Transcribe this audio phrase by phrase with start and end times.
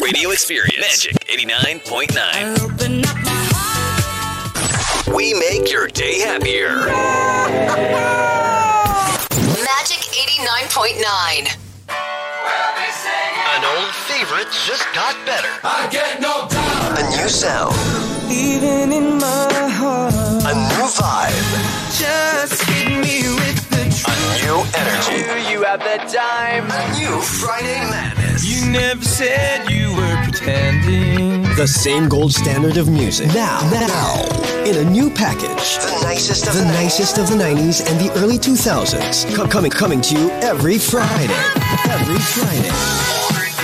[0.00, 0.76] radio experience.
[0.80, 2.58] Magic 89.9.
[2.60, 5.14] Open up my heart.
[5.14, 6.70] We make your day happier.
[9.60, 11.56] Magic 89.9.
[13.52, 15.48] An old favorite just got better.
[15.64, 16.98] I get no doubt.
[16.98, 17.74] A new sound.
[18.30, 21.50] Even in my heart, A new vibe.
[21.98, 24.06] just hit me with the truth.
[24.06, 25.52] A new energy.
[25.52, 26.70] You have the time.
[26.70, 28.19] A new Friday madness.
[28.38, 31.42] You never said you were pretending.
[31.56, 33.26] The same gold standard of music.
[33.28, 35.76] Now, now, in a new package.
[35.78, 39.34] The nicest of The the, nicest of the 90s and the early 2000s.
[39.34, 41.34] Co- coming, coming to you every Friday.
[41.90, 42.70] Every Friday.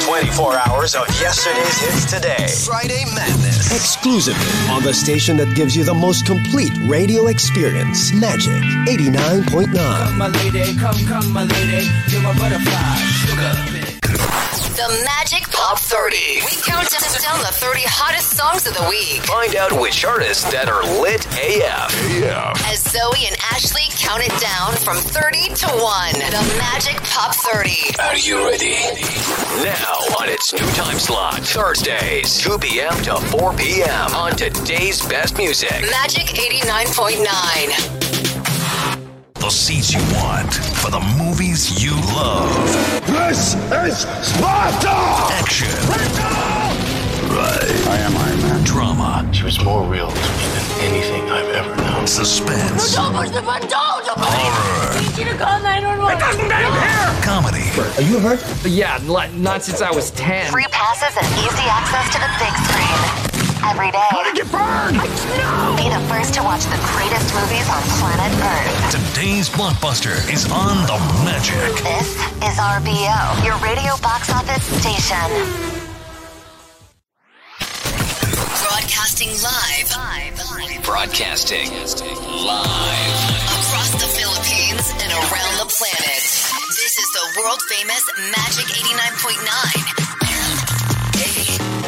[0.05, 2.47] 24 hours of yesterday's hits today.
[2.65, 3.73] Friday madness.
[3.73, 8.13] Exclusively on the station that gives you the most complete radio experience.
[8.13, 8.53] Magic
[8.87, 10.17] 89.9.
[10.17, 11.89] My lady, come, come, my lady.
[12.09, 12.97] You're my butterfly.
[13.25, 13.96] Sugar.
[14.13, 16.17] The Magic Pop 30.
[16.45, 16.87] We count
[17.27, 19.27] down the 30 hottest songs of the week.
[19.27, 21.91] Find out which artists that are lit AF.
[22.71, 26.13] As Zoe and Ashley count it down from 30 to 1.
[26.15, 27.99] The Magic Pop 30.
[27.99, 28.79] Are you ready?
[29.67, 32.95] Now on its new time slot, Thursdays, 2 p.m.
[33.03, 34.15] to 4 p.m.
[34.15, 35.83] on today's best music.
[35.91, 38.16] Magic 89.9.
[39.47, 42.51] The seats you want for the movies you love.
[43.07, 44.91] This is Sparta!
[45.39, 45.71] Action.
[47.31, 47.71] Right.
[47.87, 48.65] I am Iron Man.
[48.65, 49.31] Drama.
[49.33, 52.09] She was more real to me than anything I've ever known.
[52.09, 52.97] Suspense.
[52.97, 53.69] No, Don't push the button.
[53.69, 54.05] Don't.
[54.05, 54.91] Don't push Horror.
[54.91, 57.23] I need you to call 911.
[57.23, 57.71] Comedy.
[58.03, 58.43] Are you hurt?
[58.67, 60.51] Yeah, not, not since I was 10.
[60.51, 63.56] Free passes and easy access to the big screen.
[63.67, 63.99] Every day.
[64.11, 64.95] How did you burn?
[64.95, 68.95] Be the first to watch the greatest movies on planet Earth.
[68.95, 70.95] Today's blockbuster is on the
[71.27, 71.75] Magic.
[71.83, 72.15] This
[72.47, 75.27] is RBO, your radio box office station.
[78.71, 79.91] Broadcasting live.
[80.85, 81.67] Broadcasting
[82.47, 83.47] live.
[83.51, 86.23] across the Philippines and around the planet.
[86.71, 90.07] This is the world famous Magic 89.9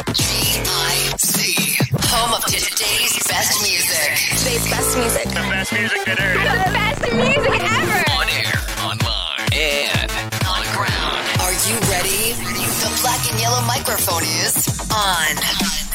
[0.09, 1.68] M-A-G-I-C.
[2.09, 4.17] Home of today's best music.
[4.39, 5.25] Today's best music.
[5.29, 6.33] The best music ever.
[6.33, 8.01] The best music ever.
[8.17, 10.09] On air, online, and
[10.41, 11.21] on ground.
[11.37, 12.33] Are you ready?
[12.33, 15.88] The black and yellow microphone is on.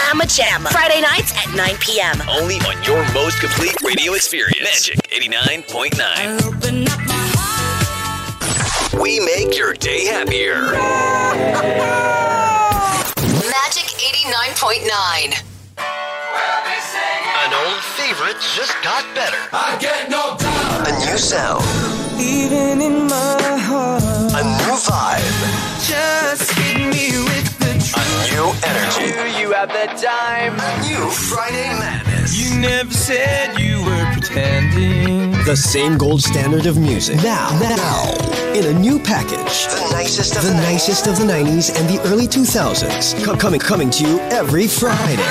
[0.00, 0.68] Slamma Jamma.
[0.70, 2.16] Friday nights at 9 p.m.
[2.28, 4.88] Only on your most complete radio experience.
[4.88, 6.40] Magic 89.9.
[6.46, 9.02] Open up my heart.
[9.02, 10.72] We make your day happier.
[13.44, 15.44] Magic 89.9.
[17.42, 19.36] An old favorite just got better.
[19.52, 20.88] I get no doubt.
[20.88, 21.64] A new sound.
[22.18, 25.40] Even in my heart, A new vibe.
[25.86, 27.49] just hit me with the
[27.96, 29.40] A new energy.
[29.40, 30.54] You have the time.
[30.58, 32.38] A new Friday madness.
[32.38, 35.32] You never said you were pretending.
[35.44, 37.16] The same gold standard of music.
[37.16, 39.66] Now, now, in a new package.
[39.66, 43.24] The nicest of The the, nicest of the 90s and the early 2000s.
[43.24, 45.22] Co- coming, coming to you every Friday.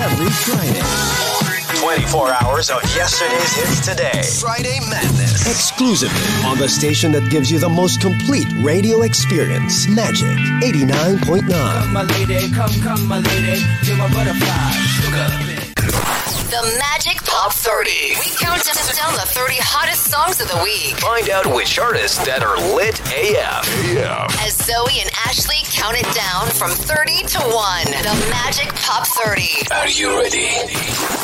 [0.00, 1.51] Every Friday.
[1.82, 4.22] 24 hours of yesterday's hits today.
[4.40, 5.48] Friday madness.
[5.50, 9.88] Exclusively on the station that gives you the most complete radio experience.
[9.88, 11.92] Magic 89.9.
[11.92, 13.64] My lady, come, come, my lady.
[13.82, 14.70] You're my butterfly.
[14.94, 16.21] Sugar.
[16.52, 17.90] The Magic Pop 30.
[18.20, 21.00] We count down the 30 hottest songs of the week.
[21.00, 23.64] Find out which artists that are lit AF.
[24.44, 27.84] As Zoe and Ashley count it down from 30 to 1.
[28.04, 29.72] The Magic Pop 30.
[29.72, 30.52] Are you ready?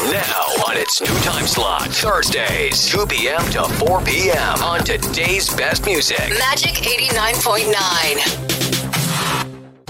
[0.08, 3.44] Now on its new time slot, Thursdays, 2 p.m.
[3.52, 4.62] to 4 p.m.
[4.64, 6.24] on today's best music.
[6.40, 8.77] Magic 89.9.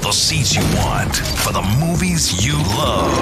[0.08, 3.12] The seats you want for the movies you love.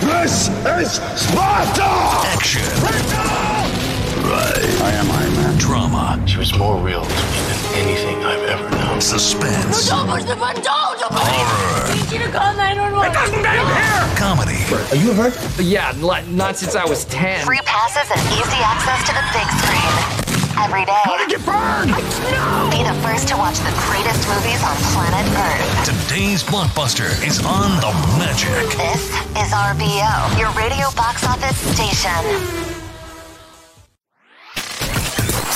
[0.00, 1.84] This is Sparta!
[2.32, 2.62] Action.
[2.80, 4.64] Right.
[4.80, 5.58] I am Iron Man.
[5.58, 6.22] Drama.
[6.26, 7.14] She was more real to me
[7.44, 9.02] than anything I've ever known.
[9.02, 9.90] Suspense.
[9.90, 10.62] No, Don't push the button!
[10.62, 10.98] Don't!
[10.98, 11.84] Don't push Horror.
[11.84, 14.16] I need you to call 911.
[14.16, 14.64] Comedy.
[14.72, 15.36] Are you hurt?
[15.60, 17.44] Yeah, not since I was 10.
[17.44, 20.29] Free passes and easy access to the big screen.
[20.60, 20.92] Every day.
[20.92, 21.88] How did you burn?
[21.88, 25.88] Be the first to watch the greatest movies on planet Earth.
[25.88, 27.88] Today's blockbuster is on the
[28.20, 28.52] Magic.
[28.76, 29.08] This
[29.40, 32.20] is RBO, your radio box office station.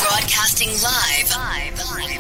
[0.09, 1.29] Broadcasting live.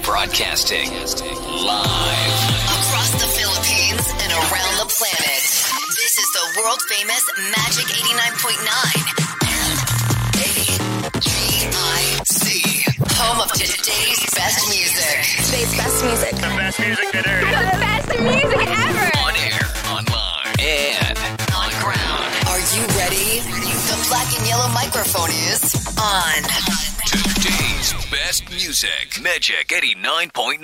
[0.05, 2.35] Broadcasting live.
[2.69, 5.41] across the Philippines and around the planet.
[5.97, 9.24] This is the world famous Magic 89.9
[13.15, 15.23] home of today's best music.
[15.47, 16.35] Today's best music.
[16.35, 17.41] The best music today.
[17.47, 19.07] The best music ever.
[19.23, 21.15] On air, online, and
[21.55, 22.27] on ground.
[22.51, 23.41] Are you ready?
[23.87, 25.63] The black and yellow microphone is
[25.99, 26.43] on.
[27.39, 29.23] Today's best music.
[29.23, 30.59] Magic 89.9.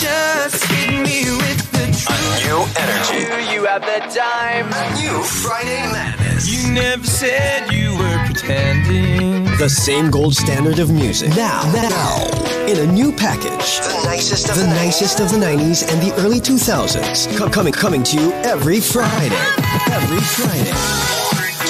[0.00, 3.52] just hit me with the A new energy.
[3.52, 4.66] You have the time.
[4.72, 6.25] A new Friday Madness.
[6.44, 9.44] You never said you were pretending.
[9.56, 11.30] The same gold standard of music.
[11.30, 13.80] Now, now, in a new package.
[13.80, 17.34] The nicest of The the, nicest of the 90s and the early 2000s.
[17.38, 19.34] Co- coming, coming to you every Friday.
[19.90, 20.72] Every Friday.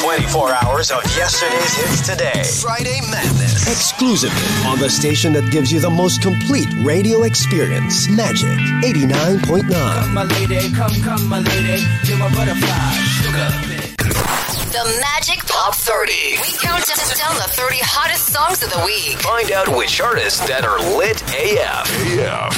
[0.02, 2.42] 24 hours of yesterday's hits today.
[2.60, 3.68] Friday Madness.
[3.68, 8.08] Exclusively on the station that gives you the most complete radio experience.
[8.08, 8.48] Magic
[8.82, 9.70] 89.9.
[9.70, 11.82] Come, My lady, come, come, my lady.
[12.04, 12.92] You're my butterfly,
[13.22, 13.75] sugar.
[14.10, 16.12] The Magic Pop 30.
[16.42, 16.86] We count
[17.18, 19.18] down the 30 hottest songs of the week.
[19.18, 21.90] Find out which artists that are lit AF.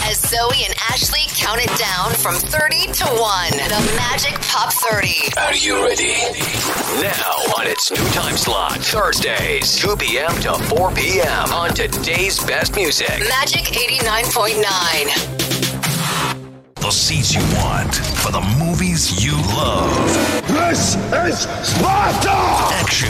[0.05, 3.51] As Zoe and Ashley count it down from 30 to 1.
[3.53, 5.41] The Magic Pop 30.
[5.41, 6.21] Are you ready?
[7.01, 10.35] Now on its new time slot, Thursdays, 2 p.m.
[10.43, 11.53] to 4 p.m.
[11.53, 13.09] on today's best music.
[13.25, 15.58] Magic 89.9.
[16.81, 19.91] The seats you want for the movies you love.
[20.47, 20.95] This
[21.27, 22.31] is Sparta!
[22.81, 23.09] Action.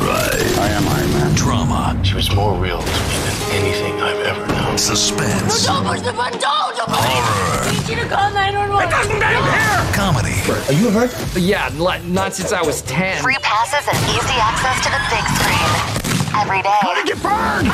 [0.00, 0.58] Right.
[0.58, 1.34] I am Iron Man.
[1.34, 2.00] Drama.
[2.02, 4.78] She was more real to me than anything I've ever known.
[4.78, 5.66] Suspense.
[5.66, 6.40] No, Don't push the button!
[6.40, 6.76] Don't!
[6.76, 7.68] Don't push Horror.
[7.68, 9.92] I need you to call 911.
[9.94, 10.40] Comedy.
[10.68, 11.14] Are you hurt?
[11.36, 13.22] Yeah, not since I was 10.
[13.22, 15.97] Free passes and easy access to the big screen.
[16.38, 16.78] Every day.
[16.80, 17.64] How did you burn?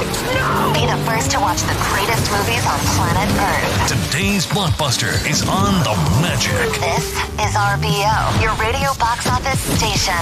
[0.72, 3.92] Be the first to watch the greatest movies on planet Earth.
[3.92, 5.92] Today's blockbuster is on the
[6.24, 6.72] Magic.
[6.80, 7.12] This
[7.44, 10.16] is RBO, your radio box office station.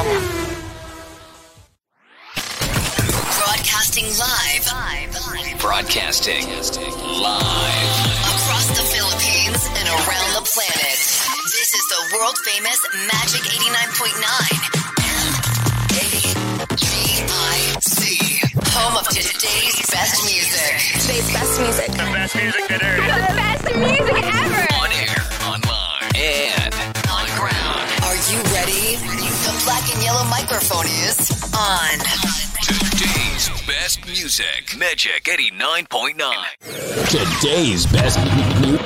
[3.47, 4.67] Broadcasting live.
[5.61, 7.87] Broadcasting live.
[8.27, 10.99] Across the Philippines and around the planet.
[11.47, 14.19] This is the world famous Magic 89.9
[14.99, 15.31] and
[16.73, 18.32] AGIC,
[18.73, 20.73] home of today's best music.
[21.01, 21.91] Today's best music.
[21.93, 22.97] The best music today.
[22.97, 24.65] The best music ever.
[24.81, 26.73] On air, online, and
[27.13, 27.85] on ground.
[28.09, 28.97] Are you ready?
[29.45, 32.01] The black and yellow microphone is on.
[32.97, 34.75] Today's best music.
[34.79, 36.17] Magic 89.9.
[37.13, 38.19] Today's best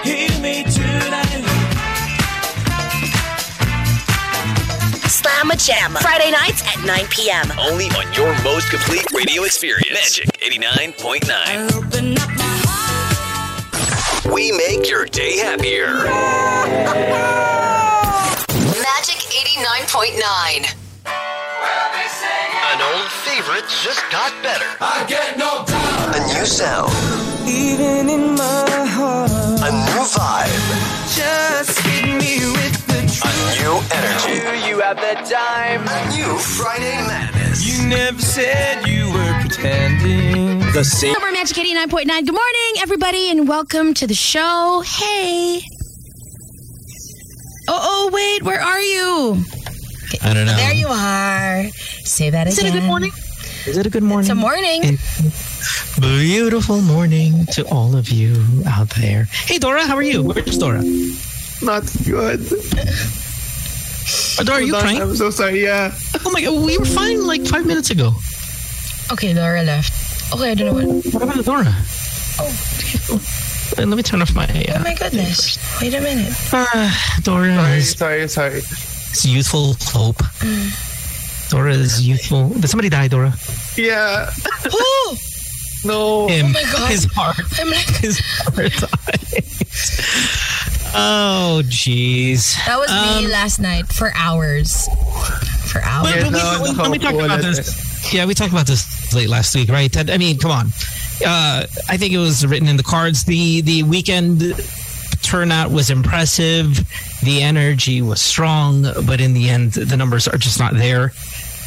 [0.03, 1.45] hear me tonight.
[5.11, 5.93] Slam a Jam.
[6.01, 7.53] Friday nights at 9 p.m.
[7.59, 9.93] Only on your most complete radio experience.
[9.93, 11.71] Magic 89.9.
[11.75, 12.31] Open up
[14.25, 16.09] my We make your day happier.
[19.63, 20.75] Magic 89.9.
[22.73, 24.67] An old favorite just got better.
[24.81, 26.15] I get no down.
[26.15, 26.93] A new sound.
[27.47, 29.31] even in my heart.
[29.31, 30.51] A new vibe.
[31.15, 33.25] Just hit me with the truth.
[33.25, 34.69] A new energy.
[34.69, 35.87] You have that time.
[35.87, 37.65] A new Friday madness.
[37.65, 40.61] You never said you were pretending.
[40.73, 41.15] The same.
[41.17, 42.07] Over Magic 89.9.
[42.07, 44.83] Good morning, everybody, and welcome to the show.
[44.85, 45.63] Hey.
[47.75, 49.43] Oh, oh, wait, where are you?
[50.21, 50.55] I don't know.
[50.57, 51.71] There you are.
[52.05, 52.69] Say that Is again.
[52.69, 53.13] Is it a good morning?
[53.67, 54.31] Is it a good morning?
[54.31, 54.99] It's a morning.
[55.99, 58.37] Beautiful morning to all of you
[58.69, 59.25] out there.
[59.25, 60.23] Hey, Dora, how are you?
[60.23, 60.83] Where's Dora?
[61.63, 62.45] Not good.
[64.45, 65.01] Dora, are you crying?
[65.01, 65.63] I'm so sorry.
[65.63, 65.95] Yeah.
[66.27, 68.13] Oh my god, we were fine like five minutes ago.
[69.13, 69.95] Okay, Dora left.
[70.35, 71.07] Okay, I don't know what.
[71.15, 71.75] What about Dora?
[72.39, 73.42] Oh,
[73.79, 74.47] let me turn off my.
[74.47, 75.59] oh Uh, my goodness.
[75.81, 76.33] Wait a minute.
[76.53, 76.91] uh,
[77.23, 78.59] Dora Sorry, sorry, sorry.
[78.59, 80.23] is youthful hope.
[81.51, 82.49] Dora is youthful.
[82.51, 83.33] Did somebody die, Dora?
[83.77, 84.31] Yeah.
[84.73, 85.17] Oh,
[85.85, 86.29] No.
[86.29, 86.53] Him.
[86.53, 86.91] my God.
[86.91, 87.37] His heart.
[87.59, 89.45] I'm like, His heart died.
[90.95, 92.55] Oh, jeez.
[92.67, 94.87] that was me Um, last night for hours.
[95.73, 96.13] For hours.
[96.13, 98.13] But, Yeah, but no, we, we, no, we talked what about is this.
[98.15, 99.95] Yeah, we talked about this late last week, right?
[100.11, 100.69] I mean, come on.
[101.25, 103.25] Uh, I think it was written in the cards.
[103.25, 104.43] The the weekend
[105.23, 106.77] turnout was impressive.
[107.21, 111.13] The energy was strong, but in the end, the numbers are just not there.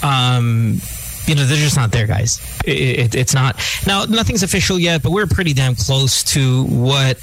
[0.03, 0.79] Um,
[1.25, 2.39] you know, they're just not there, guys.
[2.65, 3.59] It, it, it's not.
[3.87, 7.17] Now, nothing's official yet, but we're pretty damn close to what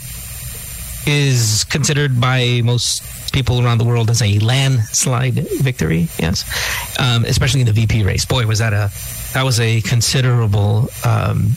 [1.07, 6.09] is considered by most people around the world as a landslide victory.
[6.19, 6.45] Yes,
[6.99, 8.25] um, especially in the VP race.
[8.25, 8.91] Boy, was that a
[9.35, 11.53] that was a considerable um,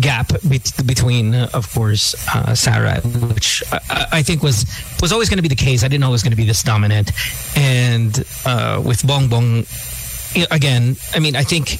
[0.00, 4.66] gap bet between, of course, uh, Sara, which I, I think was
[5.00, 5.84] was always going to be the case.
[5.84, 7.12] I didn't know it was going to be this dominant,
[7.56, 9.66] and uh, with Bongbong,
[10.50, 11.78] again, I mean, I think.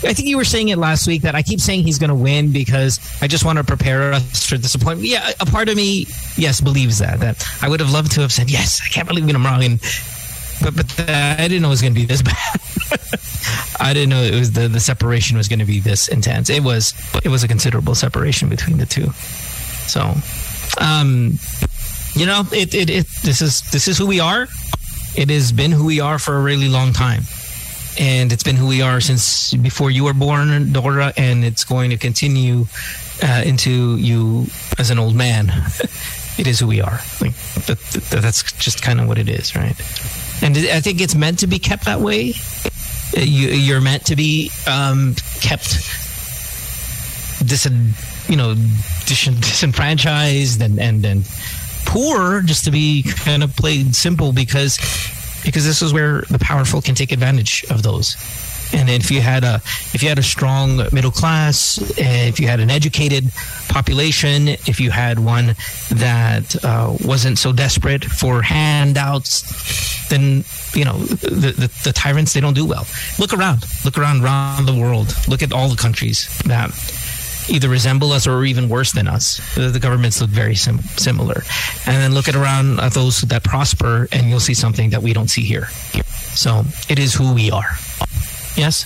[0.00, 2.14] I think you were saying it last week that I keep saying he's going to
[2.14, 5.08] win because I just want to prepare us for disappointment.
[5.08, 6.06] Yeah, a part of me,
[6.36, 7.18] yes, believes that.
[7.18, 9.64] That I would have loved to have said, yes, I can't believe I'm wrong.
[9.64, 9.80] And,
[10.62, 12.60] but but uh, I didn't know it was going to be this bad.
[13.80, 16.50] I didn't know it was the, the separation was going to be this intense.
[16.50, 19.10] It was it was a considerable separation between the two.
[19.86, 20.14] So,
[20.80, 21.38] um,
[22.14, 24.46] you know, it, it, it this is this is who we are.
[25.16, 27.22] It has been who we are for a really long time
[27.98, 31.90] and it's been who we are since before you were born, Dora, and it's going
[31.90, 32.66] to continue
[33.22, 34.46] uh, into you
[34.78, 35.48] as an old man.
[36.38, 37.00] it is who we are.
[37.20, 37.34] Like
[37.66, 37.78] that,
[38.10, 39.76] that, that's just kind of what it is, right?
[40.42, 42.32] And I think it's meant to be kept that way.
[43.16, 45.70] Uh, You, you're meant to be um, kept
[47.46, 47.66] dis,
[48.28, 48.54] you know,
[49.06, 51.24] dis, disenfranchised and and and
[51.86, 54.78] poor, just to be kind of played simple because
[55.44, 58.16] because this is where the powerful can take advantage of those.
[58.72, 59.56] And if you had a
[59.94, 63.30] if you had a strong middle class, eh, if you had an educated
[63.68, 65.54] population, if you had one
[65.90, 70.44] that uh, wasn't so desperate for handouts, then
[70.74, 72.86] you know the, the the tyrants they don't do well.
[73.18, 75.14] Look around, look around around the world.
[75.28, 76.70] Look at all the countries that
[77.50, 79.40] either resemble us or even worse than us.
[79.54, 81.42] The, governments look very sim- similar.
[81.86, 85.12] And then look at around at those that prosper, and you'll see something that we
[85.12, 85.66] don't see here.
[86.34, 87.70] So it is who we are.
[88.58, 88.84] Yes.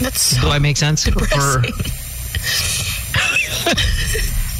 [0.00, 1.06] That's Do I make sense?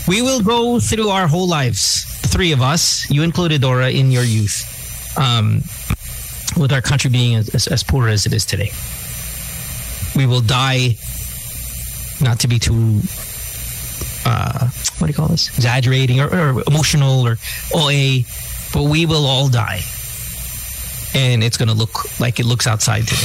[0.09, 4.25] We will go through our whole lives, three of us, you included, Dora, in your
[4.25, 5.63] youth, um,
[6.61, 8.73] with our country being as, as, as poor as it is today.
[10.17, 10.97] We will die,
[12.21, 13.01] not to be too
[14.25, 15.49] uh, what do you call this?
[15.57, 17.39] Exaggerating or, or emotional or
[17.75, 18.21] OA,
[18.73, 19.81] but we will all die.
[21.15, 23.17] And it's going to look like it looks outside today.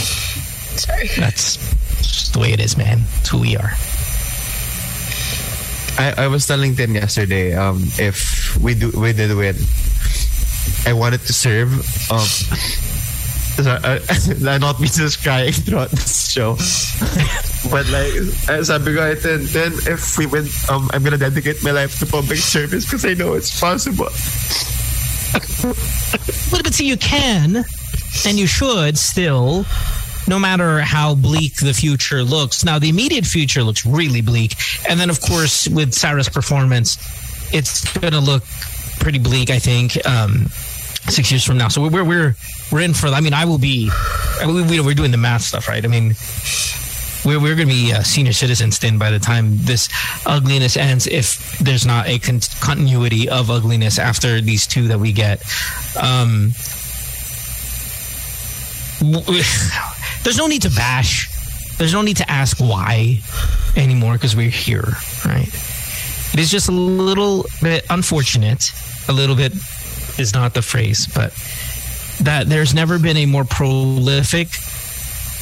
[0.77, 1.07] Sorry.
[1.17, 1.57] That's
[1.97, 2.99] just the way it is, man.
[3.19, 3.71] It's who we are.
[5.97, 9.55] I, I was telling Tim yesterday, um, if we do we did win,
[10.85, 11.73] I wanted to serve.
[12.11, 12.19] Um,
[13.57, 16.53] so, uh, not be just crying throughout this show.
[17.71, 18.13] but like,
[18.47, 22.05] uh, sabi ko, then, then if we win, um, I'm gonna dedicate my life to
[22.05, 24.13] public service because I know it's possible.
[25.63, 27.65] Well, but see, you can
[28.25, 29.65] and you should still,
[30.27, 32.63] no matter how bleak the future looks.
[32.63, 34.55] Now, the immediate future looks really bleak.
[34.89, 36.97] And then, of course, with Sara's performance,
[37.53, 38.43] it's going to look
[38.99, 40.47] pretty bleak, I think, um,
[41.09, 41.67] six years from now.
[41.69, 42.35] So we're, we're,
[42.71, 43.89] we're in for, I mean, I will be,
[44.45, 45.83] we, we, we're doing the math stuff, right?
[45.83, 46.15] I mean,
[47.25, 49.89] we're, we're going to be uh, senior citizens then by the time this
[50.25, 55.11] ugliness ends if there's not a con- continuity of ugliness after these two that we
[55.11, 55.41] get
[56.01, 56.51] um,
[60.23, 61.29] there's no need to bash
[61.77, 63.19] there's no need to ask why
[63.75, 65.47] anymore because we're here right
[66.33, 68.71] it is just a little bit unfortunate
[69.07, 69.53] a little bit
[70.17, 71.31] is not the phrase but
[72.23, 74.49] that there's never been a more prolific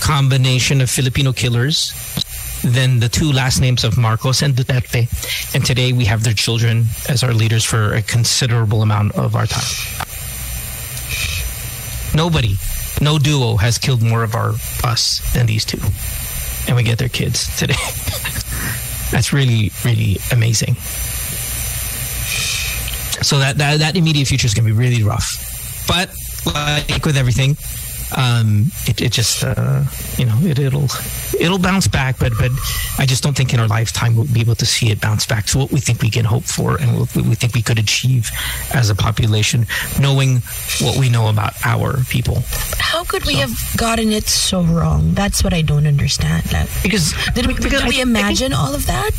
[0.01, 1.93] combination of Filipino killers
[2.63, 5.07] than the two last names of Marcos and Duterte.
[5.53, 9.45] And today we have their children as our leaders for a considerable amount of our
[9.45, 9.63] time.
[12.15, 12.55] Nobody,
[13.01, 15.79] no duo has killed more of our us than these two.
[16.67, 17.73] And we get their kids today.
[19.11, 20.75] That's really, really amazing.
[23.21, 25.85] So that, that, that immediate future is going to be really rough.
[25.87, 26.09] But
[26.45, 27.57] like with everything,
[28.15, 29.83] um, it, it just uh,
[30.17, 30.87] you know it, it'll
[31.39, 32.51] it'll bounce back, but but
[32.97, 35.45] I just don't think in our lifetime we'll be able to see it bounce back
[35.47, 38.29] to what we think we can hope for and what we think we could achieve
[38.73, 39.65] as a population,
[39.99, 40.41] knowing
[40.81, 42.43] what we know about our people.
[42.79, 45.13] How could we have gotten it so wrong?
[45.13, 46.51] That's what I don't understand.
[46.51, 49.11] Like, because did we, did we imagine all of that?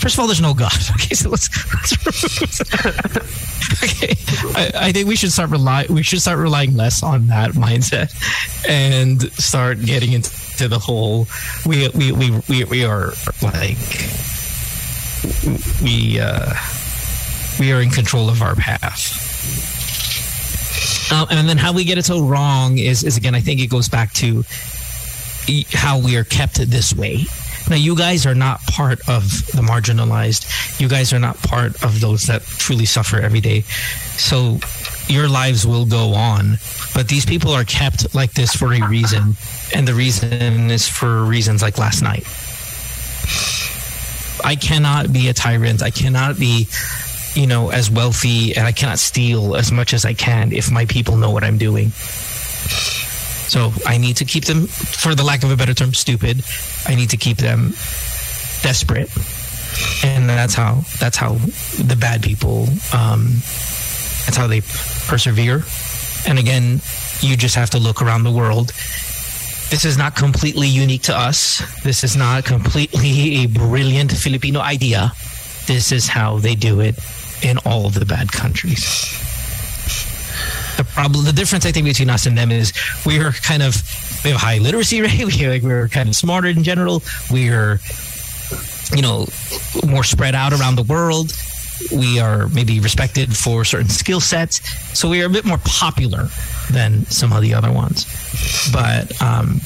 [0.00, 0.72] First of all, there's no God.
[0.94, 1.48] Okay, so let's.
[1.74, 2.60] let's
[3.84, 4.14] okay,
[4.56, 5.86] I, I, think we should start rely.
[5.90, 8.10] We should start relying less on that mindset,
[8.68, 11.26] and start getting into the whole.
[11.66, 13.76] We we we we, we are like
[15.82, 16.54] we uh,
[17.58, 19.28] we are in control of our path.
[21.12, 23.34] Um, and then how we get it so wrong is is again.
[23.34, 24.44] I think it goes back to
[25.72, 27.26] how we are kept this way.
[27.68, 30.80] Now, you guys are not part of the marginalized.
[30.80, 33.62] You guys are not part of those that truly suffer every day.
[34.16, 34.58] So
[35.08, 36.58] your lives will go on.
[36.94, 39.36] But these people are kept like this for a reason.
[39.74, 42.26] And the reason is for reasons like last night.
[44.44, 45.82] I cannot be a tyrant.
[45.82, 46.66] I cannot be,
[47.34, 50.86] you know, as wealthy and I cannot steal as much as I can if my
[50.86, 51.92] people know what I'm doing.
[53.50, 56.44] So I need to keep them, for the lack of a better term, stupid.
[56.86, 57.74] I need to keep them
[58.62, 59.10] desperate,
[60.04, 61.34] and that's how that's how
[61.82, 62.68] the bad people.
[62.94, 63.42] Um,
[64.22, 64.60] that's how they
[65.10, 65.64] persevere.
[66.28, 66.80] And again,
[67.22, 68.68] you just have to look around the world.
[69.70, 71.60] This is not completely unique to us.
[71.82, 75.10] This is not completely a brilliant Filipino idea.
[75.66, 76.94] This is how they do it
[77.42, 79.29] in all the bad countries
[80.80, 82.72] the problem the difference i think between us and them is
[83.04, 83.74] we're kind of
[84.24, 85.24] we have a high literacy rate.
[85.24, 87.02] We like we're kind of smarter in general.
[87.30, 87.80] We're
[88.94, 89.26] you know
[89.86, 91.32] more spread out around the world.
[91.92, 94.60] We are maybe respected for certain skill sets.
[94.98, 96.28] So we are a bit more popular
[96.70, 98.04] than some of the other ones.
[98.70, 99.60] But um,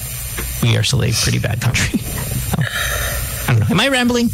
[0.62, 2.00] we are still a pretty bad country.
[2.44, 3.66] So, i don't know.
[3.70, 4.28] Am i rambling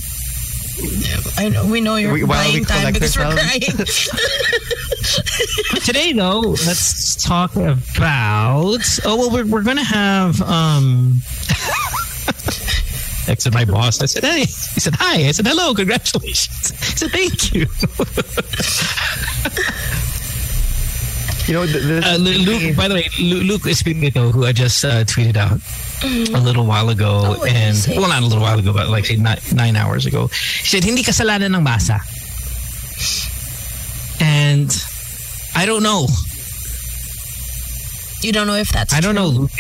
[1.38, 3.60] I know we know you're We- while we buying time collect because we're crying.
[5.84, 8.78] Today, though, let's talk about.
[9.04, 10.40] Oh well, we're we're gonna have.
[10.42, 11.20] um
[13.26, 14.00] Texted my boss.
[14.02, 14.46] I said, "Hey." He
[14.80, 15.74] said, "Hi." I said, "Hello.
[15.74, 17.66] Congratulations." He said, "Thank you."
[21.50, 24.84] You know, th- this Uh, Lu- Luke, by the way, Luke Espiritu, who I just
[24.84, 25.58] uh, tweeted out
[26.32, 28.88] a little while ago, what did he and well, not a little while ago, but
[28.88, 31.98] like say nine, nine hours ago, he said, "Hindi kasalanan ng basa,"
[34.20, 34.70] and
[35.56, 36.06] I don't know.
[38.22, 38.94] You don't know if that's.
[38.94, 39.26] I don't know.
[39.26, 39.50] Luke.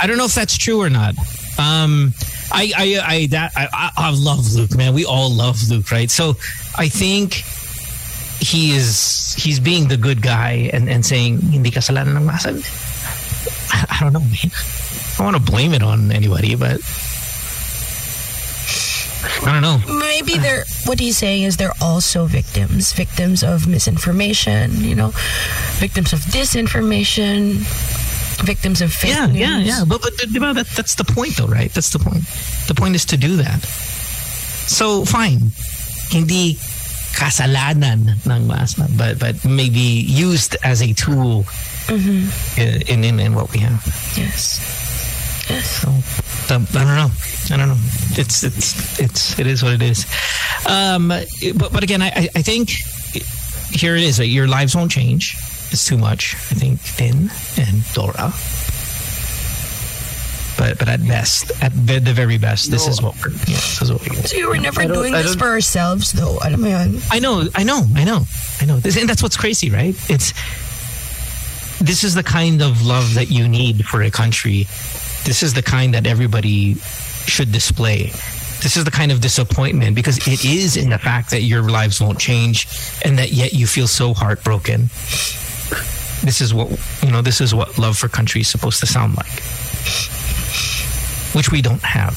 [0.00, 1.14] I don't know if that's true or not.
[1.58, 2.12] Um,
[2.50, 4.94] I, I, I, that, I, I, I love Luke, man.
[4.94, 6.10] We all love Luke, right?
[6.10, 6.34] So
[6.76, 7.44] I think
[8.40, 12.52] he is, he's being the good guy and, and saying, hindi kasalanan ng masa.
[13.72, 14.50] I, I don't know, man.
[14.52, 16.80] I don't want to blame it on anybody, but
[19.44, 19.80] I don't know.
[20.00, 25.12] Maybe they're what he's saying is they're also victims, victims of misinformation, you know,
[25.76, 27.60] victims of disinformation,
[28.44, 29.38] victims of fake Yeah, news.
[29.38, 29.84] yeah, yeah.
[29.86, 31.72] But, but di ba, that, that's the point though, right?
[31.72, 32.24] That's the point.
[32.68, 33.60] The point is to do that.
[34.68, 35.52] So, fine.
[36.10, 36.58] Hindi
[37.14, 41.44] kasalanan ng MASMA, but, but maybe used as a tool
[41.90, 42.60] Mm-hmm.
[42.86, 43.82] in, in, in what we have.
[44.16, 44.60] Yes.
[45.50, 45.82] Yes.
[45.82, 45.88] So,
[46.54, 47.10] um, I don't know.
[47.50, 47.80] I don't know.
[48.14, 50.06] It's it's it's it is what it is.
[50.68, 52.70] Um, but but again, I I I think
[53.74, 54.20] here it is.
[54.20, 54.28] Right?
[54.28, 55.34] Your lives won't change.
[55.72, 56.34] It's too much.
[56.52, 58.30] I think Din and Dora.
[60.60, 63.30] But but at best, at the, the very best, this is what we're.
[63.48, 66.36] Yeah, this is what we So you were never doing this for ourselves, though.
[66.44, 67.00] Alam mo?
[67.10, 68.26] I know, I know, I know,
[68.60, 68.76] I know.
[68.76, 69.96] This, and that's what's crazy, right?
[70.10, 70.34] It's
[71.80, 74.64] this is the kind of love that you need for a country.
[75.24, 76.74] This is the kind that everybody
[77.24, 78.12] should display.
[78.60, 82.02] This is the kind of disappointment because it is in the fact that your lives
[82.02, 82.68] won't change
[83.02, 84.90] and that yet you feel so heartbroken.
[86.22, 86.68] This is what
[87.02, 90.19] you know, this is what love for country is supposed to sound like.
[91.32, 92.16] Which we don't have.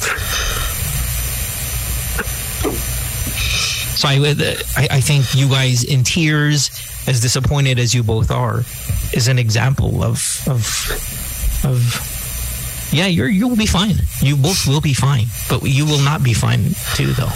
[3.96, 4.16] So I,
[4.76, 6.70] I, I think you guys in tears,
[7.08, 8.64] as disappointed as you both are,
[9.14, 13.96] is an example of of of yeah, you're you'll be fine.
[14.20, 17.32] You both will be fine, but you will not be fine too, though.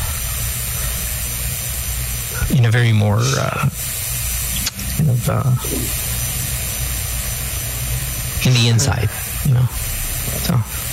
[2.56, 3.70] In a very more uh,
[4.98, 5.56] kind of uh,
[8.46, 9.10] in the inside,
[9.46, 9.66] you know.
[10.44, 10.87] So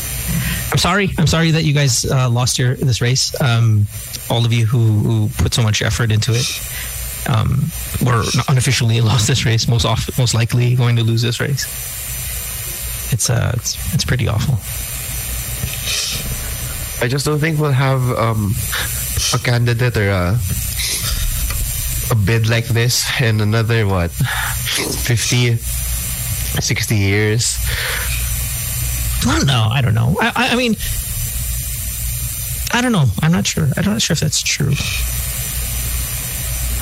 [0.72, 1.10] I'm sorry.
[1.18, 3.38] I'm sorry that you guys uh, lost your this race.
[3.40, 3.86] Um,
[4.30, 6.48] all of you who, who put so much effort into it,
[7.28, 7.70] um,
[8.06, 9.68] or unofficially lost this race.
[9.68, 11.64] Most often, most likely going to lose this race.
[13.12, 14.58] It's uh, it's, it's pretty awful.
[17.04, 18.54] I just don't think we'll have um,
[19.34, 20.38] a candidate or a,
[22.10, 27.58] a bid like this in another, what, 50, 60 years.
[29.26, 29.68] I don't know.
[29.70, 30.16] I don't know.
[30.20, 30.76] I, I, mean,
[32.72, 33.06] I don't know.
[33.22, 33.68] I'm not sure.
[33.76, 34.72] I'm not sure if that's true.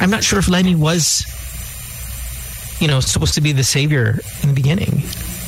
[0.00, 1.24] I'm not sure if Leni was,
[2.80, 5.02] you know, supposed to be the savior in the beginning.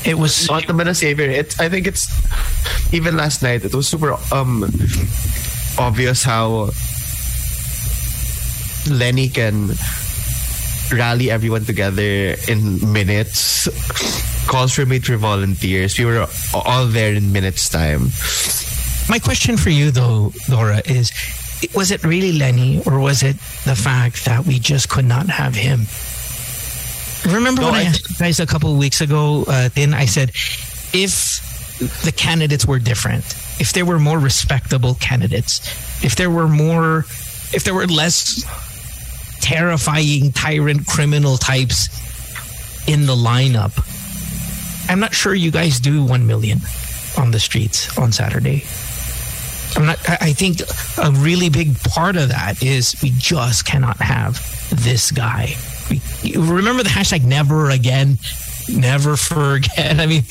[0.04, 1.30] It was not naman a savior.
[1.30, 2.06] It, I think it's
[2.92, 3.64] even last night.
[3.64, 4.68] It was super um
[5.78, 6.70] obvious how
[8.88, 9.72] Leni can
[10.92, 13.66] rally everyone together in minutes.
[14.46, 15.98] Calls for made for volunteers.
[15.98, 18.10] We were all there in minutes time.
[19.08, 21.12] My question for you, though, Laura, is
[21.74, 25.54] was it really Leni or was it the fact that we just could not have
[25.54, 25.86] him?
[27.34, 29.94] Remember No, when I, I- asked you guys a couple of weeks ago, uh, then
[29.94, 30.28] I said,
[30.92, 31.40] if
[32.04, 33.24] the candidates were different,
[33.58, 35.60] if there were more respectable candidates,
[36.04, 37.00] if there were more,
[37.52, 38.44] if there were less
[39.40, 41.88] terrifying tyrant criminal types
[42.86, 43.72] in the lineup,
[44.88, 46.60] I'm not sure you guys do 1 million
[47.18, 48.64] on the streets on Saturday.
[49.76, 49.98] I'm not.
[50.08, 50.60] I I think
[50.98, 54.38] a really big part of that is we just cannot have
[54.84, 55.54] this guy.
[55.90, 56.00] We,
[56.36, 58.18] remember the hashtag never again,
[58.68, 59.98] never forget.
[60.00, 60.22] I mean,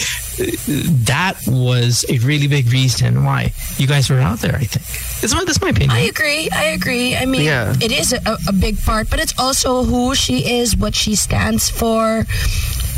[1.05, 4.55] that was a really big reason why you guys were out there.
[4.55, 4.85] I think
[5.21, 5.91] that's my that's my opinion.
[5.91, 6.49] I agree.
[6.49, 7.15] I agree.
[7.15, 7.75] I mean, Yeah.
[7.81, 11.69] it is a, a big part, but it's also who she is, what she stands
[11.69, 12.25] for.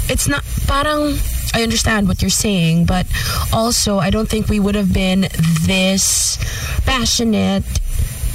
[0.07, 1.17] It's not parang
[1.55, 3.07] I understand what you're saying, but
[3.53, 5.21] also I don't think we would have been
[5.61, 6.37] this
[6.85, 7.63] passionate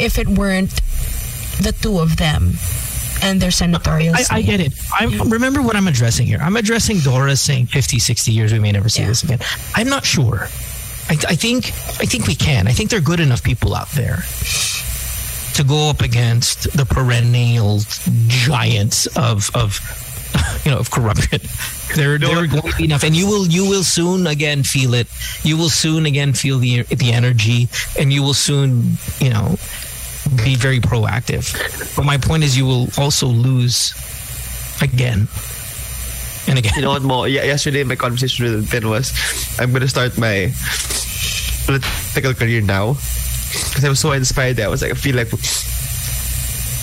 [0.00, 0.74] if it weren't
[1.60, 2.54] the two of them
[3.22, 4.14] and their senatorial.
[4.16, 4.72] I, I get it.
[4.98, 6.38] I remember what I'm addressing here.
[6.40, 9.40] I'm addressing Dora saying 50, 60 years we may never see this again.
[9.74, 10.48] I'm not sure.
[11.10, 11.66] I, I think
[12.00, 12.66] I think we can.
[12.68, 14.24] I think they're good enough people out there
[15.54, 17.80] to go up against the perennial
[18.28, 19.78] giants of of
[20.64, 21.40] you know of corruption.
[21.96, 24.94] There there are going to be enough, and you will you will soon again feel
[24.94, 25.08] it.
[25.42, 29.56] You will soon again feel the the energy, and you will soon you know
[30.44, 31.50] be very proactive.
[31.96, 33.94] But my point is, you will also lose
[34.82, 35.28] again
[36.46, 36.72] and again.
[36.76, 37.24] You know what, Mo?
[37.24, 39.12] Yeah, yesterday my conversation with Ben was,
[39.58, 40.52] I'm gonna start my
[41.66, 42.94] political career now
[43.70, 44.56] because I was so inspired.
[44.56, 45.32] That I was like, I feel like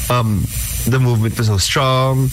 [0.09, 0.43] um
[0.87, 2.29] the movement was so strong.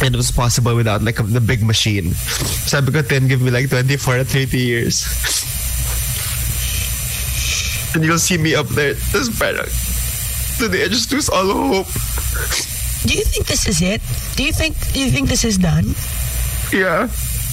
[0.00, 2.14] And it was possible without like the big machine.
[2.14, 5.02] So Sabi ko, 10, give me like 24 or 30 years.
[7.94, 8.94] and you'll see me up there.
[8.94, 9.66] This parang,
[10.58, 11.86] today I just lose all hope.
[13.06, 14.02] Do you think this is it?
[14.36, 15.94] Do you think do you think this is done?
[16.72, 17.08] Yeah.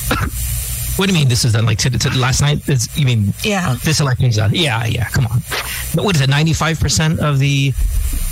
[0.96, 1.28] What do you mean?
[1.28, 2.64] This is done like to, to last night?
[2.70, 3.76] Is, you mean Yeah.
[3.84, 4.56] this election is done?
[4.56, 5.10] Yeah, yeah.
[5.12, 5.44] Come on.
[5.94, 6.30] But what is it?
[6.30, 7.74] Ninety five percent of the.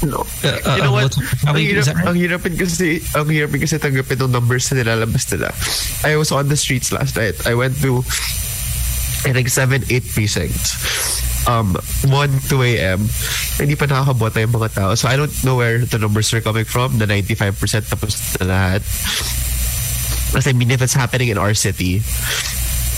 [0.02, 0.24] No.
[0.44, 1.12] Uh, uh, you know what?
[1.16, 2.08] vote- Ang Is hirap, that right?
[2.08, 5.52] ang hirapin kasi, ang hirapin kasi tanggapin ng numbers na nilalabas nila.
[6.08, 7.36] I was on the streets last night.
[7.48, 8.00] I went to,
[9.28, 10.76] I think, 7, 8 precincts.
[11.48, 11.76] Um,
[12.08, 13.04] 1, 2 a.m.
[13.60, 14.96] Hindi pa nakakabota yung mga tao.
[14.96, 16.96] So I don't know where the numbers are coming from.
[17.00, 17.60] The 95%
[17.92, 18.82] tapos na lahat.
[20.34, 22.02] Kasi I mean, if it's happening in our city,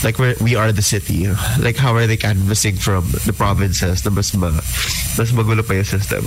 [0.04, 1.28] like we're, we are the city,
[1.60, 5.84] like how are they canvassing from the provinces na mas, ma, mas magulo pa yung
[5.84, 6.24] system?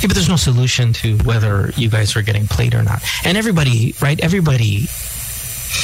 [0.00, 3.02] Yeah, but there's no solution to whether you guys are getting played or not.
[3.24, 4.18] And everybody, right?
[4.22, 4.86] Everybody,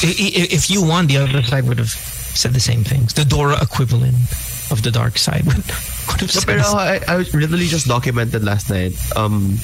[0.02, 3.14] if you won, the other side would have said the same things.
[3.14, 4.14] The Dora equivalent
[4.70, 5.64] of the dark side would,
[6.08, 8.92] would have No, pero I, I literally just documented last night.
[9.16, 9.58] Um,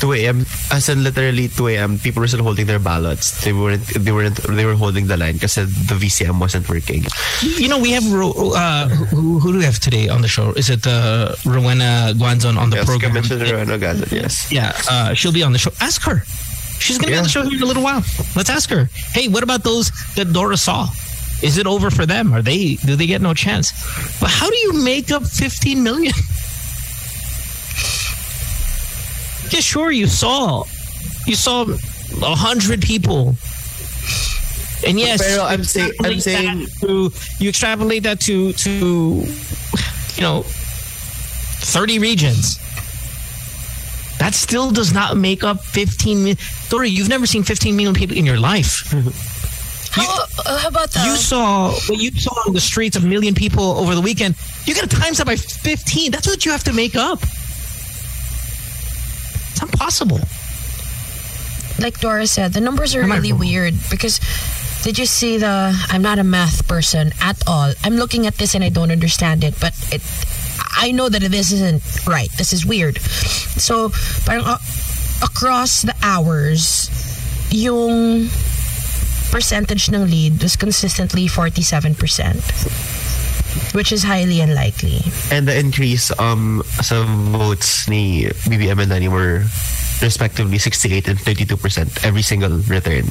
[0.00, 0.44] 2 a.m.
[0.72, 1.98] As in literally 2 a.m.
[1.98, 3.44] People were still holding their ballots.
[3.44, 3.86] They weren't.
[3.94, 4.36] They weren't.
[4.42, 7.04] They were holding the line because the VCM wasn't working.
[7.42, 10.50] You know, we have Ro- uh, who, who do we have today on the show?
[10.52, 13.14] Is it uh, Rowena Guanzon on the Yes, program?
[13.14, 14.50] Rowena Guanzon, yes.
[14.50, 15.70] Yeah, uh, she'll be on the show.
[15.80, 16.22] Ask her.
[16.82, 18.02] She's going to be on the show here in a little while.
[18.34, 18.90] Let's ask her.
[19.14, 20.88] Hey, what about those that Dora saw?
[21.42, 22.32] Is it over for them?
[22.32, 22.76] Are they?
[22.76, 23.72] Do they get no chance?
[24.20, 26.12] But how do you make up 15 million?
[29.50, 29.90] yeah, sure.
[29.90, 30.64] You saw,
[31.26, 31.62] you saw
[32.22, 33.34] a hundred people.
[34.86, 40.42] And yes, Pero I'm say- I'm saying- to you extrapolate that to to you know
[41.62, 42.58] 30 regions.
[44.18, 46.36] That still does not make up 15 million.
[46.68, 48.84] Dora, you've never seen 15 million people in your life.
[48.90, 49.10] Mm-hmm.
[49.92, 53.34] How, uh, how about the You saw what you saw on the streets, a million
[53.34, 54.36] people over the weekend.
[54.64, 56.10] You got to times that by 15.
[56.10, 57.22] That's what you have to make up.
[59.52, 60.20] It's impossible.
[61.78, 64.18] like Dora said, the numbers are Am really weird because
[64.82, 67.72] did you see the I'm not a math person at all.
[67.84, 70.02] I'm looking at this and I don't understand it, but it
[70.74, 72.30] I know that this isn't right.
[72.38, 72.98] This is weird.
[72.98, 73.90] So,
[74.24, 74.58] parang uh,
[75.22, 76.90] across the hours,
[77.50, 78.28] yung
[79.32, 81.96] percentage ng lead was consistently 47%,
[83.74, 85.00] which is highly unlikely.
[85.32, 89.42] And the increase um sa votes ni BBM and Danny were
[90.04, 93.08] respectively 68 and 32 percent every single return.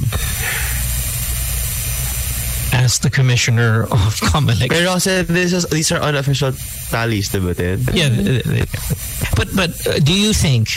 [2.74, 4.70] As the commissioner of Comelec.
[4.72, 6.54] Pero kasi this is, these are unofficial
[6.90, 7.84] tallies, diba, Ted?
[7.94, 8.70] Yeah, th- th-
[9.36, 10.70] but but uh, do you think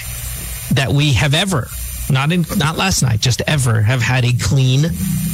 [0.75, 1.71] that we have ever,
[2.11, 4.87] not in not last night, just ever, have had a clean,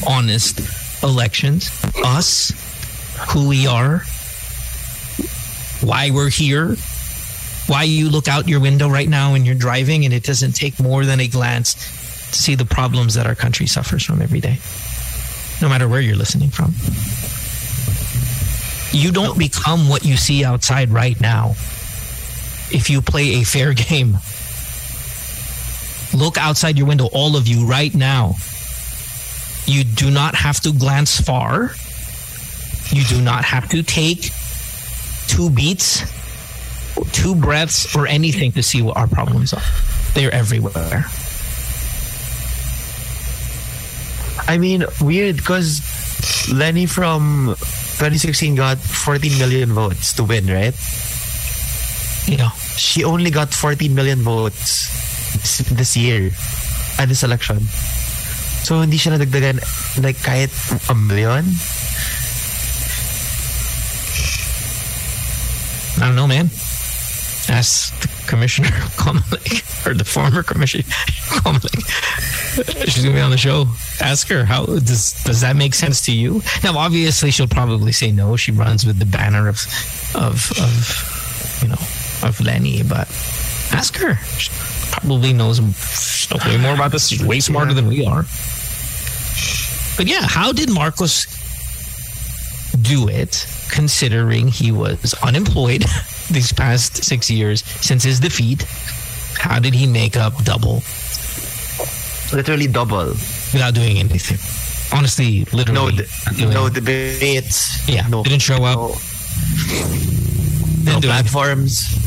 [0.07, 0.61] honest
[1.03, 1.71] elections?
[2.05, 2.53] Us,
[3.31, 4.03] who we are,
[5.83, 6.77] why we're here,
[7.67, 10.81] why you look out your window right now and you're driving, and it doesn't take
[10.81, 11.75] more than a glance
[12.31, 14.59] to see the problems that our country suffers from every day,
[15.61, 16.75] no matter where you're listening from.
[18.93, 21.51] You don't become what you see outside right now
[22.73, 24.19] if you play a fair game.
[26.15, 28.35] Look outside your window, all of you, right now.
[29.67, 31.71] You do not have to glance far.
[32.91, 34.31] You do not have to take
[35.29, 36.03] two beats,
[37.13, 39.63] two breaths, or anything to see what our problems are.
[40.15, 41.05] They're everywhere.
[44.49, 45.81] I mean, weird because
[46.53, 47.55] Leni from
[48.03, 50.75] 2016 got 14 million votes to win, right?
[52.27, 52.51] Yeah.
[52.77, 55.10] She only got 14 million votes
[55.41, 56.31] this, year
[56.99, 57.61] at this election.
[58.63, 59.59] So, hindi siya nadagdagan
[60.05, 60.53] like kahit
[60.89, 61.45] a million?
[66.01, 66.47] I don't know, man.
[67.49, 70.85] Ask the commissioner Comelec or the former commissioner
[71.43, 72.89] Comelec.
[72.89, 73.67] She's gonna be on the show.
[74.01, 76.43] Ask her how does does that make sense to you?
[76.63, 78.37] Now, obviously, she'll probably say no.
[78.37, 79.61] She runs with the banner of
[80.15, 81.83] of of you know
[82.27, 83.09] of Leni, but
[83.73, 84.17] ask her.
[84.39, 84.51] She
[84.91, 85.61] probably knows,
[86.47, 87.09] way more about this.
[87.11, 88.23] He's way smarter than we are.
[89.97, 91.27] But yeah, how did Marcos
[92.83, 95.85] do it considering he was unemployed
[96.31, 98.63] these past six years since his defeat?
[99.37, 100.83] How did he make up double
[102.33, 103.09] Literally double.
[103.53, 104.39] without doing anything?
[104.97, 105.97] Honestly, literally.
[105.97, 107.89] No, not no debates.
[107.89, 108.77] yeah, no, didn't show up.
[108.77, 108.95] no, no
[110.85, 111.11] didn't do anything.
[111.11, 112.00] platforms.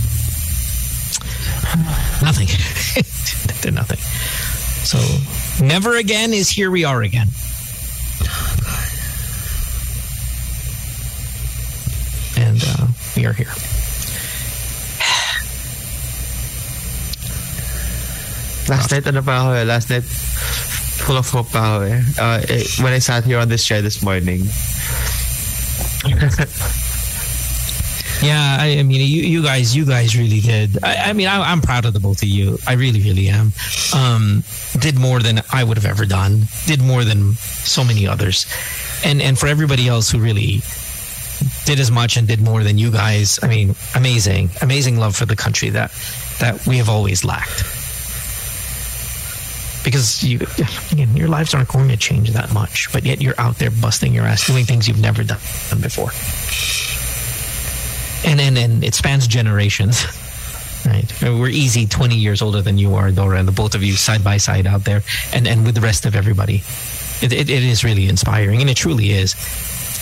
[2.21, 2.47] Nothing.
[3.63, 3.97] did nothing.
[4.83, 4.99] So,
[5.63, 7.27] never again is here we are again.
[12.38, 13.53] And uh, we are here.
[18.69, 19.63] Last night, ano pa ako eh?
[19.63, 21.99] Last night, full of hope pa ako eh.
[22.19, 24.43] Uh, eh, When I sat here on this chair this morning,
[28.21, 30.84] Yeah, I, I mean, you, you guys, you guys really did.
[30.84, 32.58] I, I mean, I, I'm proud of the both of you.
[32.67, 33.52] I really, really am.
[33.93, 34.43] Um,
[34.80, 36.43] did more than I would have ever done.
[36.65, 38.45] Did more than so many others,
[39.04, 40.62] and and for everybody else who really
[41.65, 43.39] did as much and did more than you guys.
[43.43, 45.91] I mean, amazing, amazing love for the country that
[46.39, 47.63] that we have always lacked.
[49.84, 50.39] Because you,
[50.91, 54.13] again, your lives aren't going to change that much, but yet you're out there busting
[54.13, 55.39] your ass doing things you've never done
[55.82, 56.12] before
[58.25, 60.05] and and, and it spans generations.
[60.86, 63.93] Right, we're easy twenty years older than you are, Dora, and the both of you
[63.93, 65.01] side by side out there,
[65.33, 66.62] and and with the rest of everybody,
[67.21, 69.33] it, it, it is really inspiring, and it truly is.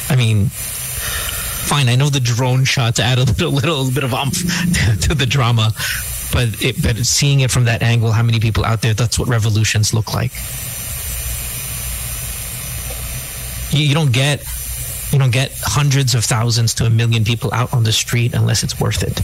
[0.10, 4.38] I mean, fine, I know the drone shots add a little little bit of umph
[5.01, 5.71] to, the drama,
[6.34, 8.95] but it, but seeing it from that angle, how many people out there?
[8.95, 10.31] That's what revolutions look like.
[13.71, 14.43] You, you don't get
[15.12, 18.63] you don't get hundreds of thousands to a million people out on the street unless
[18.63, 19.19] it's worth it.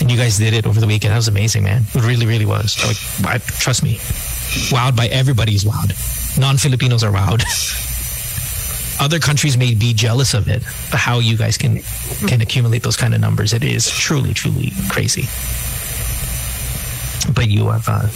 [0.00, 1.12] And you guys did it over the weekend.
[1.12, 1.82] That was amazing, man.
[1.94, 2.76] It really, really was.
[2.84, 2.96] Like,
[3.28, 3.96] I, trust me,
[4.70, 6.38] wowed by everybody's wowed.
[6.38, 7.42] Non-Filipinos are wowed.
[9.00, 11.82] Other countries may be jealous of it, but how you guys can
[12.28, 15.22] can accumulate those kind of numbers, it is truly, truly crazy.
[17.32, 18.08] But you have, uh,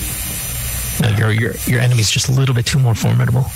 [1.03, 3.47] no, your your your enemy's just a little bit too more formidable.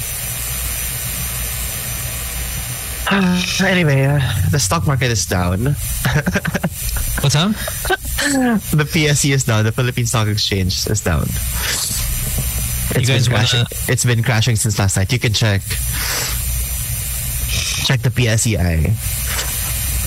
[3.13, 4.21] Uh, anyway, uh,
[4.51, 5.65] the stock market is down.
[7.23, 7.51] What's up?
[8.71, 9.65] the PSE is down.
[9.65, 11.23] The Philippine Stock Exchange is down.
[12.95, 13.65] It's guys been wanna- crashing.
[13.89, 15.13] It's been crashing since last night.
[15.13, 15.61] You can check.
[17.87, 18.95] Check the PSEI.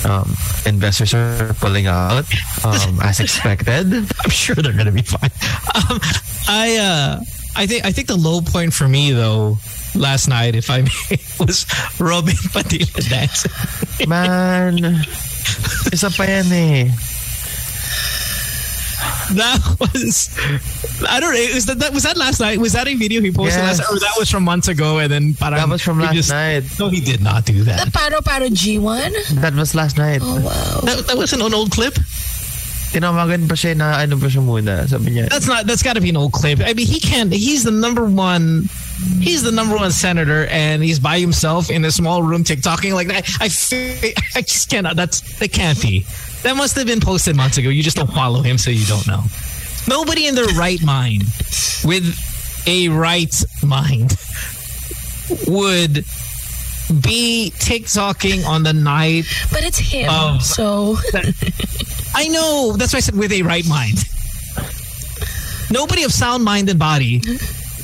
[0.06, 0.36] Um,
[0.66, 2.24] investors are pulling out
[2.64, 3.92] um, as expected.
[3.92, 5.30] I'm sure they're going to be fine.
[5.74, 5.98] Um,
[6.48, 7.20] I uh,
[7.56, 9.56] I think I think the low point for me though
[9.94, 11.66] last night, if I may, was
[12.00, 13.50] Robin Padilla dancing.
[14.08, 14.78] Man,
[15.92, 16.90] isa pa yan eh.
[19.34, 20.30] That was
[21.08, 21.54] I don't know.
[21.54, 22.58] Was that, that was that last night?
[22.58, 23.78] Was that a video he posted Yes.
[23.78, 24.98] last night, or that was from months ago?
[24.98, 26.64] And then parang That was from last just- night.
[26.78, 27.84] No, he did not do that.
[27.86, 28.12] The that.
[28.12, 29.40] Paro Paro G1?
[29.40, 30.20] That was last night.
[30.22, 30.80] Oh, wow.
[30.84, 31.96] That, that wasn't an old clip.
[32.94, 34.86] Tinawagan pa siya na ano pa siya muna.
[34.86, 35.66] Sabi niya, That's not.
[35.66, 36.60] That's got to be an old clip.
[36.62, 37.32] I mean, he can't.
[37.32, 38.70] He's the number one.
[39.18, 43.08] He's the number one senator, and he's by himself in a small room, TikToking like
[43.08, 43.28] that.
[43.40, 44.94] I, fe- I just cannot.
[44.94, 46.06] That's that can't be.
[46.46, 47.68] That must have been posted months ago.
[47.68, 49.24] You just don't follow him, so you don't know.
[49.88, 51.24] Nobody in their right mind,
[51.84, 52.06] with
[52.68, 54.14] a right mind,
[55.48, 56.04] would
[57.02, 60.96] be TikToking on the night But it's him, so
[62.14, 62.74] I know.
[62.76, 63.98] That's why I said with a right mind.
[65.70, 67.20] Nobody of sound mind and body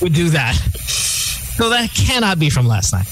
[0.01, 0.55] would do that.
[0.55, 3.07] So that cannot be from last night.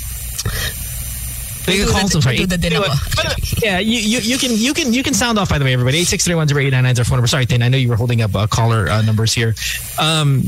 [1.67, 2.37] They Do call the- some sorry.
[2.39, 2.99] do the din Anyway, ako.
[3.17, 5.73] but, yeah, you, you you can you can you can sound off by the way,
[5.75, 5.99] everybody.
[5.99, 7.27] Eight six three one zero eight nine nine is our phone number.
[7.27, 7.63] Sorry, Tin.
[7.63, 9.55] I know you were holding up uh, caller uh, numbers here.
[9.99, 10.45] Um,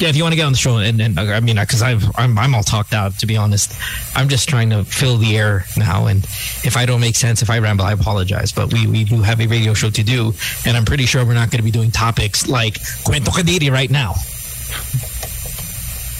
[0.00, 2.04] yeah, if you want to get on the show, and, and I mean, because I've
[2.16, 3.72] I'm I'm all talked out to be honest.
[4.14, 6.24] I'm just trying to fill the air now, and
[6.64, 8.52] if I don't make sense, if I ramble, I apologize.
[8.52, 10.32] But we we do have a radio show to do,
[10.66, 13.90] and I'm pretty sure we're not going to be doing topics like Cuento Kadiri right
[13.90, 14.14] now.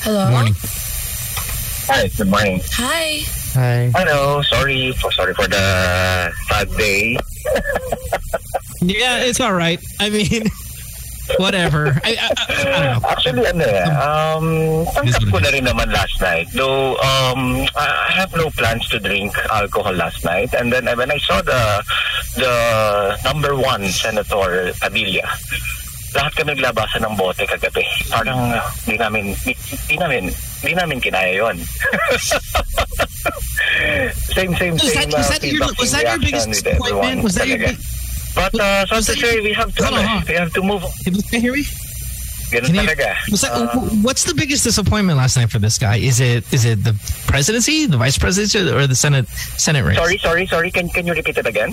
[0.02, 0.30] hello.
[0.30, 0.54] Morning.
[1.88, 2.60] Hi, good morning.
[2.72, 3.20] Hi.
[3.54, 3.92] Hi.
[3.94, 7.16] Hello, sorry for sorry for the sad day.
[8.82, 9.80] Yeah, it's all right.
[9.98, 10.44] I mean,
[11.38, 11.98] whatever.
[12.04, 13.08] I, I, I, I don't know.
[13.08, 14.46] Actually, ano eh, um,
[14.94, 16.48] tanggap ko na rin naman last night.
[16.54, 20.54] Though, um, I have no plans to drink alcohol last night.
[20.54, 21.82] And then when I saw the
[22.36, 22.52] the
[23.24, 25.26] number one Senator Padilla,
[26.14, 27.84] lahat kami naglabasan ng bote kagabi.
[28.08, 29.52] Parang uh, di namin, di,
[29.90, 30.32] di namin,
[30.64, 31.56] di namin kinaya yun.
[34.32, 37.22] same, same, Was same that- was uh, that your- was that your biggest disappointment?
[37.22, 37.95] Was that your talaga.
[38.36, 40.28] But uh, so to that say, we have to, Hold on, hold on.
[40.28, 40.82] we have to move.
[41.04, 41.64] Can you hear me?
[42.52, 43.10] Ganun Can you- talaga.
[43.32, 45.96] Was that, Uh, what's the biggest disappointment last night for this guy?
[45.96, 46.94] Is it is it the
[47.26, 49.26] presidency, the vice presidency, or the senate
[49.58, 49.96] senate race?
[49.96, 50.70] sorry, sorry, sorry.
[50.70, 51.72] Can can you repeat it again?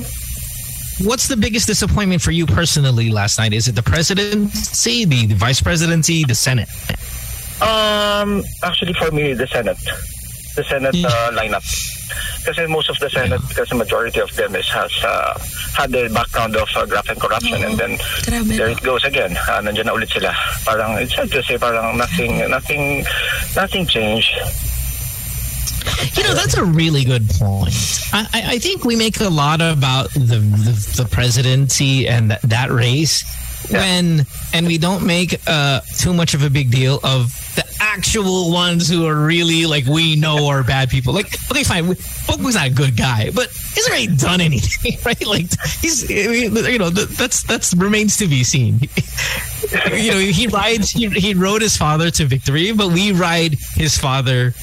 [1.04, 3.52] What's the biggest disappointment for you personally last night?
[3.54, 6.70] Is it the presidency, the, the vice presidency, the senate?
[7.62, 9.78] Um, actually, for me, the Senate,
[10.56, 11.64] the Senate uh, lineup.
[12.46, 15.38] Kasi most of the Senate, kasi majority of them is has uh,
[15.76, 17.98] had the background of uh, graft and corruption, and then
[18.28, 18.58] Grabe.
[18.58, 19.32] there it goes again.
[19.38, 20.34] Uh, nandiyan na ulit sila.
[20.68, 23.06] Parang it's hard to say, parang nothing, nothing,
[23.56, 24.34] nothing changed.
[26.16, 27.76] You know, that's a really good point.
[28.14, 32.42] I, I I think we make a lot about the the, the presidency and that,
[32.44, 33.24] that race
[33.70, 38.52] when, and we don't make uh, too much of a big deal of the actual
[38.52, 41.14] ones who are really like we know are bad people.
[41.14, 45.26] Like, okay, fine, Bongbong's not a good guy, but he hasn't really done anything, right?
[45.26, 45.48] Like,
[45.80, 48.80] he's you know that's that's remains to be seen.
[49.92, 53.98] you know, he rides he, he rode his father to victory, but we ride his
[53.98, 54.54] father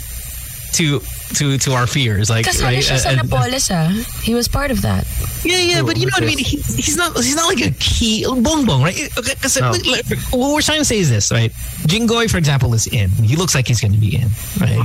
[0.72, 1.00] to
[1.38, 2.78] to to our fears, like Kasali right.
[2.82, 3.88] siya sa And- and- Napoles ah.
[4.22, 5.06] He was part of that.
[5.44, 6.38] yeah, yeah, but you know what I mean.
[6.38, 7.16] He, he's not.
[7.16, 8.98] He's not like a key Bongbong, right?
[9.16, 11.52] Okay, 'cause, like, like, what we're trying to say is this, right?
[11.86, 13.10] Jingoy, for example, is in.
[13.22, 14.28] He looks like he's going to be in,
[14.60, 14.80] right?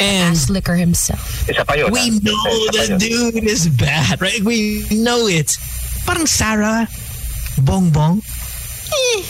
[0.00, 1.48] And Ass licker himself.
[1.48, 1.92] Isa pa yun.
[1.92, 2.34] we know
[2.74, 4.40] Isa the dude is bad, right?
[4.42, 5.56] We know it.
[6.04, 6.88] Parang Sara,
[7.62, 8.18] Bongbong.
[8.90, 9.22] Eh.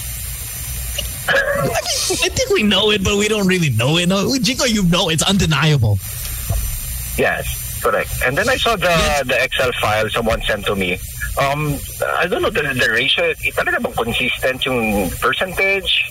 [1.28, 4.08] I, mean, I think we know it, but we don't really know it.
[4.08, 5.98] No, Jingo, you know it's undeniable.
[7.16, 8.10] Yes, correct.
[8.24, 10.98] And then I saw the the Excel file someone sent to me.
[11.40, 11.78] Um,
[12.18, 13.32] I don't know the, the ratio.
[13.56, 16.04] Talaga bang consistent yung percentage?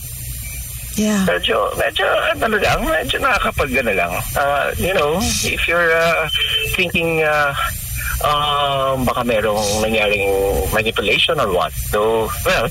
[0.95, 1.26] Yeah.
[1.26, 2.05] Medyo, medyo,
[2.36, 4.14] ano lang, medyo nakakapag, ano lang.
[4.36, 6.28] Uh, you know, if you're uh,
[6.76, 7.53] thinking, uh,
[8.26, 10.28] um, baka merong nangyaring
[10.74, 11.72] manipulation or what.
[11.93, 12.68] So, well,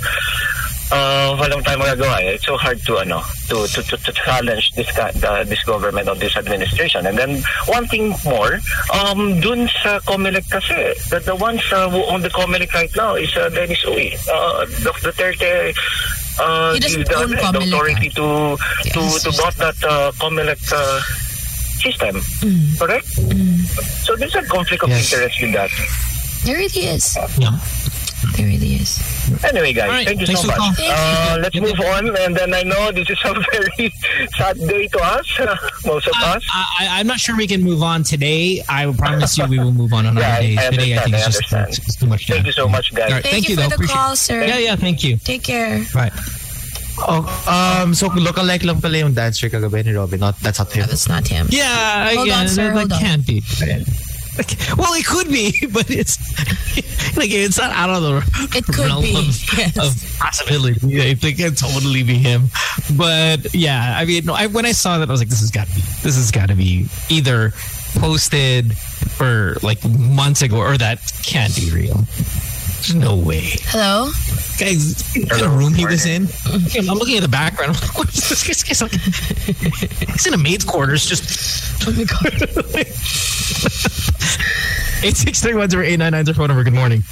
[0.92, 2.18] uh, walang tayo magagawa.
[2.22, 2.34] eh.
[2.36, 6.14] It's so hard to, ano, to, to, to, to challenge this, the, this government or
[6.16, 7.06] this administration.
[7.06, 8.58] And then, one thing more,
[8.92, 10.74] um, dun sa COMELEC kasi,
[11.10, 14.14] the, the ones uh, who own the COMELEC right now is uh, Dennis Uy.
[14.28, 15.12] Uh, Dr.
[15.12, 15.74] Duterte
[16.40, 18.56] uh, He doesn't the, own the Comelec, authority to
[18.94, 19.22] to Yes.
[19.24, 21.00] to bought that uh, Comelec uh,
[21.80, 22.20] system,
[22.78, 23.06] correct?
[24.04, 25.12] So there's a conflict of Yes.
[25.12, 25.70] interest with that.
[26.44, 27.16] There really is.
[27.38, 27.52] Yeah.
[28.36, 29.00] There really is.
[29.44, 30.78] Anyway, guys, All right, thank you thanks so much.
[30.80, 33.92] Uh, let's move on, and then I know this is a very
[34.36, 35.26] sad day to us,
[35.86, 36.44] most of I, us.
[36.52, 38.62] I, I'm not sure we can move on today.
[38.68, 40.58] I will promise you we will move on on Yeah, other days.
[40.58, 42.26] I today, I think I it's just it's, it's too much.
[42.26, 42.46] Thank time.
[42.46, 43.08] you so much, guys.
[43.08, 43.62] All right, Thank, thank you, though.
[43.64, 44.44] for the Appreciate call, sir.
[44.44, 45.16] Yeah, yeah, thank you.
[45.16, 45.82] Take care.
[45.94, 46.12] Right.
[47.02, 50.20] Oh, um, so lookalike lang pala yung dancer kagabi ni Robin.
[50.20, 50.86] Not, that's not him.
[50.86, 51.46] That's not him.
[51.48, 53.00] Yeah, Hold again, on, sir, that, hold that on.
[53.00, 53.40] can't be.
[54.40, 56.16] Like, well, it could be, but it's
[57.16, 59.76] like it's not out of the It could realm be, of, yes.
[59.76, 60.78] of possibility.
[60.82, 62.48] It could totally be him.
[62.96, 65.50] But yeah, I mean, no, I, when I saw that, I was like, this has
[65.50, 65.80] got to be.
[66.02, 67.52] This has got to be either
[67.96, 68.72] posted
[69.20, 72.04] or like months ago, or that can't be real.
[72.80, 73.42] There's no way.
[73.68, 74.10] Hello?
[74.58, 76.28] Guys, the room he was in.
[76.88, 77.76] I'm looking at the background.
[77.76, 78.46] I'm like, what is this?
[78.46, 78.92] This guy's like,
[80.12, 81.06] he's in a maid's quarters.
[81.06, 82.76] Just Oh my god.
[85.02, 86.64] eight six three one zero eight nine nine zero phone number.
[86.64, 87.02] Good morning.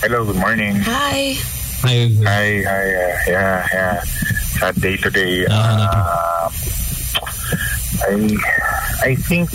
[0.00, 0.76] Hello, good morning.
[0.76, 1.34] Hi.
[1.80, 2.08] Hi.
[2.24, 4.00] Hi, hi, uh, yeah, yeah.
[4.02, 5.44] Sad day today.
[5.48, 5.90] No, no, no.
[5.92, 6.50] Uh,
[8.00, 8.36] I,
[9.02, 9.50] I think,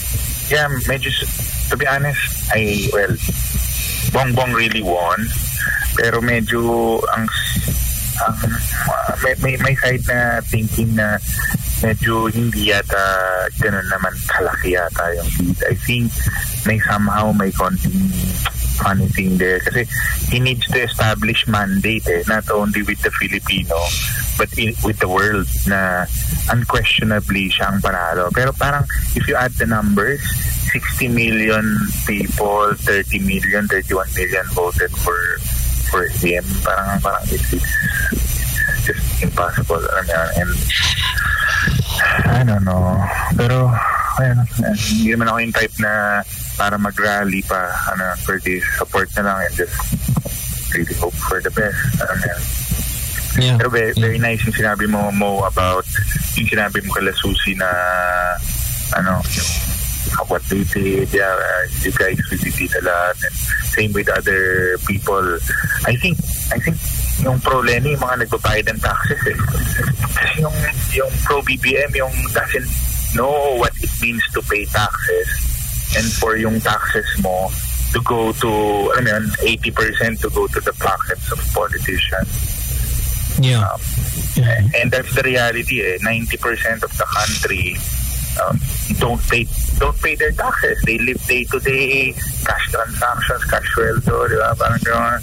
[0.49, 3.09] yeah, medyo, s- to be honest, I, well,
[4.13, 5.19] Bong Bong really won.
[5.97, 6.61] Pero medyo,
[7.09, 7.25] ang,
[8.21, 8.37] ang
[8.87, 11.17] uh, may, may, may side na thinking na
[11.83, 12.95] medyo hindi yata
[13.59, 15.59] ganun naman kalaki yata yung lead.
[15.67, 16.07] I think
[16.63, 18.07] may somehow may konting
[18.75, 19.85] funny thing there kasi
[20.29, 23.77] he needs to establish mandate eh, not only with the Filipino
[24.37, 26.05] but in, with the world na
[26.49, 28.33] unquestionably siyang panalo.
[28.33, 30.21] Pero parang if you add the numbers,
[30.73, 31.65] 60 million
[32.05, 35.17] people, 30 million, 31 million voted for
[35.93, 36.43] for him.
[36.65, 37.71] Parang parang it's, it's
[38.89, 39.81] just impossible.
[39.81, 40.27] Yun?
[40.37, 40.51] And
[42.25, 42.97] I don't know.
[43.37, 43.69] Pero,
[44.21, 44.37] ayun,
[44.69, 46.21] hindi naman ako yung type na
[46.57, 49.73] para mag-rally pa, ano, for this support na lang and just
[50.73, 51.77] really hope for the best.
[51.97, 52.41] Mo yun?
[53.33, 53.57] Yeah.
[53.57, 55.85] Pero very, very nice yung sinabi mo, Mo, about
[56.37, 57.69] yung sinabi mo kala Susie na,
[58.93, 59.51] ano, yung
[60.29, 63.17] what they did, yeah, uh, you guys really did a lot.
[63.17, 63.35] And
[63.73, 65.25] same with other people.
[65.89, 66.21] I think,
[66.53, 66.77] I think
[67.25, 69.37] yung pro Lenny, yung mga nagbabayad ng taxes eh.
[70.13, 70.57] Kasi yung,
[70.93, 72.69] yung pro BBM, yung doesn't
[73.15, 75.27] know what it means to pay taxes
[75.97, 77.49] and for yung taxes mo
[77.93, 82.31] to go to, mo yun, 80% to go to the pockets of politicians.
[83.39, 83.77] Yeah.
[84.81, 85.97] And that's the reality eh.
[86.01, 87.77] 90% of the country
[88.41, 88.59] um,
[88.97, 89.45] don't pay
[89.77, 90.81] don't pay their taxes.
[90.85, 92.13] They live day to day,
[92.45, 94.55] cash transactions, cash sweldo, di ba?
[94.57, 95.21] Parang gano'n.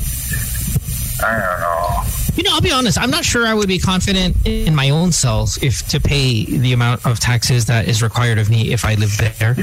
[1.22, 2.19] I don't know.
[2.41, 2.97] You know, I'll be honest.
[2.99, 6.72] I'm not sure I would be confident in my own self if to pay the
[6.72, 9.55] amount of taxes that is required of me if I live there,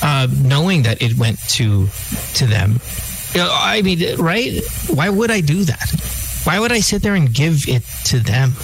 [0.00, 1.88] uh, knowing that it went to
[2.36, 2.80] to them.
[3.34, 4.62] You know, I mean, right?
[4.88, 5.84] Why would I do that?
[6.44, 8.54] Why would I sit there and give it to them?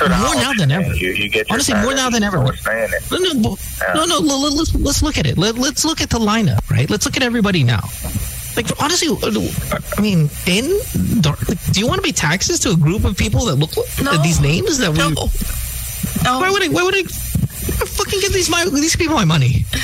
[0.00, 0.92] More now than ever.
[0.92, 2.38] You, you Honestly, more now than ever.
[2.38, 2.56] salary.
[2.58, 3.94] Tapos na.
[3.94, 4.34] No, no, no, no.
[4.48, 5.38] l- Let's let's look at it.
[5.38, 6.90] Let, let's look at the lineup, right?
[6.90, 7.82] Let's look at everybody now.
[8.56, 10.64] Like honestly, uh, I mean, in
[11.72, 14.22] do you want to pay taxes to a group of people that look like No.
[14.22, 14.98] these names that we?
[14.98, 15.10] No.
[15.10, 15.26] no.
[16.40, 16.68] Why would I?
[16.68, 17.00] Why would I?
[17.00, 19.66] I fucking give these my these people my money.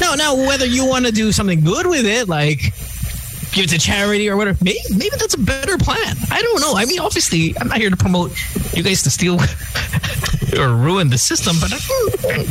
[0.00, 2.72] no, now whether you want to do something good with it, like
[3.54, 6.16] give it to charity or whatever, maybe maybe that's a better plan.
[6.30, 6.74] I don't know.
[6.76, 8.32] I mean, obviously, I'm not here to promote
[8.74, 9.34] you guys to steal
[10.60, 11.78] or ruin the system, but I,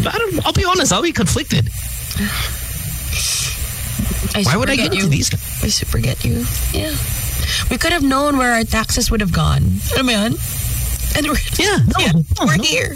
[0.09, 0.45] I don't.
[0.45, 0.91] I'll be honest.
[0.93, 1.69] I'll be conflicted.
[4.35, 5.01] I Why would I give get you.
[5.03, 5.63] to these guys?
[5.63, 6.45] I super get you.
[6.73, 6.95] Yeah.
[7.69, 9.63] We could have known where our taxes would have gone.
[9.93, 10.33] Alam mo yun?
[11.15, 11.77] And we're, yeah,
[12.43, 12.95] we're here.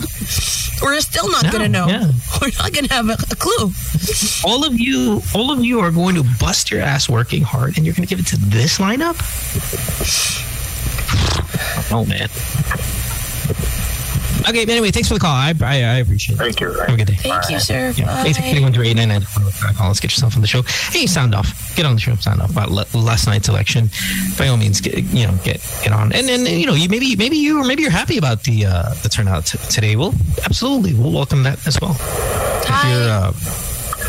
[0.82, 1.88] We're still not No, going to know.
[1.88, 2.12] yeah.
[2.42, 3.72] We're not going to have a, a clue.
[4.46, 7.86] all of you all of you are going to bust your ass working hard and
[7.86, 9.18] you're going to give it to this lineup
[11.92, 12.30] oh man
[14.50, 16.72] okay but anyway thanks for the call i i, I appreciate it Thank you.
[16.74, 17.94] have a good day Thank you, sir.
[17.98, 18.06] yeah.
[18.24, 18.30] Bye.
[18.30, 22.16] 861 call let's get yourself on the show hey sound off get on the show
[22.16, 23.90] sound off about le- last night's election
[24.38, 27.16] by all means get you know get get on and then you know you maybe
[27.16, 30.14] maybe you or maybe you're happy about the uh the turnout t- today well
[30.46, 33.32] absolutely we'll welcome that as well if you're uh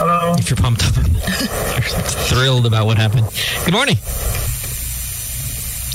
[0.01, 0.35] Hello.
[0.39, 0.95] if you're pumped up,
[2.29, 3.27] thrilled about what happened.
[3.65, 3.97] Good morning.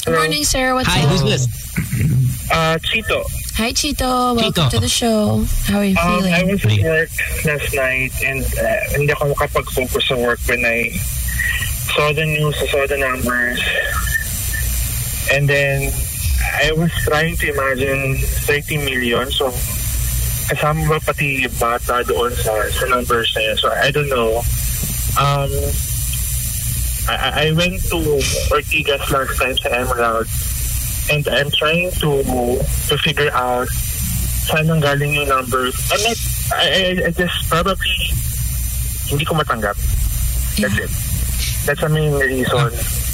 [0.04, 0.74] Good morning, sir.
[0.74, 1.10] What's Hi, up?
[1.10, 1.48] who's this?
[2.52, 3.24] Uh, Chito.
[3.56, 4.36] Hi, Chito.
[4.36, 4.70] Welcome Chito.
[4.72, 5.46] to the show.
[5.70, 6.34] How are you Um, feeling?
[6.34, 7.10] I was at work
[7.46, 10.90] last night and uh, hindi ako makapag-focus sa work when I
[11.94, 13.62] saw the news, I saw the numbers.
[15.32, 15.94] And then
[16.66, 18.18] I was trying to imagine
[18.50, 19.30] 30 million.
[19.30, 19.54] So
[20.50, 23.58] kasama ba pati bata doon sa, sa numbers na yun.
[23.62, 24.42] So I don't know.
[25.14, 25.52] Um,
[27.06, 28.02] I, I- I went to
[28.50, 30.26] Ortigas last time sa Emerald
[31.12, 32.10] and I'm trying to
[32.90, 33.68] to figure out
[34.48, 35.76] saan ang galing yung numbers.
[35.92, 36.20] I'm not,
[36.56, 37.96] I, I, I just probably
[39.08, 39.76] hindi ko matanggap.
[40.60, 40.92] That's it.
[41.66, 42.72] That's the main reason.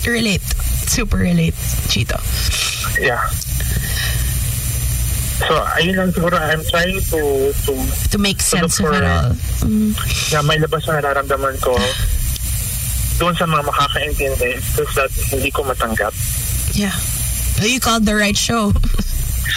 [0.09, 0.41] relate.
[0.89, 1.53] Super relate,
[1.87, 2.17] Chito.
[2.97, 3.21] Yeah.
[5.39, 7.71] So, ayun lang siguro, I'm trying to to
[8.11, 9.31] To make to sense of it all.
[9.63, 9.95] Mm.
[10.35, 11.71] na may labas na nararamdaman ko
[13.19, 16.11] doon sa mga makakaintindi it's just that hindi ko matanggap.
[16.75, 16.95] Yeah.
[17.59, 18.71] Well, you called the right show.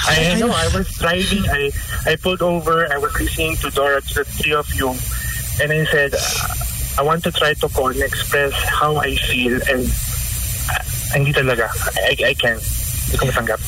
[0.08, 0.50] I, I know.
[0.50, 1.44] I was driving.
[1.48, 1.70] I
[2.04, 2.92] I pulled over.
[2.92, 4.90] I was listening to Dora, to the three of you,
[5.62, 6.14] and I said,
[6.98, 10.82] I want to try to call and express how I feel, and uh,
[11.14, 11.70] hindi talaga.
[12.02, 12.58] I, I can't.
[13.06, 13.60] Hindi ko matanggap.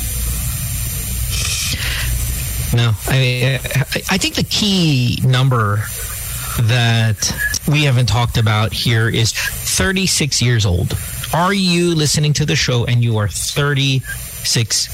[2.74, 5.85] No, I, I I think the key number
[6.66, 7.30] that
[7.70, 10.99] we haven't talked about here is 36 years old.
[11.32, 14.07] Are you listening to the show and you are 36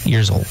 [0.07, 0.47] years old?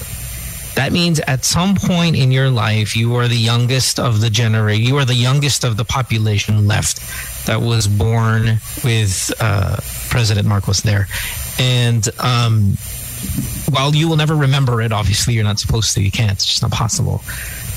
[0.76, 4.86] That means at some point in your life, you are the youngest of the generation.
[4.86, 7.02] You are the youngest of the population left
[7.48, 9.78] that was born with uh,
[10.10, 11.08] President Marcos there.
[11.60, 12.78] And um,
[13.70, 16.02] while you will never remember it, obviously you're not supposed to.
[16.02, 16.32] You can't.
[16.32, 17.22] It's just not possible.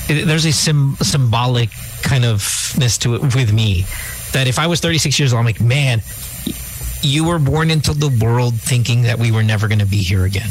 [0.07, 1.71] It, there's a sim- symbolic
[2.03, 3.85] kind ofness to it with me
[4.31, 6.01] that if I was 36 years old, I'm like, man,
[7.01, 10.23] you were born into the world thinking that we were never going to be here
[10.23, 10.49] again.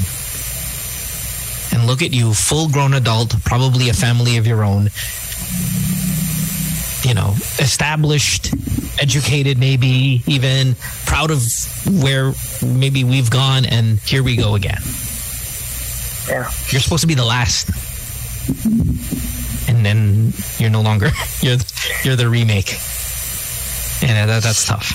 [1.72, 4.90] And look at you, full grown adult, probably a family of your own,
[7.02, 8.52] you know, established,
[9.00, 11.42] educated, maybe even proud of
[12.02, 14.80] where maybe we've gone, and here we go again.
[16.28, 16.50] Yeah.
[16.68, 17.68] You're supposed to be the last,
[19.68, 21.08] and then you're no longer.
[21.40, 21.56] You're
[22.04, 22.70] you're the remake,
[24.02, 24.86] and that, that's tough.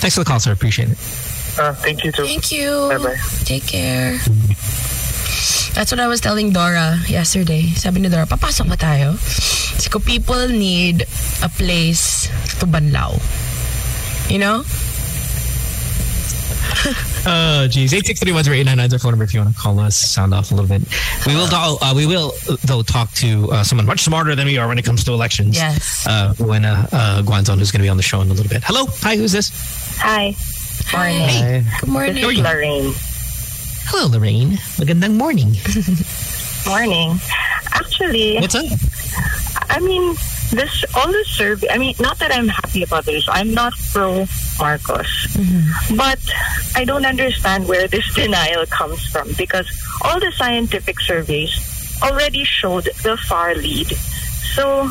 [0.00, 0.52] Thanks for the call, sir.
[0.52, 0.98] Appreciate it.
[1.58, 2.24] Uh, thank you too.
[2.24, 2.88] Thank you.
[2.90, 3.16] Bye-bye.
[3.44, 4.18] Take care.
[5.74, 7.62] That's what I was telling Dora yesterday.
[7.72, 9.14] Sabi ni Dora, papasok ba tayo?
[9.80, 11.06] Kasi ko, people need
[11.42, 12.28] a place
[12.58, 13.16] to banlaw.
[14.28, 14.62] You know?
[17.26, 17.92] Oh, geez.
[17.92, 20.68] 863 is our phone number if you want to call us, sound off a little
[20.68, 20.82] bit.
[21.26, 22.32] We will, talk, uh, we will
[22.64, 25.56] though, talk to uh, someone much smarter than we are when it comes to elections.
[25.56, 26.06] Yes.
[26.06, 28.48] Uh, when uh, uh, Guanzon, who's going to be on the show in a little
[28.48, 28.62] bit.
[28.64, 28.86] Hello.
[29.02, 29.50] Hi, who's this?
[29.98, 30.34] Hi.
[30.92, 31.28] Morning.
[31.28, 31.64] Hey.
[31.80, 32.14] Good morning.
[32.14, 32.94] This is Lorraine.
[33.90, 34.52] Hello, Lorraine.
[34.78, 35.56] Magandang morning.
[36.66, 37.18] Morning.
[37.72, 38.66] Actually, What's up?
[39.70, 40.14] I mean,
[40.52, 41.68] this all the survey.
[41.70, 43.24] I mean, not that I'm happy about this.
[43.28, 44.26] I'm not pro
[44.58, 45.08] Marcos,
[45.96, 46.20] but
[46.76, 49.66] I don't understand where this denial comes from because
[50.02, 51.50] all the scientific surveys
[52.02, 53.88] already showed the far lead.
[54.54, 54.90] So,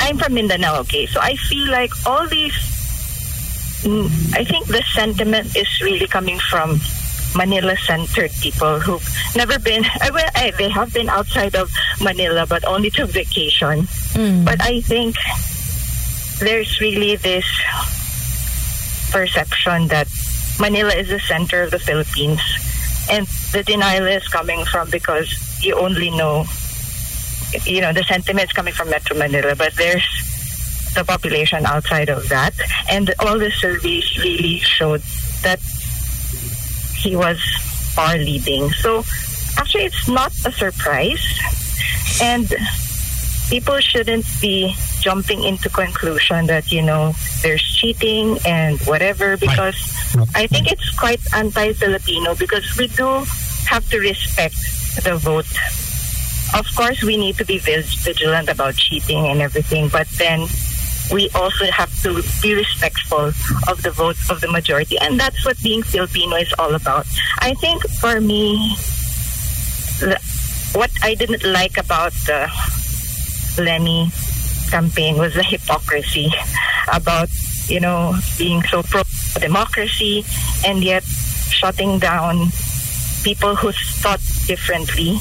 [0.00, 1.06] I'm from Mindanao, okay?
[1.06, 2.54] So I feel like all these.
[3.82, 6.78] mm, I think the sentiment is really coming from
[7.36, 9.06] Manila-centered people who've
[9.36, 9.84] never been.
[9.84, 11.70] Eh, well, eh, they have been outside of
[12.00, 13.86] Manila, but only to vacation.
[14.12, 14.44] Hmm.
[14.44, 15.16] But I think
[16.40, 17.46] there's really this
[19.10, 20.08] perception that
[20.58, 22.40] Manila is the center of the Philippines,
[23.10, 25.28] and the denial is coming from because
[25.62, 26.44] you only know,
[27.64, 30.04] you know, the sentiments coming from Metro Manila, but there's
[30.94, 32.54] the population outside of that.
[32.90, 35.02] And all the surveys really showed
[35.42, 35.60] that
[37.00, 37.40] he was
[37.94, 38.70] far leading.
[38.70, 39.04] So
[39.58, 41.22] actually, it's not a surprise.
[42.22, 42.52] And
[43.48, 49.76] people shouldn't be jumping into conclusion that, you know, there's cheating and whatever because
[50.34, 53.24] I think it's quite anti-Filipino because we do
[53.66, 54.56] have to respect
[55.04, 55.46] the vote.
[56.52, 60.46] Of course, we need to be vigilant about cheating and everything, but then
[61.12, 63.32] we also have to be respectful
[63.68, 64.96] of the vote of the majority.
[64.98, 67.06] And that's what being Filipino is all about.
[67.38, 68.76] I think for me,
[70.00, 70.20] the-
[70.72, 72.48] what I didn't like about the
[73.58, 74.10] Leni
[74.70, 76.32] campaign was the hypocrisy
[76.92, 77.28] about,
[77.66, 79.02] you know, being so pro
[79.40, 80.24] democracy
[80.64, 82.50] and yet shutting down
[83.24, 85.18] people who thought differently.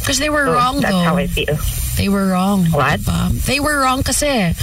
[0.00, 1.04] Because they were So wrong, that's though.
[1.04, 1.56] how I feel.
[1.96, 2.66] They were wrong.
[2.66, 3.00] What?
[3.00, 3.32] diba?
[3.44, 4.54] They were wrong kasi.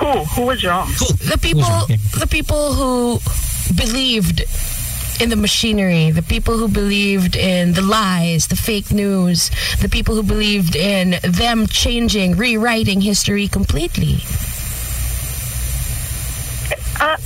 [0.00, 0.24] Who?
[0.36, 0.88] Who was wrong?
[1.28, 1.64] The people,
[2.18, 3.18] the people who
[3.74, 4.44] believed
[5.20, 10.14] in the machinery, the people who believed in the lies, the fake news, the people
[10.14, 14.18] who believed in them changing, rewriting history completely.
[17.00, 17.16] Uh,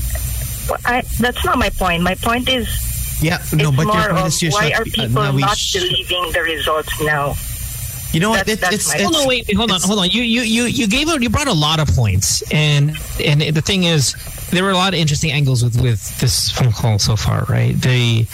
[0.85, 2.03] I, that's not my point.
[2.03, 2.69] My point is
[3.21, 5.23] Yeah, no, it's but more your point of is you're why shut- are uh, people
[5.23, 7.35] now not sh- believing the results now?
[8.13, 8.47] You know what?
[8.47, 10.11] That's- It, that's it's, my it's Hold on, wait, hold on, hold on.
[10.11, 13.63] You you you you gave out you brought a lot of points, and and the
[13.63, 14.15] thing is,
[14.51, 17.75] there were a lot of interesting angles with with this phone call so far, right?
[17.81, 18.27] The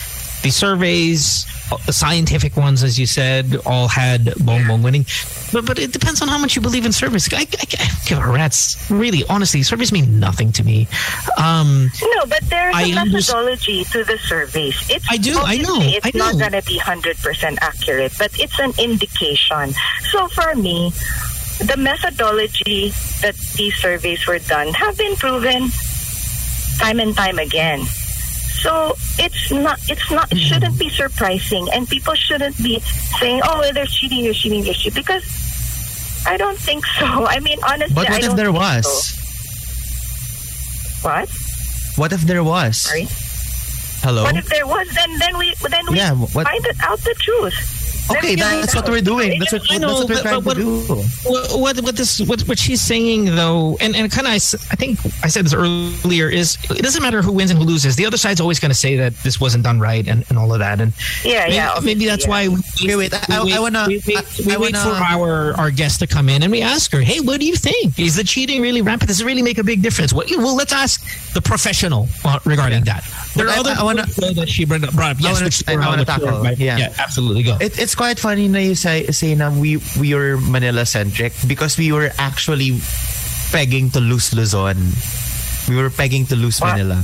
[0.43, 1.45] the surveys,
[1.87, 5.05] the scientific ones, as you said, all had Bongbong winning,
[5.53, 7.33] but but it depends on how much you believe in surveys.
[7.33, 10.87] I, I, I give a rat's really, honestly, surveys mean nothing to me.
[11.37, 14.77] Um, No, but there's I a under- methodology to the surveys.
[14.89, 18.59] It's I do, I know, It's I not going to be 100% accurate, but it's
[18.61, 19.75] an indication.
[20.11, 20.93] So for me,
[21.59, 22.91] the methodology
[23.23, 25.71] that these surveys were done have been proven
[26.79, 27.81] time and time again.
[28.63, 32.81] So it's not, it's not, it shouldn't be surprising, and people shouldn't be
[33.21, 35.25] saying, "Oh, they're cheating, they're cheating, they're cheating," because
[36.27, 37.07] I don't think so.
[37.27, 39.09] I mean, honestly, But what if there was?
[39.09, 39.15] so.
[41.09, 41.29] What?
[41.97, 42.83] What if there was?
[42.83, 43.07] Sorry.
[44.03, 44.25] Hello?
[44.25, 44.89] What if there was?
[44.95, 47.55] Then then we then we Yeah, what- find out the truth.
[48.11, 49.39] Okay, that's what we're doing.
[49.39, 50.81] That's what, I that's know, what we're but- trying but to do.
[51.25, 54.99] what what what this what what she's saying though, and and kind of I think
[55.23, 57.97] I said this earlier is it doesn't matter who wins and who loses.
[57.97, 60.53] The other side's always going to say that this wasn't done right and, and all
[60.53, 60.81] of that.
[60.81, 60.93] And
[61.25, 64.03] Yeah, maybe, yeah, maybe that's why we, Okay, wait, I- I- we I wanna- we,
[64.07, 66.91] wait, we I wait wanna- for our our guest to come in and we ask
[66.93, 67.99] her, hey, what do you think?
[67.99, 69.09] Is the cheating really rampant?
[69.09, 70.13] Does it really make a big difference?
[70.13, 71.03] What, well, let's ask
[71.35, 73.05] the professional uh, regarding that.
[73.35, 74.95] There But are I- other I wanna- points, that she brought up.
[74.95, 75.21] Brought up.
[75.21, 76.59] Yes, which I wanna on the tackle, right?
[76.59, 76.77] yeah.
[76.79, 77.43] yeah, absolutely.
[77.43, 77.57] Go.
[77.61, 81.77] It, it's quite funny na you say, say na we, we were Manila centric because
[81.77, 82.79] we were actually
[83.51, 84.79] pegging to lose Luzon.
[85.69, 87.03] We were pegging to lose Manila.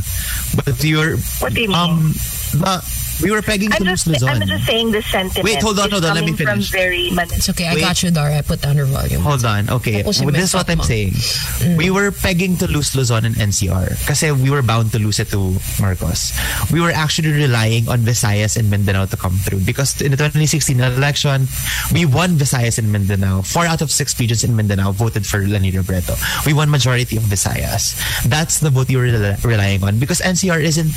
[0.54, 1.18] But we were.
[1.42, 1.76] What do you mean?
[1.76, 2.14] Um,
[2.54, 2.78] the,
[3.22, 4.42] we were pegging I'm to just lose Luzon.
[4.42, 5.44] I'm just saying the sentiment.
[5.44, 6.70] Wait, hold on, hold on, let me finish.
[6.70, 7.68] From very man- It's okay.
[7.68, 7.80] I Wait.
[7.80, 8.38] got you, Dora.
[8.38, 9.22] I put down her volume.
[9.22, 9.68] Hold on.
[9.70, 10.02] Okay.
[10.02, 10.84] Well, this is what I'm mess up mo.
[10.84, 11.12] saying.
[11.12, 11.76] Mm.
[11.76, 15.28] We were pegging to lose Luzon and NCR kasi we were bound to lose it
[15.30, 16.32] to Marcos.
[16.72, 20.80] We were actually relying on Visayas and Mindanao to come through because in the 2016
[20.80, 21.46] election,
[21.92, 23.42] we won Visayas and Mindanao.
[23.42, 26.16] Four out of six regions in Mindanao voted for Leni Robredo.
[26.46, 27.94] We won majority of Visayas.
[28.28, 30.92] That's the vote you were rel- relying on because NCR isn't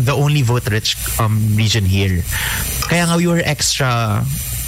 [0.00, 2.22] the only vote-rich um, region here.
[2.88, 4.22] Kaya nga we were extra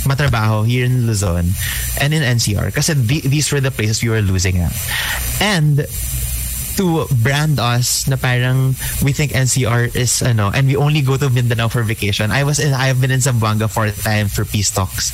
[0.06, 1.52] matrabaho here in Luzon
[2.00, 4.72] and in NCR kasi the, these were the places we were losing at.
[5.40, 5.84] And
[6.78, 8.72] to brand us na parang
[9.02, 12.30] we think NCR is ano and we only go to Mindanao for vacation.
[12.30, 15.10] I was in I have been in Zamboanga for a time for peace talks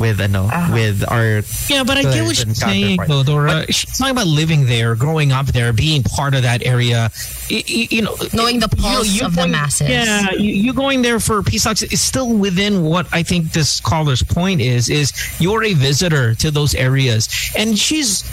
[0.00, 0.72] with ano ah.
[0.72, 3.64] with our Yeah, but I get what she's saying, though, Dora.
[3.72, 7.10] She's talking about living there, growing up there, being part of that area.
[7.50, 9.88] Y- y- You, know, Knowing the pulse of the going- masses.
[9.88, 13.80] Yeah, you, you going there for peace talks is still within what I think this
[13.80, 14.88] caller's point is.
[14.88, 18.24] Is you're a visitor to those areas, and she's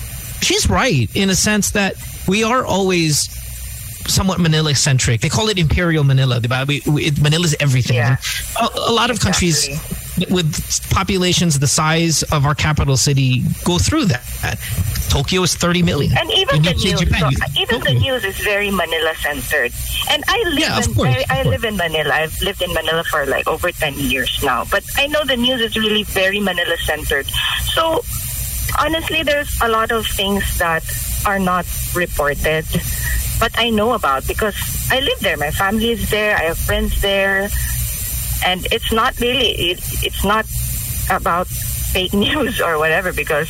[0.44, 1.96] she's right in a sense that
[2.28, 3.30] we are always
[4.08, 5.22] somewhat Manila centric.
[5.22, 6.40] They call it Imperial Manila.
[6.40, 6.68] diba?
[6.68, 7.96] We, we, it- Manila's everything.
[7.96, 8.18] Yeah.
[8.62, 9.70] A, a lot of countries
[10.30, 14.24] with populations the size of our capital city go through that.
[15.10, 16.16] Tokyo is 30 million.
[16.18, 19.72] And even the news, Japan, so, even the news is very Manila centered.
[20.10, 22.12] And I live Yeah, in course, I, I live in Manila.
[22.14, 24.66] I've lived in Manila for like over ten years now.
[24.70, 27.28] But I know the news is really very Manila centered.
[27.74, 28.02] So
[28.80, 30.84] honestly, there's a lot of things that
[31.26, 31.66] are not
[31.96, 32.66] reported,
[33.40, 34.56] but I know about because
[34.92, 35.38] I live there.
[35.38, 36.36] My family is there.
[36.36, 37.50] I have friends there.
[38.46, 40.46] and it's not really it, it's not
[41.10, 43.50] about fake news or whatever because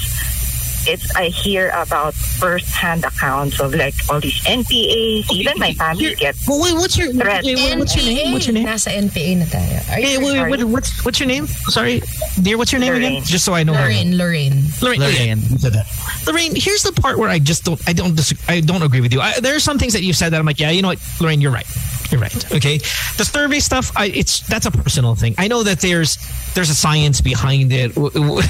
[0.88, 5.32] it's I hear about first-hand accounts of like all these NPAs.
[5.32, 6.48] Even my family gets.
[6.48, 7.46] Well, wait, what's your threats.
[7.46, 8.32] wait, wait, what's your name?
[8.34, 8.68] What's your name?
[8.68, 9.78] Nasa NPA na tayo.
[9.90, 11.48] Are Hey, you wait, wait, what, what's what's your name?
[11.48, 12.02] Sorry,
[12.42, 13.24] dear, what's your name again?
[13.24, 13.74] Just so I know.
[13.74, 13.84] her.
[13.84, 14.64] Lorraine, Lorraine.
[14.82, 15.86] Lorraine, Lorraine, you said that.
[16.28, 19.12] Lorraine, here's the part where I just don't, I don't, dis- I don't agree with
[19.14, 19.20] you.
[19.22, 21.00] I, there are some things that you said that I'm like, yeah, you know what,
[21.20, 21.68] Lorraine, you're right.
[22.12, 22.52] You're right.
[22.54, 22.78] Okay,
[23.18, 25.34] the survey stuff, I, it's that's a personal thing.
[25.40, 26.18] I know that there's
[26.54, 28.42] there's a science behind it, w- w-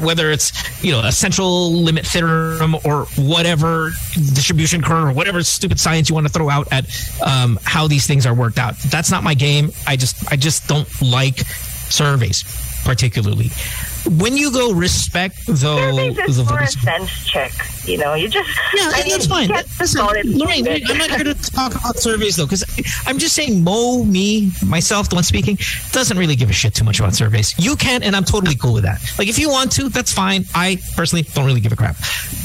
[0.00, 5.78] whether it's you know a central limit theorem or whatever distribution curve or whatever stupid
[5.78, 6.86] science you want to throw out at
[7.24, 8.76] um, how these things are worked out.
[8.90, 9.72] That's not my game.
[9.86, 11.40] I just I just don't like
[11.88, 12.44] surveys
[12.84, 13.50] particularly.
[14.06, 17.52] When you go respect though Surveys is the more a sense check.
[17.84, 19.48] You know, you just yeah, I mean, that's fine.
[19.48, 20.66] Listen, Lorraine.
[20.68, 22.64] I'm not here to talk about surveys though, because
[23.06, 25.58] I'm just saying Mo, me, myself, the one speaking,
[25.92, 27.54] doesn't really give a shit too much about surveys.
[27.58, 29.00] You can, and I'm totally cool with that.
[29.18, 30.44] Like, if you want to, that's fine.
[30.54, 31.96] I personally don't really give a crap.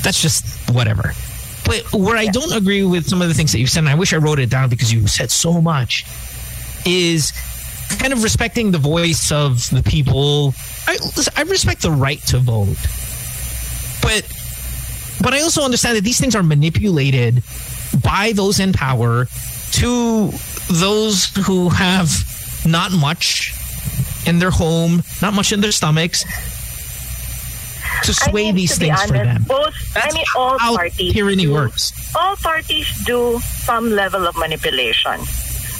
[0.01, 1.13] That's just whatever.
[1.65, 3.95] But where I don't agree with some of the things that you said, and I
[3.95, 6.05] wish I wrote it down because you said so much,
[6.85, 7.31] is
[7.99, 10.53] kind of respecting the voice of the people.
[10.87, 12.77] I, listen, I respect the right to vote,
[14.01, 14.23] but
[15.21, 17.43] but I also understand that these things are manipulated
[18.03, 19.27] by those in power
[19.73, 20.31] to
[20.69, 22.09] those who have
[22.65, 23.53] not much
[24.25, 26.23] in their home, not much in their stomachs,
[28.03, 29.43] to sway I mean, these to things for them.
[29.47, 31.13] Both, I mean, all how parties.
[31.13, 31.93] tyranny do, works.
[32.15, 35.19] All parties do some level of manipulation.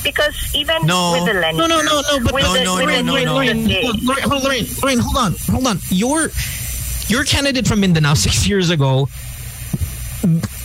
[0.04, 1.12] Because even No.
[1.14, 3.14] with the Leni No, no, no, no, but no, the, no, with no, the no,
[3.14, 4.04] news no, of.
[4.04, 5.80] Lorraine, Lorraine, Lorraine, hold on, hold on.
[5.90, 6.30] Your
[7.08, 9.10] your candidate from Mindanao six years ago,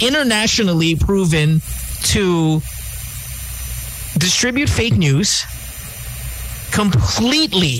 [0.01, 1.61] internationally proven
[2.05, 2.61] to
[4.19, 5.45] distribute fake news
[6.73, 7.79] completely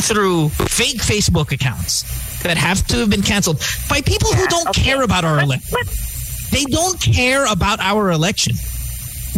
[0.00, 5.02] through fake Facebook accounts that have to have been canceled by people who don't care
[5.02, 5.78] about our election.
[6.50, 8.54] They don't care about our election.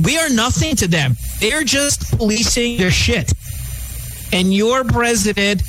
[0.04, 1.16] We are nothing to them.
[1.40, 3.32] They're just policing their shit.
[4.32, 5.62] And your president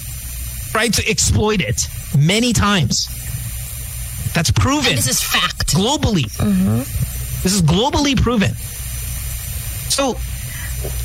[0.71, 3.07] tried to exploit it many times.
[4.33, 4.95] That's proven.
[4.95, 5.73] this is fact.
[5.75, 6.23] Globally.
[6.37, 6.77] Mm-hmm.
[7.43, 8.51] This is globally proven.
[9.89, 10.15] So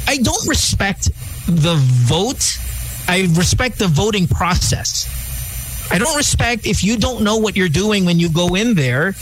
[0.07, 1.11] I don't respect
[1.47, 2.59] the vote.
[3.09, 5.12] I respect the voting process.
[5.91, 9.14] I don't respect if you don't know what you're doing when you go in there.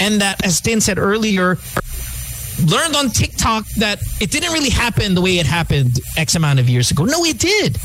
[0.00, 1.58] And that, as Tin said earlier,
[2.66, 6.68] learned on TikTok that it didn't really happen the way it happened X amount of
[6.68, 7.04] years ago.
[7.04, 7.78] No, it did.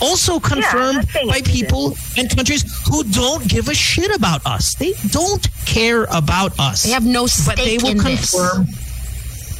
[0.00, 4.74] Also confirmed by people and countries who don't give a shit about us.
[4.74, 6.84] They don't care about us.
[6.84, 8.30] They have no But they stake will in this.
[8.30, 8.66] confirm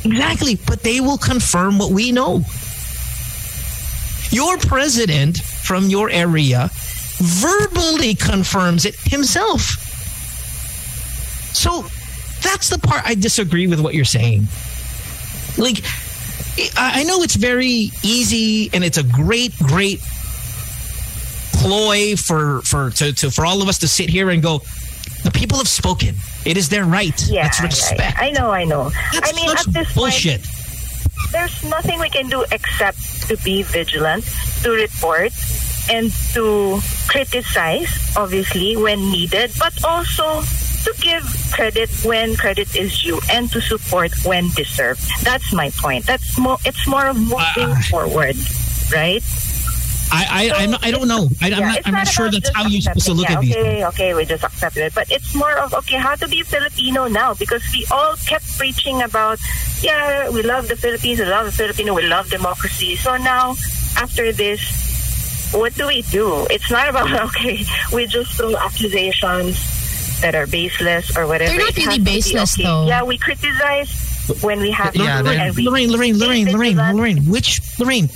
[0.03, 2.43] Exactly, but they will confirm what we know.
[4.31, 6.71] Your president from your area
[7.19, 9.61] verbally confirms it himself.
[11.53, 11.85] So
[12.43, 14.47] that's the part I disagree with what you're saying.
[15.59, 15.83] Like,
[16.77, 20.01] I know it's very easy and it's a great, great
[21.53, 24.59] ploy for for to, to for all of us to sit here and go,
[25.25, 26.15] the people have spoken.
[26.47, 27.19] It is their right.
[27.29, 28.01] Yeah, Let's respect.
[28.01, 28.13] yeah.
[28.17, 28.91] I know, I know.
[29.13, 30.43] That's I mean, such at this bullshit.
[30.43, 34.25] point, there's nothing we can do except to be vigilant,
[34.63, 35.33] to report,
[35.91, 40.43] and to criticize, obviously, when needed, but also
[40.85, 45.03] to give credit when credit is due and to support when deserved.
[45.23, 46.07] That's my point.
[46.07, 46.59] That's more.
[46.65, 47.87] It's more of moving ah.
[47.91, 48.37] forward,
[48.93, 49.23] right?
[50.13, 51.29] I I, I'm I don't know.
[51.41, 51.79] I, I'm Yeah, not.
[51.87, 53.57] I'm not sure that's how you're supposed to look at yeah, these.
[53.57, 54.95] Okay, okay, we just accept it.
[54.95, 59.03] But it's more of okay, how to be Filipino now because we all kept preaching
[59.03, 59.39] about,
[59.83, 62.97] yeah, we love the Philippines, we love the Filipino, we love democracy.
[62.97, 63.55] So now,
[63.97, 64.61] after this,
[65.53, 66.47] what do we do?
[66.51, 69.80] It's not about okay, we just throw accusations
[70.21, 71.51] that are baseless or whatever.
[71.51, 72.63] They're not really has to be baseless, okay.
[72.63, 72.87] though.
[72.87, 77.19] Yeah, we criticize when we have Yeah, and we Lorraine, Lorraine, Lorraine, Lorraine, Lorraine.
[77.25, 78.09] Which Lorraine?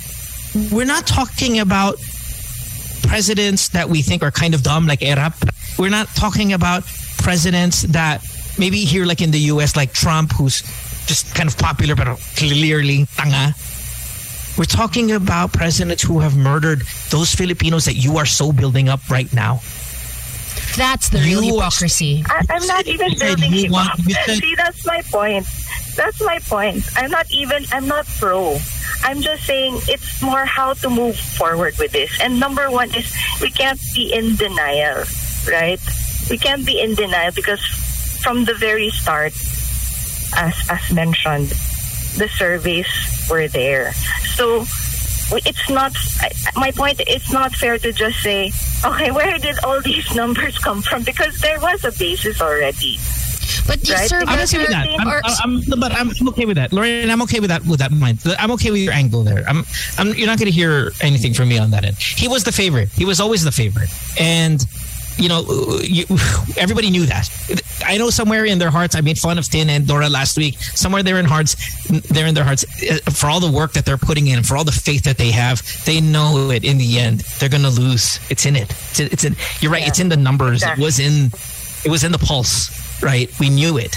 [0.71, 1.97] We're not talking about
[3.03, 5.35] presidents that we think are kind of dumb, like Erap.
[5.77, 6.83] We're not talking about
[7.17, 8.23] presidents that
[8.57, 10.61] maybe here, like in the U.S., like Trump, who's
[11.05, 13.53] just kind of popular but clearly tanga.
[14.57, 19.01] We're talking about presidents who have murdered those Filipinos that you are so building up
[19.09, 19.59] right now.
[20.77, 22.23] That's the real You hypocrisy.
[22.27, 23.99] I, I'm not even You said building you him want- up.
[24.05, 25.45] you See, that's my point.
[25.95, 26.83] That's my point.
[26.97, 28.57] I'm not even, I'm not pro.
[29.03, 32.19] I'm just saying it's more how to move forward with this.
[32.21, 35.03] And number one is we can't be in denial,
[35.47, 35.79] right?
[36.29, 37.61] We can't be in denial because
[38.23, 39.33] from the very start,
[40.35, 41.49] as, as mentioned,
[42.17, 42.87] the surveys
[43.29, 43.93] were there.
[44.35, 44.65] So we-
[45.31, 45.93] it's not.
[46.55, 47.01] My point.
[47.07, 48.51] It's not fair to just say,
[48.83, 51.03] okay, where did all these numbers come from?
[51.03, 52.97] Because there was a basis already.
[53.67, 54.11] But you Right?
[54.27, 54.87] I'm okay with that.
[54.99, 57.09] I'm, I'm, I'm- but I'm, I'm okay with that, Lorraine.
[57.09, 57.65] I'm okay with that.
[57.65, 59.43] With that mind, I'm okay with your angle there.
[59.47, 59.65] I'm,
[59.97, 60.13] I'm.
[60.13, 61.97] You're not going to hear anything from me on that end.
[61.97, 62.89] He was the favorite.
[62.89, 64.63] He was always the favorite, and
[65.17, 66.05] you know, you,
[66.57, 67.29] everybody knew that.
[67.85, 70.57] I know somewhere in their hearts, I made fun of Tin and Dora last week.
[70.59, 71.55] Somewhere there in hearts,
[72.09, 74.63] they're in their hearts uh, for all the work that they're putting in, for all
[74.63, 75.61] the faith that they have.
[75.85, 76.63] They know it.
[76.63, 78.19] In the end, they're going to lose.
[78.29, 78.71] It's in it.
[78.71, 79.35] It's in, it's in.
[79.61, 79.87] You're right.
[79.87, 80.63] It's in the numbers.
[80.63, 81.31] It was in.
[81.85, 83.01] It was in the pulse.
[83.01, 83.29] Right.
[83.39, 83.95] We knew it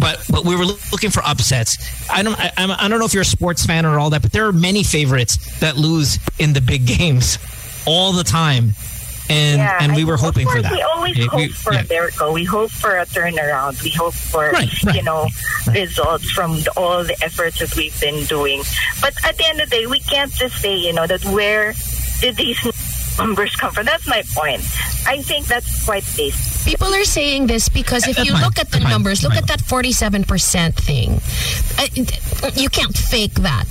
[0.00, 1.78] but but we were looking for upsets.
[2.10, 4.22] I don't I, I'm- I don't know if you're a sports fan or all that,
[4.22, 7.38] but there are many favorites that lose in the big games
[7.86, 8.72] all the time,
[9.30, 10.72] and yeah, and we were hoping for that.
[10.72, 11.80] We always Okay, hope we- for yeah.
[11.82, 12.32] a miracle.
[12.32, 13.82] We hope for a turnaround.
[13.82, 15.28] We hope for Right, right, you know
[15.72, 18.62] results from the, all the efforts that we've been doing.
[19.00, 21.74] But at the end of the day, we can't just say you know that where
[22.20, 22.58] did these
[23.18, 23.86] numbers come from?
[23.86, 24.60] That's my point.
[25.06, 26.64] I think that's quite basic.
[26.64, 28.42] People are saying this because if That's you fine.
[28.42, 28.90] look at the That's fine.
[28.92, 31.20] numbers, look at that 47% thing.
[31.78, 33.66] Uh, You can't fake that.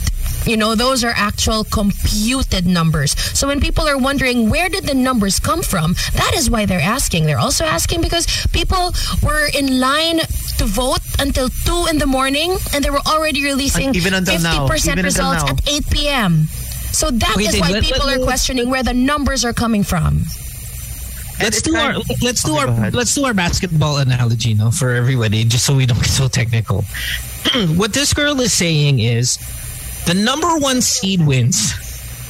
[0.45, 3.11] You know, those are actual computed numbers.
[3.37, 6.81] So when people are wondering where did the numbers come from, that is why they're
[6.81, 7.25] asking.
[7.25, 8.91] They're also asking because people
[9.21, 10.19] were in line
[10.57, 14.35] to vote until 2 in the morning and they were already releasing And even until
[14.35, 14.65] 50% now.
[14.65, 15.49] Even until results now.
[15.51, 16.43] at 8 p.m.
[16.91, 19.83] So that Okay, is why let- people let- are questioning where the numbers are coming
[19.83, 20.23] from.
[21.41, 25.65] Let's do our let's do our let's do our basketball analogy, no, for everybody, just
[25.65, 26.83] so we don't get so technical.
[27.75, 29.39] what this girl is saying is
[30.05, 31.73] the number one seed wins.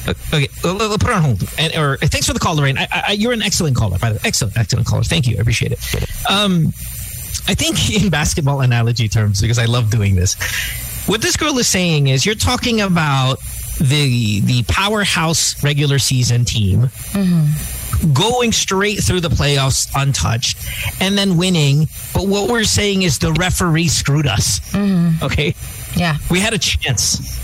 [0.06, 1.44] Okay, uh, uh, put it on hold.
[1.58, 2.76] And, or thanks for the call, Lorraine.
[2.76, 4.20] I, I, you're an excellent caller, by the way.
[4.24, 5.02] Excellent, excellent caller.
[5.02, 5.36] Thank you.
[5.38, 5.78] I appreciate it.
[6.28, 6.66] Um,
[7.46, 10.34] I think in basketball analogy terms, because I love doing this,
[11.06, 13.38] what this girl is saying is you're talking about
[13.78, 16.88] the the powerhouse regular season team
[18.12, 20.58] going straight through the playoffs untouched
[21.00, 21.88] and then winning.
[22.12, 24.60] But what we're saying is the referee screwed us.
[25.22, 25.54] Okay.
[25.96, 26.16] Yeah.
[26.30, 27.43] We had a chance.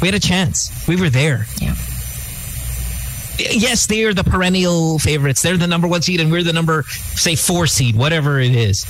[0.00, 0.86] We had a chance.
[0.88, 1.46] We were there.
[1.60, 1.74] Yeah.
[3.38, 5.42] Yes, they are the perennial favorites.
[5.42, 6.84] They're the number one seed, and we're the number,
[7.14, 8.84] say, four seed, whatever it is.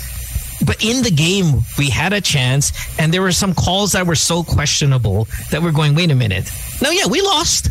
[0.67, 4.17] But in the game, we had a chance, and there were some calls that were
[4.17, 6.51] so questionable that we're going, wait a minute.
[6.83, 7.71] No, yeah, we lost.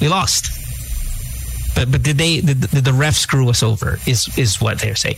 [0.00, 0.50] We lost.
[1.74, 3.98] But but did they did, did the ref screw us over?
[4.06, 5.16] Is is what they're saying.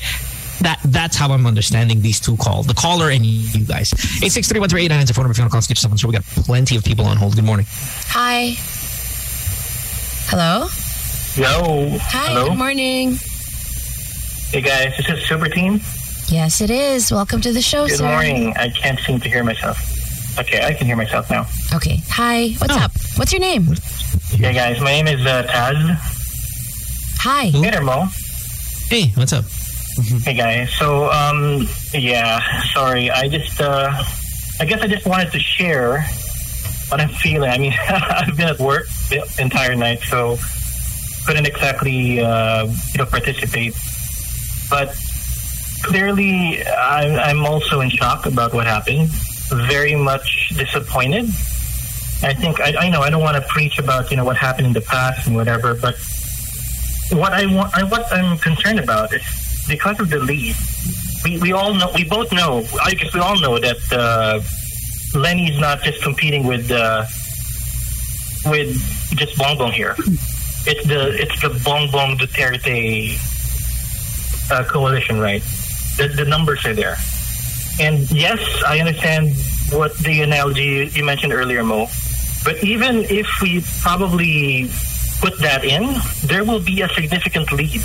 [0.60, 2.66] That that's how I'm understanding these two calls.
[2.66, 3.92] The caller and you guys.
[4.22, 5.54] Eight six three one three eight nine is the phone number if you want to
[5.54, 5.66] call us.
[5.66, 6.08] Get yourself on the show.
[6.08, 7.34] We got plenty of people on hold.
[7.34, 7.66] Good morning.
[7.68, 8.54] Hi.
[10.30, 10.68] Hello?
[11.36, 11.98] Yo.
[11.98, 12.48] Hi, Hello.
[12.50, 13.18] good morning.
[14.50, 15.80] Hey guys, this is Super Team.
[16.28, 17.10] Yes, it is.
[17.12, 18.04] Welcome to the show, Good sir.
[18.08, 18.54] morning.
[18.56, 19.78] I can't seem to hear myself.
[20.38, 21.46] Okay, I can hear myself now.
[21.74, 22.00] Okay.
[22.10, 22.48] Hi.
[22.58, 22.78] What's Oh.
[22.80, 22.92] up?
[23.16, 23.74] What's your name?
[24.36, 25.76] Yeah, guys, my name is uh, Taz.
[27.20, 27.46] Hi.
[27.46, 28.06] Hey there, Mo.
[28.88, 29.44] Hey, what's up?
[29.94, 30.72] Hey guys.
[30.74, 32.40] So, um, yeah,
[32.72, 33.12] sorry.
[33.12, 33.92] I just, uh,
[34.58, 36.02] I guess I just wanted to share
[36.88, 37.48] what I'm feeling.
[37.48, 40.36] I mean, I've been at work the entire night, so
[41.26, 43.72] couldn't exactly, uh, you know, participate.
[44.68, 44.96] But
[45.84, 49.10] clearly, I'm, I'm also in shock about what happened.
[49.68, 51.26] Very much disappointed.
[52.24, 54.66] I think I, I know I don't want to preach about you know what happened
[54.66, 55.94] in the past and whatever, but
[57.12, 59.22] what I want, I, what I'm concerned about is
[59.68, 60.54] because of the lead.
[61.24, 62.64] We, we all know, we both know.
[62.82, 64.40] I guess we all know that uh,
[65.18, 67.04] Leni's not just competing with uh,
[68.46, 68.76] with
[69.16, 69.94] just Bongbong here.
[70.66, 73.18] It's the it's the Bongbong Duterte
[74.50, 75.42] uh, coalition, right?
[75.96, 76.96] The, the numbers are there,
[77.80, 79.34] and yes, I understand
[79.70, 81.86] what the analogy you mentioned earlier, Mo.
[82.44, 84.68] But even if we probably
[85.20, 85.94] put that in,
[86.24, 87.80] there will be a significant lead.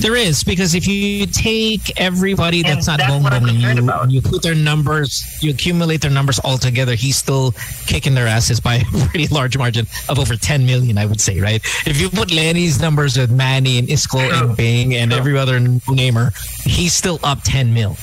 [0.00, 4.10] There is because if you take everybody that's not that's and you, about.
[4.10, 7.52] you put their numbers, you accumulate their numbers all together, he's still
[7.86, 11.40] kicking their asses by a pretty large margin of over 10 million, I would say,
[11.40, 11.62] right?
[11.86, 16.32] If you put Leni's numbers with Manny and Isko and Ping and every other namer,
[16.64, 17.94] he's still up 10 mil.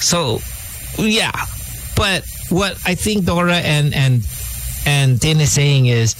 [0.00, 0.38] So,
[0.98, 1.32] yeah.
[1.96, 4.26] But what I think Dora and and
[4.86, 6.14] and Tin is saying is,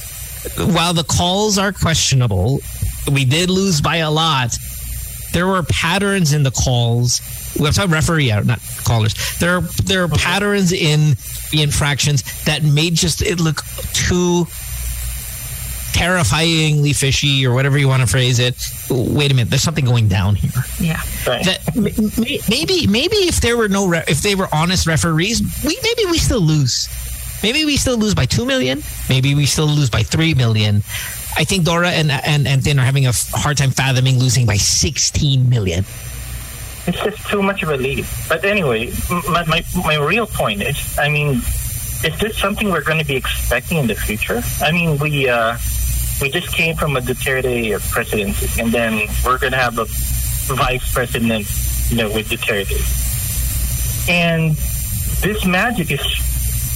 [0.57, 2.61] while the calls are questionable,
[3.13, 4.57] we did lose by a lot.
[5.33, 7.21] There were patterns in the calls.
[7.59, 9.15] We're talking referee not callers.
[9.39, 11.17] There are there are patterns in
[11.51, 13.63] the infractions that made just it look
[13.93, 14.47] too
[15.93, 18.55] terrifyingly fishy or whatever you want to phrase it.
[18.91, 20.51] Wait a minute, there's something going down here.
[20.79, 21.01] Yeah.
[21.25, 21.61] That
[22.49, 26.19] maybe maybe if there were no re- if they were honest referees, we maybe we
[26.19, 26.89] still lose.
[27.43, 28.83] Maybe we still lose by 2 million.
[29.09, 30.83] Maybe we still lose by 3 million.
[31.39, 34.57] I think Dora and, and, and Tin are having a hard time fathoming losing by
[34.57, 35.85] 16 million.
[36.89, 38.05] It's just too much of a lead.
[38.29, 38.93] But anyway,
[39.31, 41.37] my, my, my real point is, I mean,
[42.03, 44.43] is this something we're going to be expecting in the future?
[44.61, 45.57] I mean, we uh,
[46.21, 49.85] we just came from a Duterte presidency, and then we're going to have a
[50.55, 51.47] vice president,
[51.89, 52.75] you know, with Duterte.
[54.09, 54.57] And
[55.23, 56.01] this magic is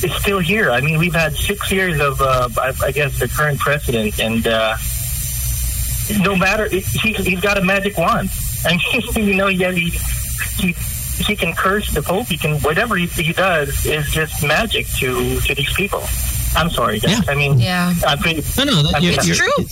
[0.05, 0.71] is still here.
[0.71, 4.47] I mean, we've had six years of, uh, I, I guess, the current president, and
[4.47, 4.77] uh,
[6.21, 6.81] no matter he,
[7.13, 8.31] he's got a magic wand.
[8.67, 8.77] I
[9.17, 9.91] mean, you know, yeah, he,
[10.59, 10.73] he
[11.25, 12.27] he can curse the pope.
[12.27, 16.03] He can whatever he, he does is just magic to to these people.
[16.57, 17.29] I'm sorry, guys.
[17.29, 18.43] I mean, yeah, I'm pretty.
[18.59, 19.67] No, no, that, I'm you're, pretty- you're-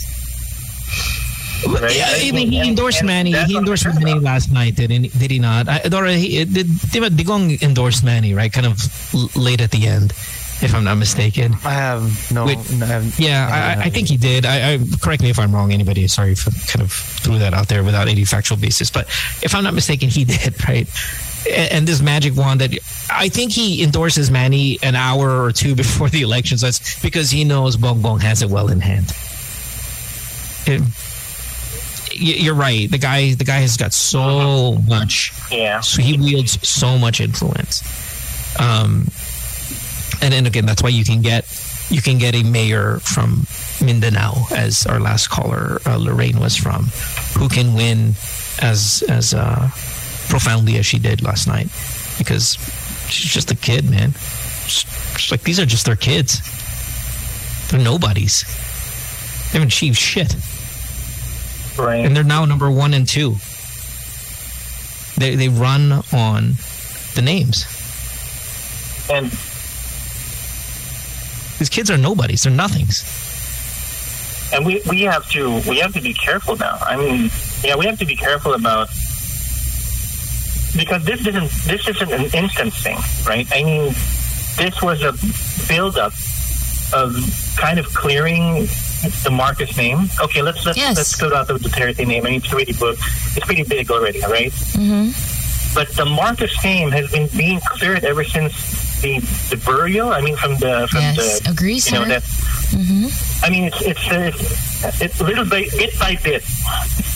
[1.67, 1.97] Right?
[1.97, 3.33] Yeah, I I mean, he endorsed and Manny.
[3.33, 4.23] that's He what I'm endorsed Manny about.
[4.23, 5.69] last night, did he, did he not?
[5.69, 8.53] I, Dora, he, did, did Digong endorse Manny, right?
[8.53, 8.79] Kind of
[9.37, 10.13] late at the end,
[10.63, 11.55] if I'm not mistaken.
[11.65, 12.47] I have no.
[12.47, 14.47] Wait, no, I have, Yeah, I, I- I think he did.
[14.47, 15.73] I, I correct me if I'm wrong.
[15.73, 16.07] Anybody?
[16.09, 18.91] Sorry for kind of threw that out there without any factual basis.
[18.91, 19.07] But
[19.43, 20.55] if I'm not mistaken, he did.
[20.69, 20.89] Right.
[21.47, 22.73] A- And this magic wand that
[23.11, 26.57] I think he endorses Manny an hour or two before the election.
[26.59, 29.13] So that's because he knows Bongbong has it well in hand.
[30.67, 30.87] It- y-
[32.21, 32.91] you're right.
[32.91, 35.33] The guy, the guy has got so much.
[35.51, 35.81] Yeah.
[35.81, 37.83] So he wields so much influence.
[38.61, 39.09] Um,
[40.23, 41.45] and then again, that's why you can get
[41.91, 43.47] you can get a mayor from
[43.85, 46.85] Mindanao, as our last caller uh, Lorraine was from,
[47.37, 48.15] who can win
[48.63, 49.69] as as uh,
[50.29, 51.69] profoundly as she did last night,
[52.19, 52.57] because
[53.09, 54.13] she's just a kid, man.
[54.67, 56.41] Just like these are just their kids.
[57.71, 58.45] They're nobodies.
[59.51, 60.33] They haven't achieved shit,
[61.81, 62.05] Right.
[62.05, 63.37] and they're now number one and two.
[65.17, 66.55] They they run on
[67.15, 67.65] the names.
[69.11, 69.31] And
[71.59, 72.43] These kids are nobodies.
[72.43, 73.03] They're nothings.
[74.53, 76.79] and we we have to we have to be careful now.
[76.81, 77.31] I mean,
[77.63, 78.89] yeah, we have to be careful about
[80.77, 83.47] because this isn't this isn't an instant thing, right?
[83.53, 83.93] I mean,
[84.57, 85.13] this was a
[85.69, 86.13] build up
[86.93, 87.15] of
[87.57, 88.67] kind of clearing
[89.25, 90.09] the Marcos name.
[90.21, 90.97] Okay, let's let's Yes.
[90.97, 92.25] let's go out of the Duterte name.
[92.27, 92.99] I mean, it's pretty book.
[93.37, 94.53] It's pretty big already, right?
[94.53, 95.75] Mm-hmm.
[95.75, 99.19] But the Marcos name has been being cleared ever since the
[99.51, 100.11] the burial.
[100.13, 102.23] I mean, from the from Yes, the agree, you know that
[102.71, 103.45] Mm-hmm.
[103.45, 106.43] I mean, it's it's it's, it's little bit bit by bit.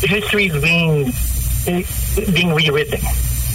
[0.02, 1.12] History is being
[2.32, 3.00] being rewritten,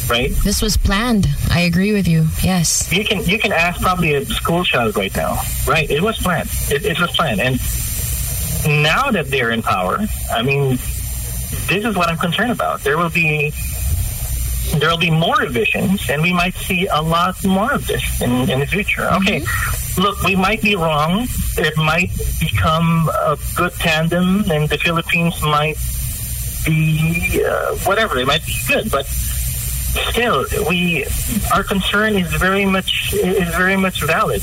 [0.10, 0.32] right?
[0.44, 1.28] This was planned.
[1.52, 2.28] I agree with you.
[2.44, 2.92] Yes.
[2.92, 5.90] You can you can ask probably a school child right now, right?
[5.90, 6.50] It was planned.
[6.72, 7.60] It, it was planned, and
[8.68, 9.99] now that they're in power,
[10.32, 10.78] I mean,
[11.68, 12.82] this is what I'm concerned about.
[12.82, 13.53] There will be
[14.78, 18.49] there will be more revisions, and we might see a lot more of this in,
[18.49, 19.10] in the future.
[19.14, 19.43] Okay,
[19.97, 21.28] look, we might be wrong.
[21.57, 25.78] It might become a good tandem, and the Philippines might
[26.66, 28.20] be uh, whatever.
[28.20, 31.05] It might be good, but still, we
[31.53, 34.41] our concern is very much is very much valid.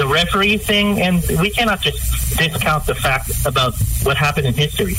[0.00, 2.00] The referee thing, and we cannot just
[2.38, 4.96] discount the fact about what happened in history.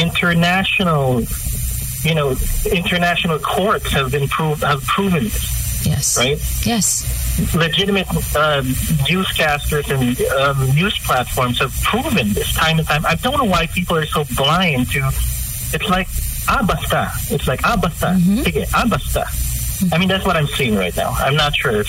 [0.00, 1.20] International,
[2.08, 2.34] you know,
[2.72, 6.16] international courts have been prove have proven this, Yes.
[6.16, 6.38] right?
[6.64, 7.54] Yes.
[7.54, 8.62] legitimate uh,
[9.10, 13.04] newscasters and um, news platforms have proven this time and time.
[13.04, 15.00] I don't know why people are so blind to.
[15.76, 16.08] It's like
[16.48, 17.12] ah basta.
[17.34, 18.16] It's like ah basta.
[18.44, 19.26] Sige, ah basta.
[19.94, 21.10] I mean that's what I'm seeing right now.
[21.10, 21.88] I'm not sure if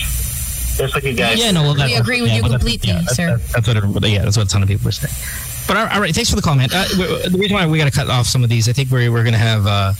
[0.77, 1.39] that's what you guys.
[1.39, 3.37] Yeah, no, well, that, We agree with yeah, you but that's- completely, yeah, that's, sir.
[3.37, 5.13] That's, that's what yeah, that's what a ton of people are saying.
[5.67, 6.69] But all all right, thanks for the call, man.
[6.71, 8.73] Uh, w- w- the reason why we got to cut off some of these, I
[8.73, 9.93] think we're we're going to have uh,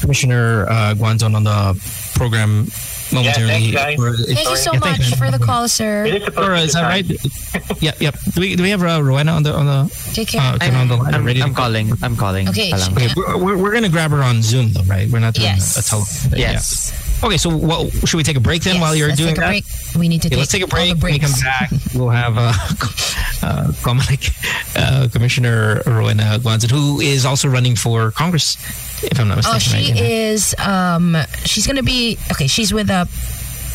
[0.00, 1.74] Commissioner uh, Guanzon on the
[2.14, 2.66] program
[3.12, 3.72] momentarily.
[3.72, 3.96] thanks, guys.
[3.96, 5.10] For- Thank you so Yeah, much man.
[5.18, 6.04] for the call, sir.
[6.06, 6.90] It is supposed Laura, is that time.
[6.90, 7.82] right?
[7.82, 8.14] yep, yep.
[8.34, 10.40] Do we do we have uh, Rowena on the on the Take care.
[10.40, 11.14] uh, on the line?
[11.14, 11.62] I'm, ready I'm go?
[11.62, 11.92] calling.
[12.02, 12.48] I'm calling.
[12.48, 15.10] Okay, Okay, we're, we're, we're going to grab her on Zoom though, right?
[15.10, 15.76] We're not doing Yes.
[15.76, 16.38] a, a telephone.
[16.38, 16.92] Yes.
[16.92, 17.07] Yeah.
[17.22, 19.38] Okay, so what, should we take a break then Yes, while you're let's doing take
[19.38, 19.48] a that?
[19.48, 19.64] break.
[19.98, 20.96] We need to Okay, take let's take a break.
[21.02, 22.52] When we come back, we'll have uh,
[23.42, 24.30] uh, Comelec,
[24.76, 28.56] uh, Commissioner Rowena Guanzon, who is also running for Congress,
[29.02, 29.56] if I'm not mistaken.
[29.56, 30.00] Oh, she right?
[30.00, 30.54] is.
[30.58, 32.46] Um, she's gonna be okay.
[32.46, 33.08] She's with a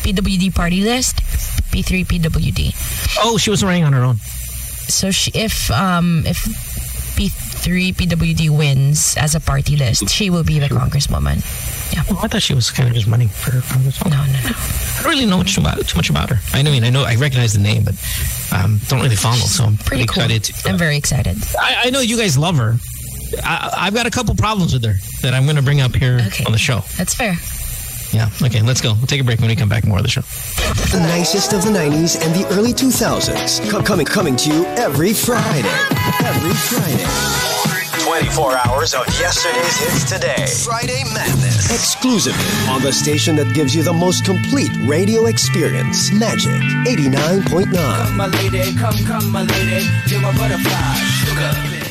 [0.04, 1.16] PWD party list,
[1.72, 3.18] P3 PWD.
[3.22, 4.16] Oh, she was running on her own.
[4.16, 6.38] So she, if um, if
[7.16, 11.42] P3 PWD wins as a party list, she will be the congresswoman.
[12.10, 14.02] Oh, I thought she was kind of just running for Congress.
[14.04, 14.24] No, no, no.
[14.24, 16.38] I don't really know much about too much about her.
[16.56, 17.94] I know, I mean, I know, I recognize the name, but
[18.52, 19.36] um, don't really follow.
[19.36, 20.22] So I'm Pretty cool.
[20.24, 20.44] excited.
[20.44, 21.36] To, I'm very excited.
[21.58, 22.76] I, I know you guys love her.
[23.42, 26.20] I, I've got a couple problems with her that I'm going to bring up here
[26.28, 26.44] Okay.
[26.44, 26.80] on the show.
[26.96, 27.34] That's fair.
[28.12, 28.28] Yeah.
[28.42, 28.94] Okay, let's go.
[28.94, 29.84] We'll take a break when we come back.
[29.84, 30.20] More of the show.
[30.20, 33.68] The nicest of the 90s and the early 2000s.
[33.70, 35.68] Co- coming, coming to you every Friday.
[36.22, 37.83] Every Friday.
[38.04, 40.46] 24 hours of yesterday's hits today.
[40.62, 41.70] Friday Madness.
[41.70, 46.12] Exclusively on the station that gives you the most complete radio experience.
[46.12, 48.14] Magic 89.9.
[48.14, 49.86] My lady, come, come, my lady.
[50.06, 50.94] You're my butterfly,
[51.24, 51.83] sugar.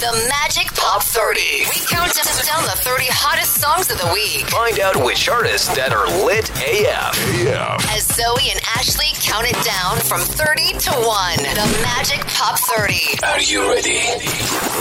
[0.00, 1.40] The Magic Pop 30.
[1.68, 2.10] We count
[2.50, 4.48] down the 30 hottest songs of the week.
[4.48, 7.12] Find out which artists that are lit AF.
[7.44, 7.84] AF.
[7.94, 11.36] As Zoe and Ashley count it down from 30 to 1.
[11.36, 13.20] The Magic Pop 30.
[13.24, 14.00] Are you ready?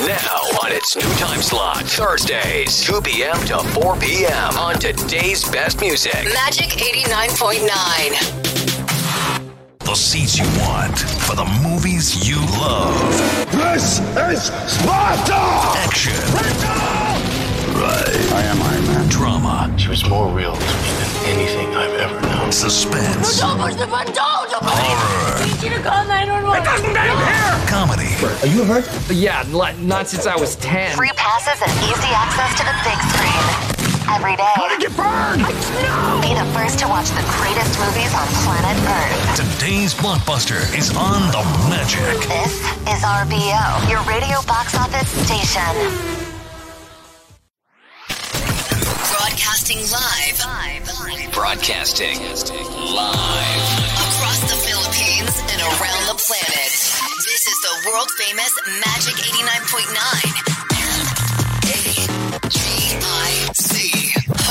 [0.07, 3.38] Now on its new time slot, Thursdays, 2 p.m.
[3.47, 4.57] to 4 p.m.
[4.57, 6.15] on today's best music.
[6.34, 8.59] Magic 89.9.
[9.90, 12.94] The seats you want for the movies you love.
[13.50, 15.34] This is Sparta!
[15.82, 16.14] Action.
[17.74, 18.06] Right.
[18.38, 19.10] I am Iron Man.
[19.10, 19.74] Drama.
[19.80, 22.52] She was more real to me than anything I've ever known.
[22.52, 23.40] Suspense.
[23.40, 24.14] Don't push the button!
[24.14, 24.52] Don't!
[24.52, 25.42] Don't Horror.
[25.42, 25.66] Horror.
[25.66, 26.62] you to call 911.
[26.62, 28.14] It doesn't Comedy.
[28.46, 28.86] Are you hurt?
[29.10, 30.98] Yeah, not since I was 10.
[30.98, 33.89] Free passes and easy access to the big screen.
[34.10, 34.53] Every day.
[34.55, 35.38] How did you burn?
[36.26, 39.38] Be the first to watch the greatest movies on planet Earth.
[39.38, 42.18] Today's blockbuster is on the Magic.
[42.28, 42.57] This
[42.89, 45.74] is RBO, your radio box office station.
[49.14, 50.41] Broadcasting live.
[51.32, 53.64] Broadcasting live.
[54.10, 56.72] Across the Philippines and around the planet.
[57.30, 58.51] This is the world famous
[58.82, 60.59] Magic 89.9.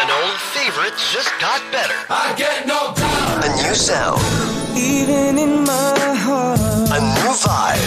[0.02, 1.94] An old favorite just got better.
[2.08, 3.44] I get no doubt.
[3.44, 4.20] A new sound.
[4.76, 6.60] Even in my heart.
[6.60, 7.84] A new vibe.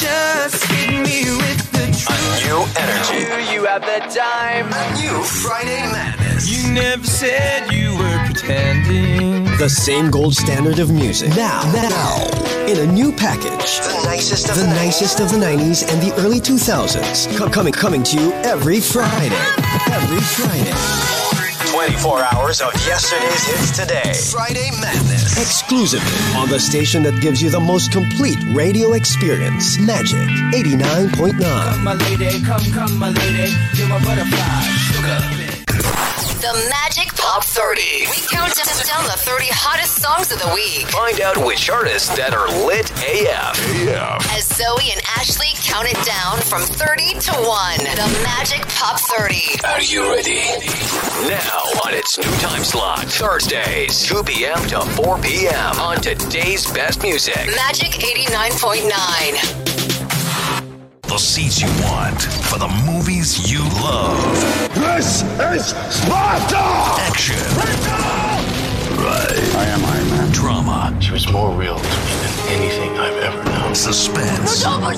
[0.00, 2.10] Just hit me with the truth.
[2.10, 3.52] A new energy.
[3.54, 4.66] You have the time.
[4.72, 6.48] A new Friday Madness.
[6.48, 9.15] You never said you were pretending.
[9.58, 11.30] The same gold standard of music.
[11.30, 13.80] Now, now, in a new package.
[13.80, 17.34] The nicest of The the, nicest of the 90s and the early 2000s.
[17.38, 19.34] Co- coming, coming to you every Friday.
[19.90, 20.74] Every Friday.
[21.72, 24.12] 24 hours of yesterday's hits today.
[24.30, 25.40] Friday Madness.
[25.40, 29.78] Exclusively on the station that gives you the most complete radio experience.
[29.78, 31.40] Magic 89.9.
[31.40, 33.52] Come, My lady, come, come, my lady.
[33.74, 34.62] You're my butterfly,
[34.92, 35.45] sugar.
[36.40, 37.80] The Magic Pop 30.
[38.10, 38.52] We count
[38.86, 40.86] down the 30 hottest songs of the week.
[40.92, 43.56] Find out which artists that are lit AF.
[44.36, 47.78] As Zoe and Ashley count it down from 30 to 1.
[47.88, 49.64] The Magic Pop 30.
[49.64, 50.44] Are you ready?
[51.24, 54.60] Now on its new time slot, Thursdays, 2 p.m.
[54.68, 55.80] to 4 p.m.
[55.80, 57.46] on today's best music.
[57.56, 59.95] Magic 89.9.
[61.16, 64.20] The seats you want for the movies you love.
[64.74, 66.60] This is Sparta!
[67.08, 67.40] Action.
[69.00, 69.32] Right.
[69.56, 70.30] I am Iron Man.
[70.32, 70.94] Drama.
[71.00, 73.74] She was more real to me than anything I've ever known.
[73.74, 74.62] Suspense.
[74.62, 74.92] Horror.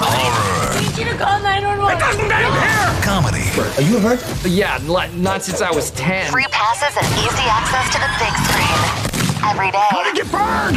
[0.00, 0.80] Horror.
[0.96, 1.94] you to call 911.
[1.94, 3.44] It doesn't Comedy.
[3.76, 4.24] Are you hurt?
[4.46, 4.80] Yeah,
[5.18, 6.32] not since I was 10.
[6.32, 9.07] Free passes and easy access to the big screen.
[9.44, 9.86] Every day.
[9.90, 10.74] How did you burn?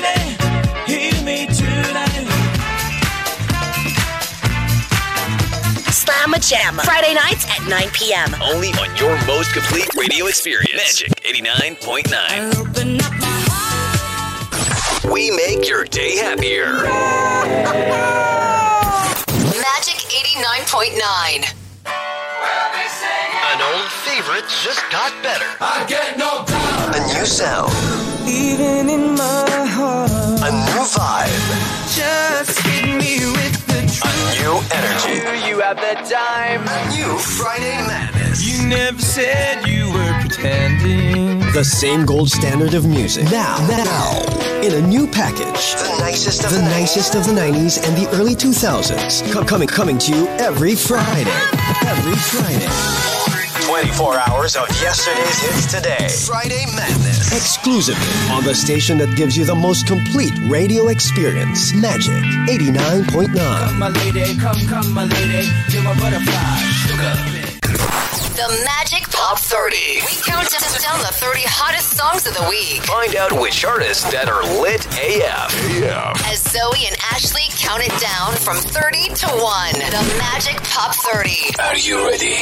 [0.88, 2.24] hear me tonight.
[5.92, 6.76] Slam a Jam.
[6.76, 8.34] Friday nights at 9 p.m.
[8.42, 11.04] Only on your most complete radio experience.
[11.04, 12.56] Magic 89.9.
[12.56, 13.12] Open up
[15.04, 16.88] my We make your day happier.
[20.74, 21.54] Magic 89.9.
[23.54, 25.46] An old favorite just got better.
[25.62, 26.96] I get no doubt.
[26.96, 27.72] A new sound.
[28.28, 30.12] Even in my heart.
[30.12, 31.32] A new vibe.
[31.96, 33.67] Just hit me with the
[34.04, 35.48] A new energy.
[35.50, 36.62] You have the time.
[36.68, 38.46] A new Friday madness.
[38.46, 41.40] You never said you were pretending.
[41.54, 43.24] The same gold standard of music.
[43.26, 45.74] Now, now, in a new package.
[45.76, 49.32] The nicest of The the, nicest of the 90s and the early 2000s.
[49.32, 51.32] Co- coming, coming to you every Friday.
[51.86, 53.37] Every Friday.
[53.78, 56.10] 24 hours of yesterday's hits today.
[56.26, 57.32] Friday madness.
[57.32, 61.76] Exclusively on the station that gives you the most complete radio experience.
[61.76, 63.78] Magic 89.9.
[63.78, 65.48] My lady, come, come, my lady.
[65.70, 66.58] You're my butterfly.
[66.88, 68.17] Sugar.
[68.48, 69.76] The Magic Pop 30.
[70.08, 70.48] We count
[70.80, 72.82] down the 30 hottest songs of the week.
[72.88, 75.52] Find out which artists that are lit AF.
[75.76, 76.14] Yeah.
[76.32, 79.74] As Zoe and Ashley count it down from 30 to 1.
[79.92, 81.60] The Magic Pop 30.
[81.60, 82.40] Are you ready?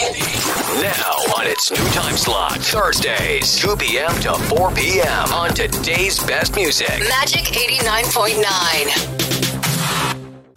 [0.85, 4.13] Now on its new time slot, Thursdays, 2 p.m.
[4.21, 5.33] to 4 p.m.
[5.33, 7.01] on today's best music.
[7.09, 9.24] Magic 89.9.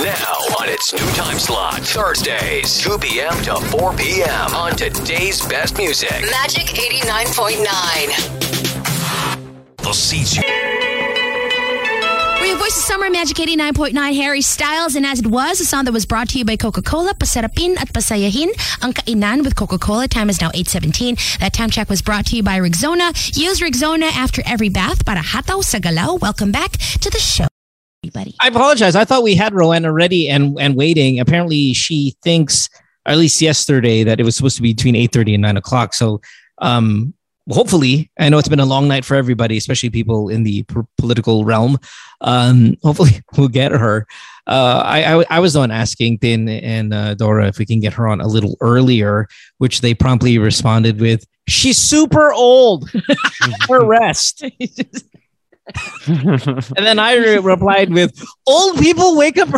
[0.06, 3.34] Now on its new time slot, Thursdays, 2 p.m.
[3.42, 4.54] to 4 p.m.
[4.54, 6.12] on today's best music.
[6.30, 7.66] Magic 89.9.
[9.82, 10.38] The seats
[12.48, 15.92] We voice of summer Magic 89.9 Harry Styles and as it was a song that
[15.92, 18.48] was brought to you by Coca-Cola pasarapin at pasayahin
[18.82, 22.42] ang kainan with Coca-Cola time is now 8:17 that time check was brought to you
[22.42, 23.12] by Rexona.
[23.36, 27.48] use Rexona after every bath para hataw sa galaw welcome back to the show
[28.02, 28.96] everybody I apologize.
[28.96, 31.20] I thought we had Rowena ready and and waiting.
[31.20, 32.70] Apparently, she thinks,
[33.04, 35.58] or at least yesterday, that it was supposed to be between eight thirty and nine
[35.58, 35.92] o'clock.
[35.92, 36.22] So,
[36.64, 37.12] um,
[37.50, 40.80] hopefully, I know it's been a long night for everybody, especially people in the p-
[40.96, 41.78] political realm.
[42.20, 44.06] Um, hopefully, we'll get her.
[44.46, 47.80] Uh, I, I I was the one asking Tin and uh, Dora if we can
[47.80, 52.90] get her on a little earlier, which they promptly responded with, "She's super old.
[53.68, 54.42] her rest."
[56.06, 59.48] and then I re- replied with, "Old people wake up."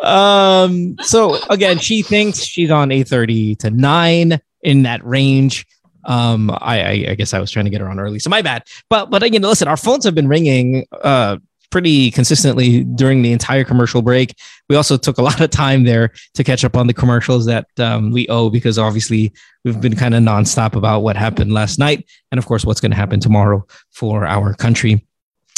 [0.00, 0.96] Um.
[1.00, 5.66] So again, she thinks she's on eight thirty to nine in that range.
[6.04, 6.50] Um.
[6.50, 8.64] I, I I guess I was trying to get her on early, so my bad.
[8.88, 10.86] But but again, listen, our phones have been ringing.
[10.90, 11.38] Uh.
[11.70, 14.34] Pretty consistently during the entire commercial break.
[14.68, 17.66] We also took a lot of time there to catch up on the commercials that
[17.78, 19.32] um, we owe because obviously
[19.64, 22.90] we've been kind of nonstop about what happened last night and of course what's going
[22.90, 25.06] to happen tomorrow for our country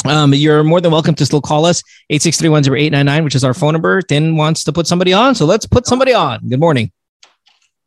[0.05, 4.01] um, you're more than welcome to still call us 863-10899 which is our phone number
[4.01, 6.91] Tin wants to put somebody on so let's put somebody on good morning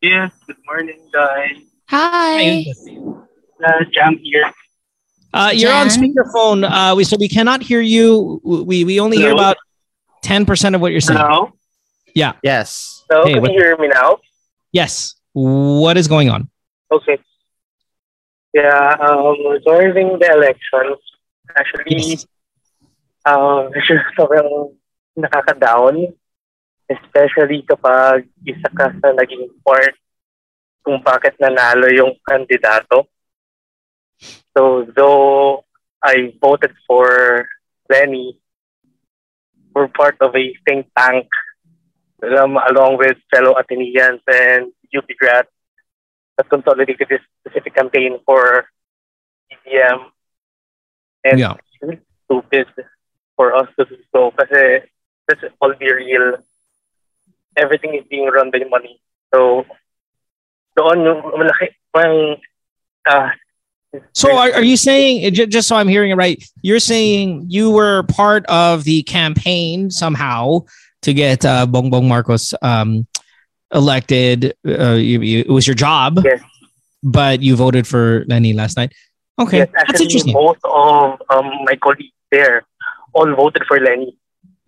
[0.00, 1.56] Yes, good morning, guys.
[1.88, 2.64] hi
[3.64, 4.50] Uh, Jam here.
[5.34, 9.32] uh, you're on speakerphone uh, we so we cannot hear you we we only hear
[9.32, 9.56] about
[10.24, 11.52] 10% of what you're saying Hello?
[12.14, 13.04] yeah Yes.
[13.10, 14.18] So, Hey, can what- you hear me now?
[14.72, 16.48] yes what is going on
[16.90, 17.18] Okay.
[18.54, 19.36] Yeah, um,
[19.66, 20.98] during the elections,
[21.56, 22.18] actually,
[23.24, 23.70] um,
[24.18, 24.72] sobrang
[25.16, 26.12] nakaka-down,
[26.88, 29.94] especially kapag isa ka sa naging part
[30.84, 33.08] kung bakit nanalo yung kandidato.
[34.56, 35.64] So, though
[36.02, 37.46] I voted for
[37.90, 38.40] Leni,
[39.74, 41.28] we're part of a think tank
[42.22, 45.48] um, along with fellow Ateneans and UP grads
[46.36, 48.66] that consolidated this specific campaign for
[49.50, 50.10] BBM.
[51.24, 51.54] And Yeah.
[51.82, 52.66] it's stupid
[53.36, 54.82] for us to do so kasi
[55.28, 56.38] let's all be real.
[57.56, 59.00] Everything is being run by money.
[59.34, 59.64] So,
[60.76, 62.36] doon yung malaki, parang,
[63.06, 63.32] ah,
[64.12, 66.36] So are, are you saying just so I'm hearing it right?
[66.62, 70.64] You're saying you were part of the campaign somehow
[71.02, 73.06] to get uh, Bongbong Marcos um,
[73.72, 74.52] elected.
[74.66, 76.42] Uh, you, you, it was your job, Yes.
[77.02, 78.92] but you voted for Leni last night.
[79.38, 80.34] Okay, yes, that's actually, interesting.
[80.34, 82.66] most of um, my colleagues there
[83.14, 84.16] all voted for Leni.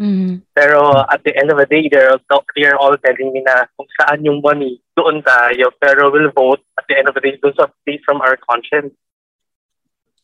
[0.01, 0.41] Mhm.
[0.57, 2.17] Pero at the end of the day, they're,
[2.57, 5.69] they're all telling me na kung saan yung money, doon tayo.
[5.77, 8.97] Pero we'll vote at the end of the day, doon sa based from our conscience.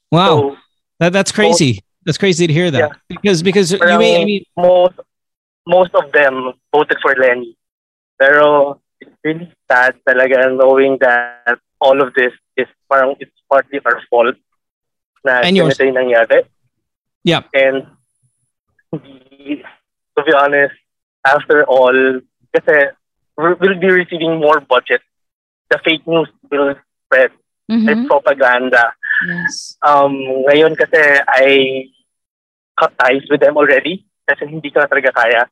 [0.08, 0.56] Wow,
[0.98, 1.84] that that's crazy.
[2.06, 4.96] That's crazy to hear that because because you may I mean most,
[5.66, 7.58] most of them voted for Leni.
[8.16, 14.00] Pero it's really sad talaga knowing that all of this is parang it's partly our
[14.08, 14.36] fault
[15.24, 15.74] na And yours.
[15.76, 16.38] ganito yung nangyari.
[17.24, 17.42] yeah.
[17.52, 17.84] And
[18.92, 19.62] the-
[20.16, 20.74] to be honest,
[21.26, 22.20] after all,
[22.54, 22.74] kasi
[23.36, 25.02] we'll be receiving more budget.
[25.68, 26.72] The fake news will
[27.04, 27.32] spread.
[27.68, 27.84] Mhm.
[27.84, 28.94] There's propaganda.
[29.28, 29.76] Yes.
[29.82, 30.14] Um,
[30.48, 31.44] ngayon kasi I
[32.78, 35.42] cut ties with them already kasi hindi ko na talaga kaya.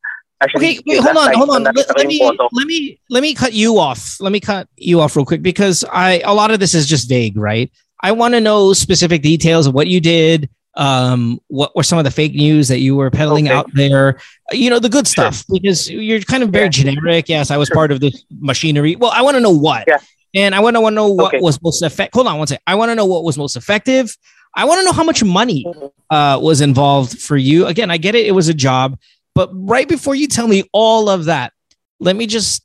[0.45, 1.63] Actually, Okay, wait, hold on, hold on.
[1.65, 2.21] Let, let me
[2.53, 4.17] let me let me cut you off.
[4.21, 7.09] Let me cut you off real quick because I a lot of this is just
[7.09, 7.71] vague, right?
[8.03, 10.49] I want to know specific details of what you did.
[10.77, 14.19] Um, what were some of the fake news that you were peddling out there?
[14.53, 17.29] You know, the good stuff because you're kind of very generic.
[17.29, 18.97] Yes, I was part of this machinery.
[18.97, 19.85] Well, I want to know what.
[19.87, 19.99] Yeah.
[20.35, 21.41] And I want to know what Okay.
[21.41, 22.15] was most effective.
[22.15, 22.63] Hold on one second.
[22.67, 24.17] I want to know what was most effective.
[24.57, 25.65] I want to know how much money
[26.11, 27.67] uh, was involved for you.
[27.67, 28.99] Again, I get it; it was a job,
[29.35, 31.53] but right before you tell me all of that,
[32.01, 32.63] let me just.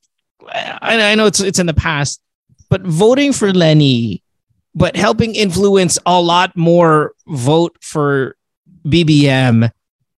[0.48, 2.22] I, I know it's it's in the past,
[2.70, 4.24] but voting for Leni,
[4.74, 8.36] but helping influence a lot more vote for
[8.86, 9.72] BBM.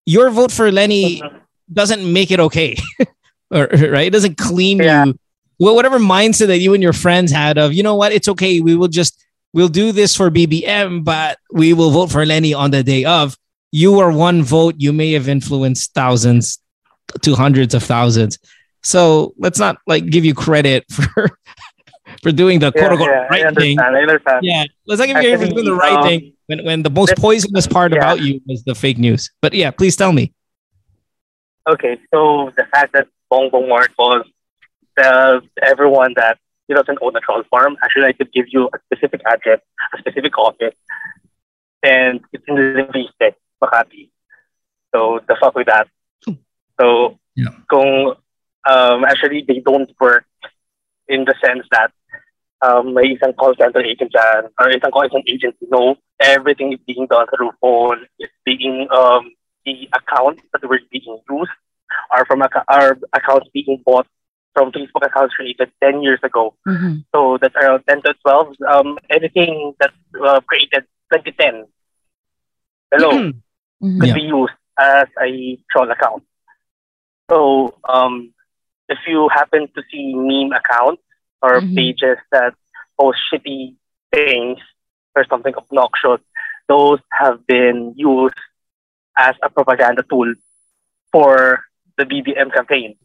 [0.06, 1.22] Your vote for Leni
[1.72, 2.76] doesn't make it okay,
[3.50, 4.06] or, right?
[4.06, 5.18] It doesn't clean you.
[5.58, 8.60] Well, whatever mindset that you and your friends had of, you know what, it's okay.
[8.60, 9.22] We will just
[9.52, 13.36] we'll do this for BBM, but we will vote for Leni on the day of.
[13.72, 14.74] You are one vote.
[14.78, 16.58] You may have influenced thousands
[17.22, 18.38] to hundreds of thousands.
[18.82, 21.30] So let's not like give you credit for
[22.22, 23.78] for doing the Yeah, quote unquote yeah, right thing.
[24.42, 26.90] Yeah, let's not give you credit for doing the right um, thing when, when the
[26.90, 29.30] most poisonous part about you was the fake news.
[29.40, 30.32] But yeah, please tell me.
[31.68, 34.26] Okay, so the fact that bong Bongbong Marcos
[34.98, 36.38] tells everyone that
[36.68, 39.60] he doesn't own a troll farm, actually I could give you a specific address,
[39.94, 40.74] a specific office,
[41.82, 44.10] and it's in Leviste, Makati.
[44.94, 45.88] So the fuck with that.
[46.80, 47.18] So
[47.70, 48.14] kung
[48.68, 50.24] um, actually they don't work
[51.08, 51.92] in the sense that
[52.62, 56.78] um, may isang call center agent dyan, or isang call center agency, no, everything is
[56.86, 59.32] being done through phone, it's being, um,
[59.66, 61.50] the accounts that were being used
[62.10, 64.06] are from are accounts being bought
[64.54, 66.54] from Facebook accounts created 10 years ago.
[67.14, 68.56] So that's around 10 to 12.
[68.68, 71.66] Um, anything that's uh, created 2010
[72.90, 73.32] below
[73.98, 74.14] could Yeah.
[74.14, 76.22] be used as a troll account.
[77.30, 78.32] So um,
[78.88, 81.02] if you happen to see meme accounts
[81.42, 82.54] or pages that
[83.00, 83.74] post shitty
[84.12, 84.58] things
[85.16, 86.20] or something obnoxious,
[86.68, 88.34] those have been used
[89.18, 90.32] as a propaganda tool
[91.10, 91.60] for
[91.98, 92.96] the BBM campaign.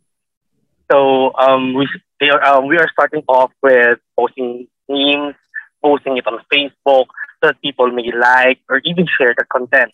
[0.92, 1.88] So um, we
[2.20, 5.36] they are, um, we are starting off with posting memes,
[5.84, 7.06] posting it on Facebook
[7.40, 9.92] so that people may like or even share the content.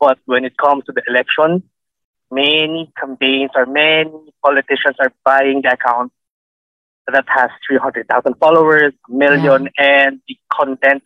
[0.00, 1.64] But when it comes to the election,
[2.30, 4.10] many campaigns or many
[4.44, 6.12] politicians are buying the account
[7.12, 11.02] that has 300,000 followers, a million, and the content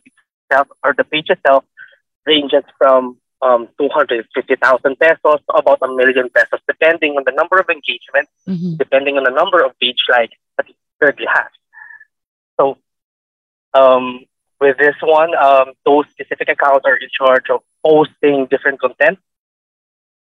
[0.51, 1.65] itself or the page itself
[2.27, 7.67] ranges from um, 250,000 pesos to about a million pesos, depending on the number of
[7.69, 8.31] engagements,
[8.79, 11.51] depending on the number of page likes that it currently has.
[12.61, 12.79] So,
[13.75, 14.25] um,
[14.63, 19.19] with this one, um, those specific accounts are in charge of posting different content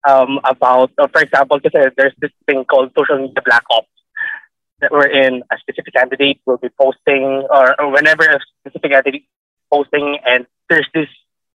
[0.07, 3.89] um, about, uh, for example, there's this thing called social media black ops
[4.81, 9.23] that we're in a specific candidate will be posting or, or whenever a specific candidate
[9.23, 9.27] is
[9.72, 11.10] posting and there's this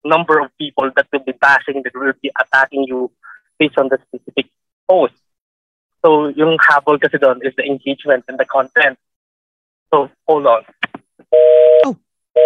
[0.05, 3.11] number of people that will be bashing that will be attacking you
[3.59, 4.51] based on the specific
[4.91, 5.15] post.
[6.05, 8.99] So yung habol kasi doon is the engagement and the content.
[9.95, 10.63] So hold on.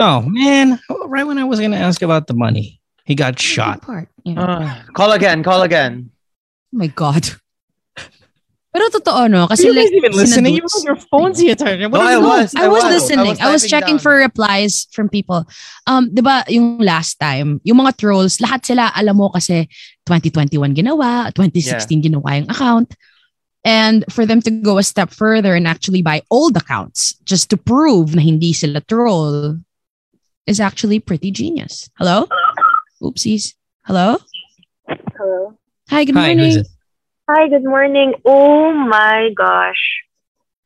[0.01, 3.85] Oh man, right when I was going to ask about the money, he got shot.
[3.89, 6.11] Uh, call again, call again.
[6.75, 7.29] Oh my God.
[8.77, 9.43] Pero totoo, no?
[9.43, 10.55] you Kasi guys like, even listening?
[10.55, 11.91] You sinaduce- have your phones the entire time.
[11.91, 12.53] No, I was.
[12.53, 13.25] I was listening.
[13.25, 14.05] I was, I was checking down.
[14.05, 15.49] for replies from people.
[15.89, 19.65] Um, 'di ba, yung last time, yung mga trolls, lahat sila alam mo kasi
[20.05, 22.93] 2021 ginawa, 2016 ginawa yung account.
[23.65, 27.57] And for them to go a step further and actually buy old accounts just to
[27.57, 29.59] prove na hindi sila troll
[30.47, 31.91] is actually pretty genius.
[31.99, 32.29] Hello?
[33.03, 33.55] Oopsies.
[33.85, 34.19] Hello?
[35.17, 35.59] Hello.
[35.91, 36.55] Hi, good Hi, morning.
[36.55, 36.69] this?
[37.29, 38.15] Hi, good morning.
[38.25, 40.03] Oh my gosh.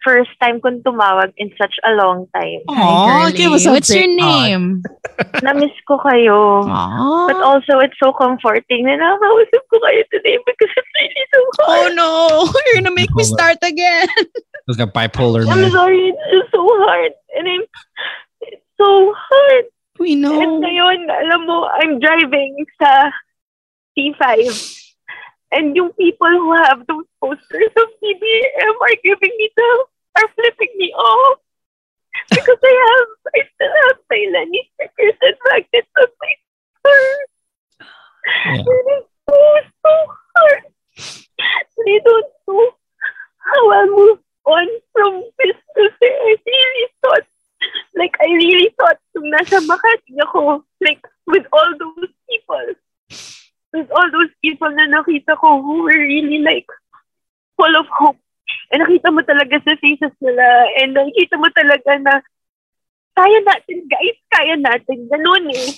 [0.04, 2.64] First time kong tumawag in such a long time.
[2.72, 4.80] Aw, give us a What's your name?
[5.44, 6.64] Namiss ko kayo.
[6.64, 7.28] Aw.
[7.28, 11.86] But also, it's so comforting na nakakausap ko kayo today because it's really so Oh
[11.92, 12.08] no,
[12.72, 14.08] you're gonna make me start again.
[14.64, 15.70] He's got bipolar, I'm man.
[15.70, 17.12] sorry, it's so hard.
[17.36, 18.29] And I'm, it's
[18.80, 19.64] so hard.
[20.00, 20.40] We know.
[20.40, 23.12] And ngayon, alam mo, I'm driving sa
[23.92, 24.48] T5.
[25.52, 29.70] And yung people who have those posters of BBM are giving me the,
[30.16, 31.44] are flipping me off.
[32.30, 36.32] Because I have, I still have my Leni stickers and magnets on my
[36.80, 37.12] car.
[38.46, 39.36] And it's so,
[39.84, 39.92] so
[40.32, 40.62] hard.
[41.80, 42.70] I don't know
[43.38, 47.26] how I'll move on from this kasi I really thought,
[47.94, 52.66] like, I really thought nung nasa Makati ako, like, with all those people.
[53.70, 56.66] With all those people na nakita ko who were really like
[57.54, 58.18] full of hope.
[58.74, 60.46] And nakita mo talaga sa faces nila
[60.82, 62.14] and nakita mo talaga na
[63.14, 65.06] kaya natin guys, kaya natin.
[65.06, 65.70] Ganun eh.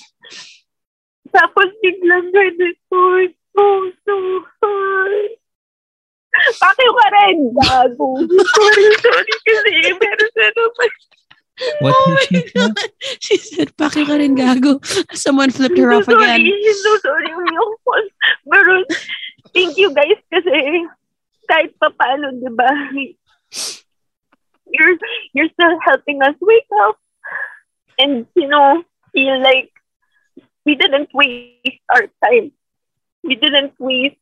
[1.32, 3.00] Tapos biglang ganito.
[3.52, 3.62] So,
[4.08, 4.14] so
[4.60, 5.36] hard.
[6.32, 8.08] Pakiw ka rin, gago.
[8.24, 10.90] Sorry, sorry kasi meron na naman.
[11.80, 12.76] What Oh my God.
[13.20, 14.80] She said, Paki ka rin gago.
[15.16, 16.48] Someone flipped her off again.
[16.48, 17.92] sorry, so sorry, umiyak ko.
[18.48, 18.72] Pero,
[19.52, 20.88] thank you guys kasi
[21.50, 22.70] kahit pa paano, di ba,
[24.72, 24.96] you're,
[25.36, 26.96] you're still helping us wake up
[27.98, 28.80] and, you know,
[29.12, 29.68] feel like
[30.64, 32.52] we didn't waste our time.
[33.22, 34.21] We didn't waste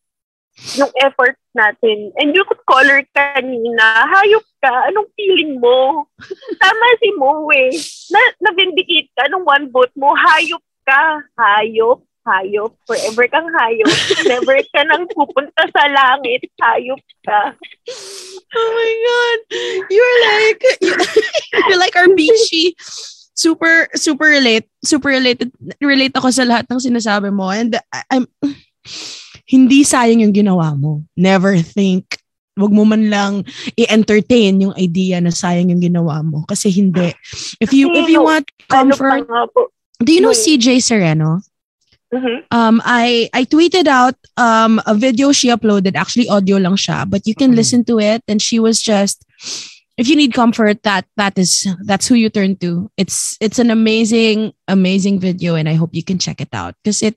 [0.76, 2.12] yung effort natin.
[2.20, 6.06] And yung caller kanina, hayop ka, anong feeling mo?
[6.60, 7.72] Tama si Mo eh.
[8.12, 11.24] Na, na-vindicate ka nung one vote mo, hayop ka.
[11.40, 12.76] Hayop, hayop.
[12.86, 13.90] Forever kang hayop.
[14.28, 16.44] Never ka nang pupunta sa langit.
[16.60, 17.56] Hayop ka.
[18.50, 19.38] Oh my God.
[19.94, 20.60] You're like,
[21.70, 22.74] you're like our beachy.
[23.34, 24.66] Super, super relate.
[24.84, 25.50] Super related.
[25.80, 27.48] Relate ako sa lahat ng sinasabi mo.
[27.48, 27.78] And
[28.10, 28.26] I'm,
[29.50, 31.02] hindi sayang yung ginawa mo.
[31.18, 32.22] Never think.
[32.54, 33.42] Wag mo man lang
[33.74, 36.46] i-entertain yung idea na sayang yung ginawa mo.
[36.46, 37.10] Kasi hindi.
[37.58, 39.26] If you, if you want comfort,
[39.98, 41.42] do you know CJ Sereno?
[42.50, 45.94] Um, I I tweeted out um a video she uploaded.
[45.94, 48.26] Actually, audio lang siya, but you can listen to it.
[48.26, 49.22] And she was just,
[49.94, 52.90] if you need comfort, that that is that's who you turn to.
[52.98, 56.98] It's it's an amazing amazing video, and I hope you can check it out because
[56.98, 57.14] it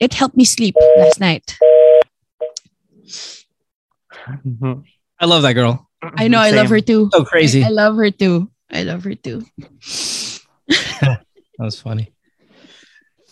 [0.00, 1.56] it helped me sleep last night.
[5.20, 5.88] I love that girl.
[6.02, 7.10] I know I love her too.
[7.12, 7.62] So crazy.
[7.64, 8.50] I, I love her too.
[8.70, 9.44] I love her too.
[11.58, 12.12] That was funny.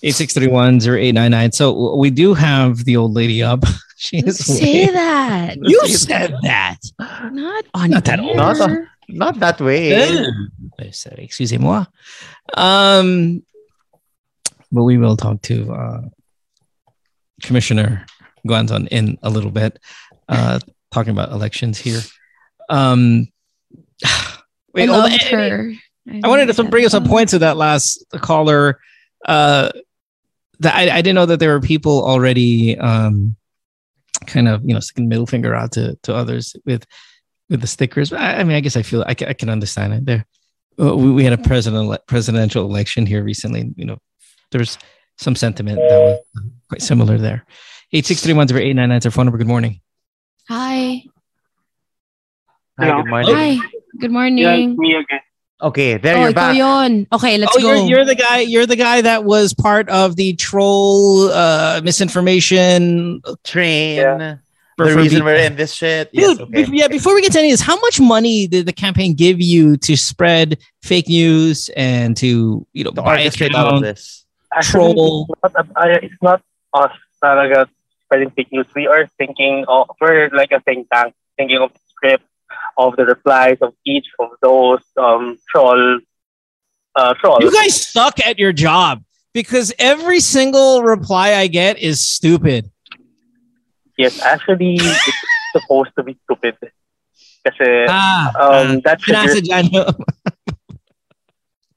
[0.03, 1.53] 8631-0899.
[1.53, 3.65] So we do have the old lady up.
[3.97, 4.93] She is Say awake.
[4.95, 5.57] that.
[5.63, 6.79] You said that.
[6.99, 8.37] Not on Not that old.
[8.37, 10.27] Not, a- not that way.
[10.79, 11.85] Excusez-moi.
[12.55, 13.43] Um,
[14.73, 16.01] but we will talk to uh,
[17.43, 18.07] Commissioner
[18.47, 19.79] Guanzon in a little bit,
[20.29, 20.59] uh,
[20.93, 22.01] talking about elections here.
[22.69, 23.29] Um,
[24.73, 25.73] wait, I her.
[26.23, 28.79] I wanted to bring up some points to that last caller.
[29.25, 29.71] Uh,
[30.61, 33.37] that I, I didn't know that there were people already um,
[34.27, 36.87] kind of you know sticking middle finger out to, to others with
[37.49, 38.13] with the stickers.
[38.13, 40.07] I, I mean, I guess I feel I can, I can understand it.
[40.07, 40.27] There,
[40.81, 43.73] uh, we, we had a president presidential election here recently.
[43.77, 43.99] You know,
[44.51, 44.79] there's
[45.19, 46.19] some sentiment that was
[46.75, 47.47] quite similar there.
[47.93, 49.39] Eight six three one zero eight nine nine is our phone number.
[49.39, 49.81] Good morning.
[50.49, 51.05] Hi.
[52.81, 53.35] Hi, good morning.
[53.35, 53.59] Hi.
[54.01, 54.77] Good morning.
[54.77, 55.21] me again.
[55.63, 56.57] Okay, there oh, you're back.
[56.57, 57.07] yun.
[57.13, 57.73] Okay, let's oh, go.
[57.75, 58.41] You're, you're the guy.
[58.41, 64.01] You're the guy that was part of the troll uh, misinformation train.
[64.01, 64.41] For-
[64.77, 65.27] the for reason people.
[65.27, 66.11] we're in this shit.
[66.11, 66.65] Dude, yes, okay.
[66.65, 66.89] bef- yeah.
[66.89, 69.77] Before we get to any of this, how much money did the campaign give you
[69.77, 74.27] to spread fake news and to you know buy orchestrate all of this.
[74.53, 75.29] Actually, troll?
[75.45, 76.43] it's not, uh, it's not
[76.75, 76.93] us
[77.23, 77.69] talaga
[78.05, 78.67] spreading fake news.
[78.75, 82.25] We are thinking of, we're like a think tank, thinking of the script,
[82.77, 86.01] of the replies of each of those um, troll,
[86.97, 87.43] uh, trolls.
[87.43, 89.03] You guys suck at your job
[89.33, 92.71] because every single reply I get is stupid.
[93.97, 95.17] Yes, actually, it's
[95.53, 96.57] supposed to be stupid.
[97.47, 99.95] Kasi, Ah, um, that's Sinasadya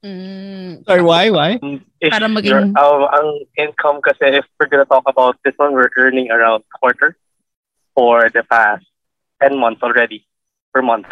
[0.02, 0.82] nyo.
[0.86, 1.30] Sorry, why?
[1.30, 1.58] Why?
[2.00, 5.72] if Para maging- your- um, ang income kasi, if we're gonna talk about this one,
[5.72, 7.16] we're earning around quarter
[7.94, 8.86] for the past
[9.42, 10.26] 10 months already
[10.72, 11.06] per month.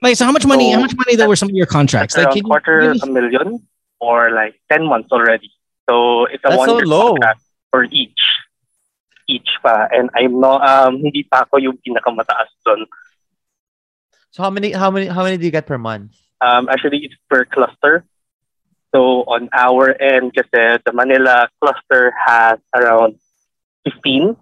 [0.00, 0.72] Like, so how much money?
[0.72, 2.16] So, how much money though were some of your contracts?
[2.16, 3.66] Like, around can you quarter give a million
[3.98, 5.50] for like 10 months already.
[5.90, 7.08] So it's a That's so one-year low.
[7.18, 8.22] contract for each.
[9.28, 9.88] Each pa.
[9.90, 12.86] And I'm not, um, hindi pa ako yung pinakamataas doon.
[14.30, 16.14] So how many how many how many do you get per month?
[16.40, 18.04] Um, actually, it's per cluster.
[18.94, 23.16] So on our end, kasi the Manila cluster has around
[23.84, 24.36] 15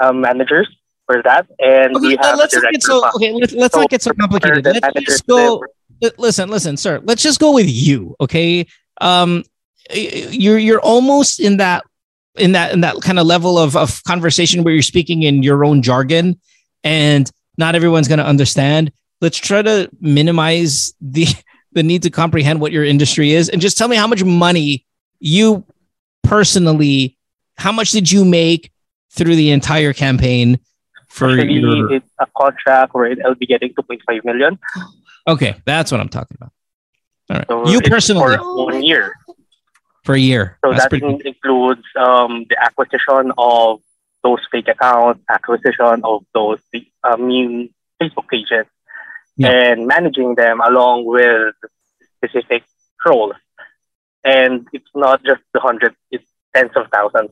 [0.00, 0.68] um, managers
[1.06, 1.46] for that.
[1.58, 3.32] And we Okay, have let's not get so okay.
[3.32, 4.64] Let's, let's So not get so complicated.
[4.64, 5.62] Let's just go.
[6.00, 7.00] li- Listen, listen, sir.
[7.02, 8.14] Let's just go with you.
[8.20, 8.66] Okay.
[9.00, 9.42] Um,
[9.90, 11.84] you're you're almost in that
[12.36, 15.64] in that in that kind of level of of conversation where you're speaking in your
[15.64, 16.38] own jargon,
[16.82, 18.92] and not everyone's going to understand.
[19.20, 21.26] Let's try to minimize the
[21.72, 24.86] the need to comprehend what your industry is, and just tell me how much money
[25.18, 25.64] you
[26.22, 27.16] personally,
[27.56, 28.70] how much did you make
[29.10, 30.58] through the entire campaign
[31.08, 34.58] for Actually, your it's a contract where I'll be getting 2.5 million.
[35.28, 36.52] Okay, that's what I'm talking about.
[37.30, 37.46] All right.
[37.48, 38.36] So you personally.
[38.36, 39.14] for one year.
[40.02, 40.58] for a year.
[40.64, 43.80] So That's that pretty includes um, the acquisition of
[44.22, 46.58] those fake accounts, acquisition of those
[47.04, 47.72] uh, mean
[48.02, 48.66] Facebook pages,
[49.42, 51.54] and managing them along with
[52.16, 52.64] specific
[53.04, 53.34] roles.
[54.24, 56.24] And it's not just the hundreds; it's
[56.54, 57.30] tens of thousands.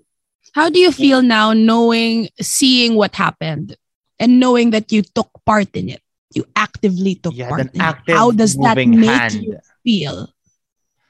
[0.55, 3.77] How do you feel now knowing, seeing what happened
[4.19, 6.03] and knowing that you took part in it?
[6.35, 7.85] You actively took part an in it.
[7.85, 9.35] active How does that make hand.
[9.35, 10.29] you feel?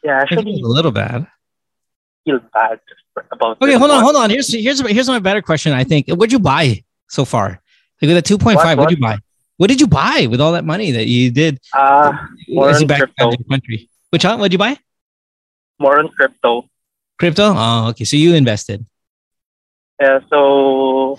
[0.05, 1.27] Yeah, actually, a little bad.
[2.25, 2.81] feel bad
[3.31, 3.61] about.
[3.63, 4.05] Okay, hold on, one.
[4.05, 4.31] hold on.
[4.31, 5.73] Here's here's here's my better question.
[5.73, 6.09] I think.
[6.09, 7.61] What'd you buy so far?
[8.01, 9.19] Like with a two point five, What- what'd you buy?
[9.63, 11.63] What did you buy with all that money that you did?
[11.73, 12.11] Uh,
[12.49, 13.31] more As you back crypto.
[13.31, 13.89] out country.
[14.11, 14.41] Which one?
[14.41, 14.77] What'd you buy?
[15.79, 16.67] More on crypto.
[17.17, 17.55] Crypto?
[17.55, 18.03] Oh, okay.
[18.03, 18.85] So you invested.
[20.01, 21.17] Yeah, so,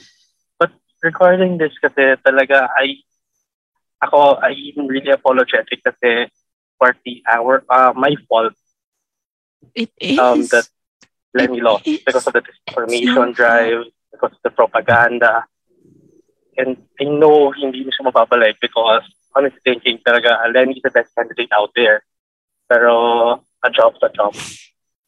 [0.59, 2.99] but regarding this kasi talaga, I,
[4.03, 6.27] ako, I'm really apologetic kasi
[6.75, 8.51] partly our, uh, my fault
[9.73, 10.19] It is.
[10.19, 10.67] um, that
[11.33, 15.47] Leni lost because of the disinformation drive, because of the propaganda.
[16.57, 19.01] And I know hindi mo siya mababalik because
[19.35, 22.03] honestly thinking talaga, Leni is the best candidate out there.
[22.69, 24.35] Pero a job's a job.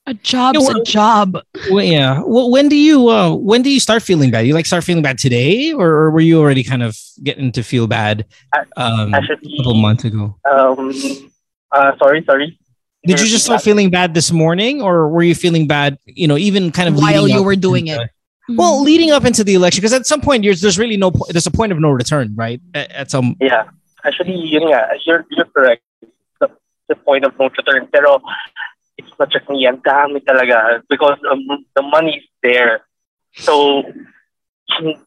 [0.08, 1.38] A job's Yeah, a job.
[1.72, 2.22] Well, yeah.
[2.26, 4.46] Well, when do you uh, when do you start feeling bad?
[4.46, 7.64] You like start feeling bad today, or, or were you already kind of getting to
[7.64, 8.26] feel bad
[8.78, 10.38] um, Actually- a couple months ago?
[10.46, 10.94] Um,
[11.72, 12.60] uh, sorry, sorry.
[13.06, 15.98] Did you just start feeling bad this morning, or were you feeling bad?
[16.06, 18.10] You know, even kind of While you up were doing into- it.
[18.50, 21.48] Well, leading up into the election, because at some point there's there's really no there's
[21.48, 22.62] a point of no return, right?
[22.74, 23.70] At, at some Yeah.
[24.04, 25.82] Actually, yun nga, you're, you're correct.
[26.40, 26.50] The,
[26.90, 27.88] the point of no return.
[27.92, 28.22] Pero
[28.98, 29.66] it's not just me.
[29.66, 30.84] Ang dami talaga.
[30.88, 32.86] Because um, the money is there.
[33.34, 33.82] So,
[34.78, 35.02] hin-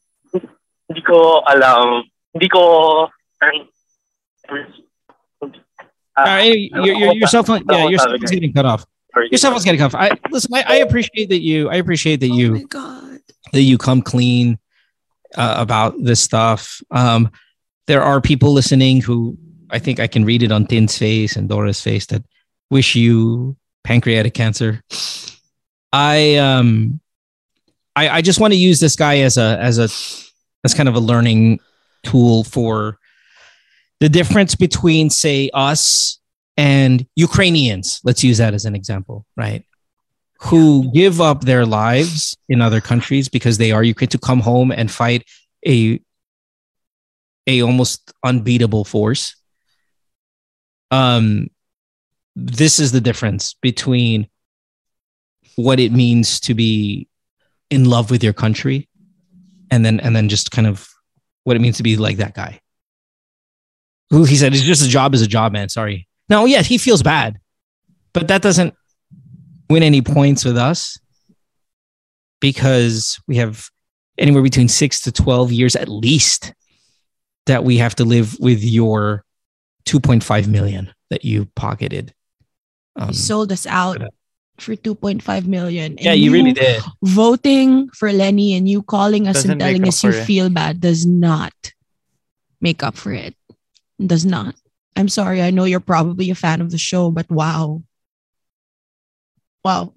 [0.88, 2.02] hindi ko alam.
[2.34, 3.06] Hindi ko...
[3.42, 3.68] Um,
[6.18, 8.84] Uh, your, your, your cell phone, yeah, your cell phone's getting cut off.
[9.30, 10.00] Your cell phone's getting cut off.
[10.00, 10.52] I listen.
[10.52, 11.70] I, I appreciate that you.
[11.70, 12.66] I appreciate that you.
[13.52, 14.58] That you come clean
[15.36, 16.82] uh, about this stuff.
[16.90, 17.30] Um,
[17.86, 19.38] there are people listening who
[19.70, 22.24] I think I can read it on Tin's face and Dora's face that
[22.70, 24.82] wish you pancreatic cancer.
[25.92, 27.00] I um,
[27.96, 29.88] I I just want to use this guy as a as a
[30.64, 31.60] as kind of a learning
[32.04, 32.98] tool for
[34.00, 36.18] the difference between say us
[36.56, 39.64] and Ukrainians, let's use that as an example, right?
[40.42, 44.70] Who give up their lives in other countries because they are Ukraine to come home
[44.70, 45.24] and fight
[45.66, 46.00] a
[47.46, 49.34] a almost unbeatable force.
[50.90, 51.48] Um
[52.36, 54.28] this is the difference between
[55.56, 57.08] what it means to be
[57.68, 58.88] in love with your country
[59.72, 60.88] and then and then just kind of
[61.42, 62.60] what it means to be like that guy
[64.10, 65.68] who he said it's just a job is a job, man.
[65.68, 66.08] Sorry.
[66.28, 67.38] Now, yes, he feels bad,
[68.12, 68.74] but that doesn't
[69.68, 70.98] win any points with us
[72.40, 73.68] because we have
[74.16, 76.54] anywhere between six to 12 years at least
[77.46, 79.24] that we have to live with your
[79.86, 82.12] 2.5 million that you pocketed.
[82.96, 84.02] Um, You sold us out
[84.58, 85.96] for 2.5 million.
[85.98, 86.82] Yeah, you really did.
[87.02, 90.24] Voting for Leni and you calling us Doesn't and telling us you it.
[90.24, 91.54] feel bad does not
[92.60, 93.34] make up for it.
[94.04, 94.54] Does not.
[94.96, 95.42] I'm sorry.
[95.42, 97.82] I know you're probably a fan of the show, but wow.
[99.64, 99.94] Wow.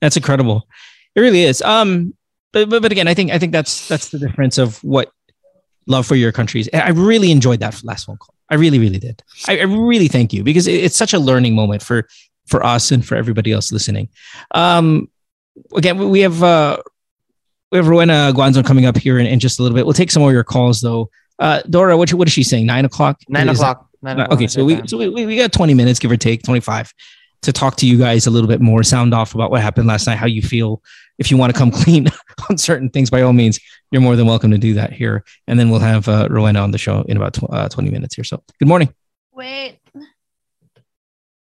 [0.00, 0.66] That's incredible.
[1.14, 1.62] It really is.
[1.62, 2.14] Um,
[2.52, 5.10] but, but but again, I think I think that's that's the difference of what
[5.86, 6.70] love for your country is.
[6.72, 8.34] I really enjoyed that last phone call.
[8.50, 9.22] I really, really did.
[9.48, 12.06] I, I really thank you because it- it's such a learning moment for
[12.46, 14.08] for us and for everybody else listening.
[14.54, 15.08] Um,
[15.74, 16.78] again, we- we have uh,
[17.70, 19.86] we have Rowena Guanzon coming up here in, in just a little bit.
[19.86, 21.08] We'll take some more of your calls though.
[21.38, 22.66] Uh, Dora, what what is she saying?
[22.66, 23.18] Nine o'clock.
[23.28, 23.88] Nine Is o'clock.
[24.02, 26.10] That- Nine uh, o'clock okay, so we so we, we we got twenty minutes, give
[26.10, 26.92] or take, twenty five,
[27.42, 30.06] to talk to you guys a little bit more, sound off about what happened last
[30.06, 30.82] night, how you feel.
[31.18, 32.08] If you want to come clean
[32.50, 33.60] on certain things, by all means,
[33.90, 35.24] you're more than welcome to do that here.
[35.46, 38.14] And then we'll have uh, Rowena on the show in about tw- uh, 20 minutes
[38.14, 38.24] here.
[38.24, 38.92] So good morning.
[39.32, 39.78] Wait.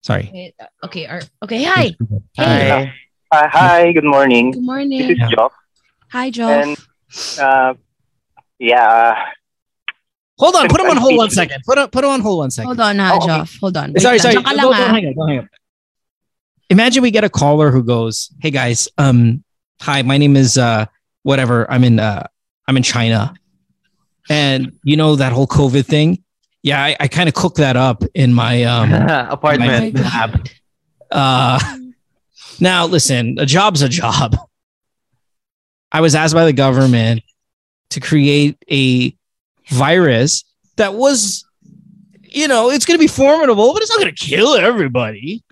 [0.02, 0.30] Sorry.
[0.32, 0.54] Wait.
[0.84, 1.06] Okay.
[1.06, 1.62] Are, okay.
[1.62, 1.96] Hi.
[2.36, 2.94] Hi.
[3.30, 4.52] Uh, hi, good morning.
[4.52, 5.08] Good morning.
[5.08, 5.52] This is Jock.
[6.12, 6.48] Hi, Joe.
[6.48, 6.76] And,
[7.40, 7.74] uh,
[8.58, 9.24] yeah.
[10.38, 10.68] Hold on.
[10.68, 11.62] Put him on hold one second.
[11.64, 12.66] Put him, put him on hold one second.
[12.66, 13.60] Hold on, ha, Joff.
[13.60, 13.92] Hold on.
[13.92, 14.34] Wait sorry, sorry.
[14.34, 14.88] Diyan ka Go, lang, go, ah.
[14.88, 15.48] hang on, go hang on.
[16.70, 19.44] Imagine we get a caller who goes, "Hey guys, um,
[19.80, 20.86] hi, my name is uh,
[21.22, 21.70] whatever.
[21.70, 22.26] I'm in uh,
[22.66, 23.34] I'm in China,
[24.28, 26.22] and you know that whole COVID thing.
[26.62, 28.92] Yeah, I, I kind of cooked that up in my um
[29.30, 29.94] Apartment.
[29.94, 30.48] my lab.
[31.10, 31.60] Uh,
[32.60, 34.36] now listen, a job's a job.
[35.92, 37.22] I was asked by the government
[37.90, 39.14] to create a
[39.68, 40.44] virus
[40.76, 41.44] that was,
[42.22, 45.42] you know, it's going to be formidable, but it's not going to kill everybody.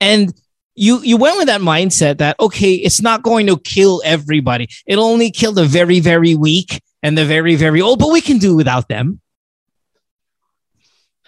[0.00, 0.34] And
[0.74, 4.68] you you went with that mindset that okay, it's not going to kill everybody.
[4.86, 8.38] It'll only kill the very very weak and the very very old, but we can
[8.38, 9.20] do without them.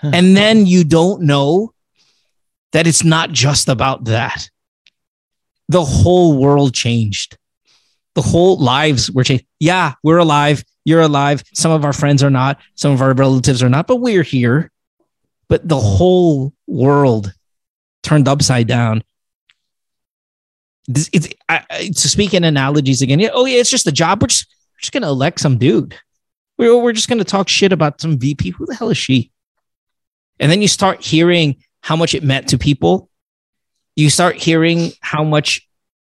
[0.03, 1.73] and then you don't know
[2.73, 4.51] that it's not just about that.
[5.69, 7.39] The whole world changed.
[8.17, 9.45] The whole lives were changed.
[9.61, 10.65] Yeah, we're alive.
[10.87, 11.45] You're alive.
[11.53, 12.59] Some of our friends are not.
[12.75, 14.73] Some of our relatives are not, but we're here.
[15.49, 17.31] But the whole world
[18.03, 19.05] turned upside down.
[20.89, 23.21] This, it's I, to speak in analogies again.
[23.21, 24.23] Yeah, oh yeah, it's just a job.
[24.23, 25.95] We're just, we're just gonna elect some dude.
[26.57, 28.51] We're, we're just gonna talk shit about some VP.
[28.51, 29.31] Who the hell is she?
[30.41, 33.11] And then you start hearing how much it meant to people.
[33.95, 35.66] You start hearing how much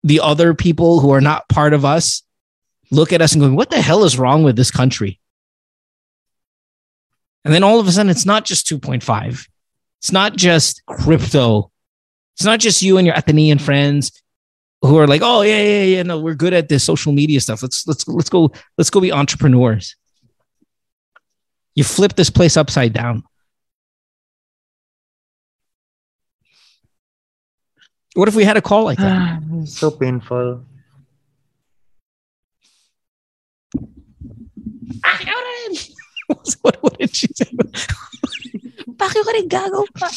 [0.03, 2.23] the other people who are not part of us
[2.89, 5.19] look at us and going, "What the hell is wrong with this country?"
[7.43, 9.47] And then all of a sudden, it's not just 2.5.
[9.99, 11.71] It's not just crypto.
[12.35, 14.11] It's not just you and your Atenean friends
[14.81, 17.61] who are like, "Oh yeah, yeah, yeah, no, we're good at this social media stuff.
[17.61, 19.95] Let's let's let's go let's go be entrepreneurs."
[21.75, 23.23] You flip this place upside down.
[28.13, 29.41] What if we had a call like that?
[29.65, 30.65] so painful.
[36.61, 37.45] what, what did she say?
[38.99, 40.07] Pakyo ka rin gago pa.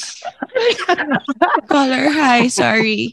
[1.71, 3.12] Caller, hi, sorry.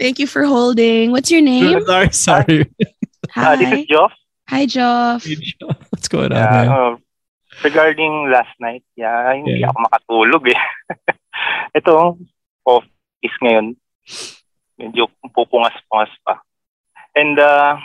[0.00, 1.12] Thank you for holding.
[1.12, 1.84] What's your name?
[1.84, 2.70] sorry, sorry.
[3.32, 3.52] Hi.
[3.52, 4.12] Uh, this is Joff.
[4.48, 5.22] Hi, Joff.
[5.90, 6.38] What's going on?
[6.38, 6.68] Yeah, man?
[6.68, 6.96] uh,
[7.62, 9.70] regarding last night, yeah, hindi Yeah.
[9.70, 10.60] ako makatulog eh.
[11.78, 12.18] Ito,
[13.24, 13.66] office ngayon.
[14.76, 16.44] Medyo pupungas-pungas pa.
[17.16, 17.80] And uh,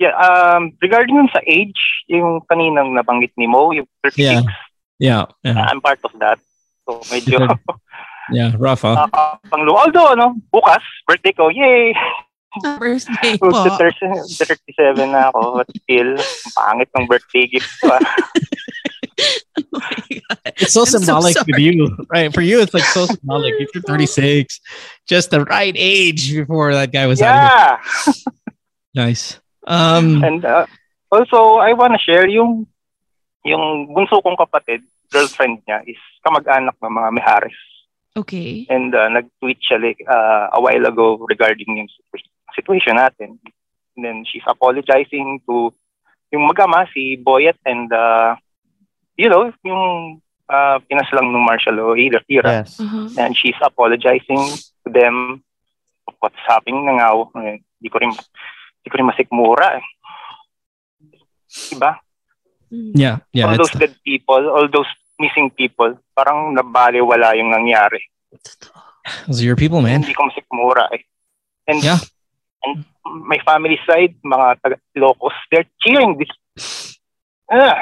[0.00, 1.76] yeah, um, regarding sa age,
[2.08, 4.40] yung kaninang nabanggit ni Mo, yung 36, Yeah.
[4.96, 5.24] Yeah.
[5.44, 5.66] Yeah.
[5.68, 6.40] I'm part of that.
[6.88, 7.44] So medyo
[8.30, 8.54] Yeah.
[8.56, 8.94] Rough, huh?
[8.96, 9.74] nakakapanglo.
[9.76, 11.90] Although, ano, bukas, birthday ko, yay!
[12.78, 13.50] Birthday po.
[13.50, 13.66] po.
[13.66, 14.38] 37
[15.10, 17.90] na ako, but still, ang pangit ng birthday gift ko
[19.74, 20.36] ah.
[20.56, 21.62] It's so I'm symbolic with sorry.
[21.62, 22.32] you, right?
[22.32, 23.54] For you, it's like so symbolic.
[23.58, 24.60] If you're 36,
[25.06, 27.80] just the right age before that guy was out.
[28.06, 28.12] Yeah!
[28.94, 29.40] Nice.
[29.66, 30.66] Um, And uh,
[31.10, 32.66] also, I wanna share yung
[33.40, 37.58] yung bunso kong kapatid, girlfriend niya, is kamag-anak ng mga Mijares.
[38.16, 38.68] Okay.
[38.68, 41.88] And uh, nag-tweet siya like, uh, a while ago regarding yung
[42.54, 43.40] situation natin.
[43.96, 45.72] And then she's apologizing to
[46.32, 48.36] yung magama, si Boyet and uh,
[49.16, 52.20] you know, yung uh, pinaslang ng martial law era.
[52.28, 52.64] era.
[52.64, 52.80] Yes.
[53.18, 54.42] And she's apologizing
[54.84, 55.42] to them
[56.08, 57.08] of what's happening na nga.
[57.46, 58.14] Eh, Di ko rin,
[58.82, 59.84] di ko rin masikmura eh.
[61.72, 61.98] Diba?
[62.72, 63.20] yeah.
[63.36, 63.52] Yeah.
[63.52, 64.88] all those dead people, all those
[65.20, 68.00] missing people, parang nabaliwala yung nangyari.
[69.26, 70.00] Those are your people, man.
[70.02, 71.02] Hindi ko masikmura eh.
[71.68, 71.98] And, Yeah.
[72.64, 76.32] and my family side, mga taga Ilocos, they're cheering this.
[77.50, 77.76] Ah,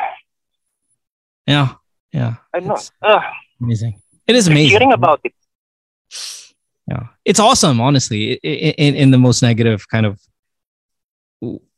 [1.47, 1.75] Yeah.
[2.13, 2.35] Yeah.
[2.55, 2.77] I know.
[3.03, 3.23] Ah,
[3.61, 4.01] Amazing.
[4.27, 4.71] It is amazing.
[4.71, 5.33] cheering about it.
[6.89, 7.07] Yeah.
[7.25, 10.19] It's awesome, honestly, i- i- in, in the most negative kind of,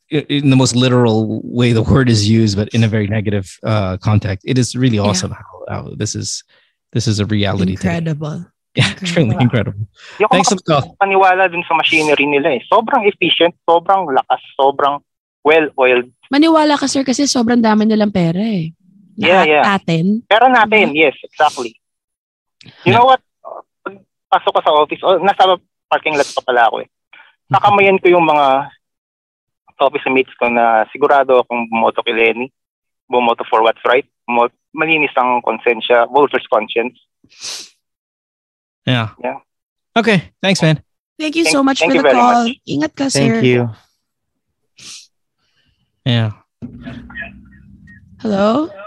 [0.09, 3.97] in the most literal way the word is used, but in a very negative uh,
[3.97, 4.45] context.
[4.47, 6.43] It is really awesome how, how this is,
[6.93, 7.75] this is a reality.
[7.75, 7.97] today.
[7.97, 8.45] Incredible.
[8.75, 8.89] Yeah.
[9.05, 9.85] Truly incredible.
[10.17, 10.97] Di Thanks for the call.
[10.97, 12.61] paniwala dun sa machinery nila eh.
[12.65, 14.97] Sobrang efficient, sobrang lakas, sobrang
[15.45, 16.09] well-oiled.
[16.33, 18.73] Maniwala ka, sir, kasi sobrang dami nilang pera eh.
[19.15, 19.63] Yeah, yeah.
[19.77, 20.25] Atin.
[20.25, 21.77] Pera natin, yes, exactly.
[22.87, 23.21] You know what?
[23.85, 25.59] Pag pasok ko sa office, oh, nasa
[25.91, 26.89] parking lot pa pala ako eh.
[27.51, 28.71] Nakamayan ko yung mga
[29.83, 32.47] office mates ko na sigurado akong bumoto kay Lenny.
[33.11, 34.07] Bumoto for what's right.
[34.25, 36.97] Bumoto, malinis ang konsensya, voter's conscience.
[38.87, 39.13] Yeah.
[39.21, 39.43] Yeah.
[39.93, 40.33] Okay.
[40.41, 40.81] Thanks, man.
[41.19, 42.47] Thank you Thank- so much thank for the call.
[42.47, 42.57] much.
[42.65, 43.19] Ingat ka, sir.
[43.21, 43.69] Thank you.
[46.07, 46.31] Yeah.
[48.23, 48.71] Hello?
[48.71, 48.83] Hello.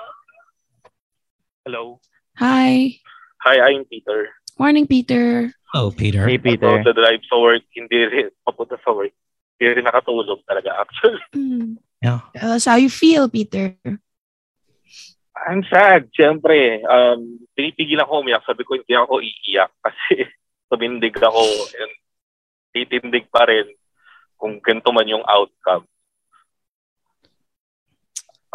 [2.38, 2.94] Hi.
[3.42, 4.30] Hi, I'm Peter.
[4.54, 5.50] Morning, Peter.
[5.74, 6.22] Oh, Peter.
[6.22, 9.10] Hey, About the drive sa work, hindi rin papunta sa work.
[9.58, 11.18] Hindi rin nakatulog talaga actually.
[11.34, 11.82] Mm.
[12.04, 12.22] Yeah.
[12.36, 13.74] Tell us how you feel, Peter.
[15.34, 16.86] I'm sad, siyempre.
[16.86, 18.46] Um, pinipigilan ko umiyak.
[18.46, 20.28] Sabi ko, hindi ako iiyak kasi
[20.70, 21.42] tumindig ako
[21.82, 21.92] and
[22.70, 23.66] titindig pa rin
[24.38, 25.88] kung ganito man yung outcome.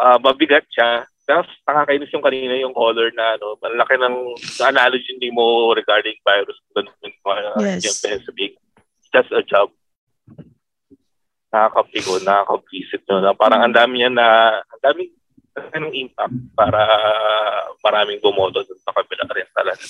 [0.00, 1.11] Ah, mabigat siya.
[1.22, 4.16] Tapos nakakainis yung kanina yung caller na ano, malaki ng
[4.58, 6.58] na analogy ni mo regarding virus.
[6.74, 7.82] Ganun yung mga Yes.
[8.02, 8.58] yung.
[8.98, 9.70] It's just a job.
[11.52, 14.26] Nakakapigo, nakakabisit no, na parang ang dami niya na,
[14.64, 15.12] ang daming
[15.52, 16.80] ng impact para
[17.84, 19.84] maraming bumoto dun sa kabila rin talaga.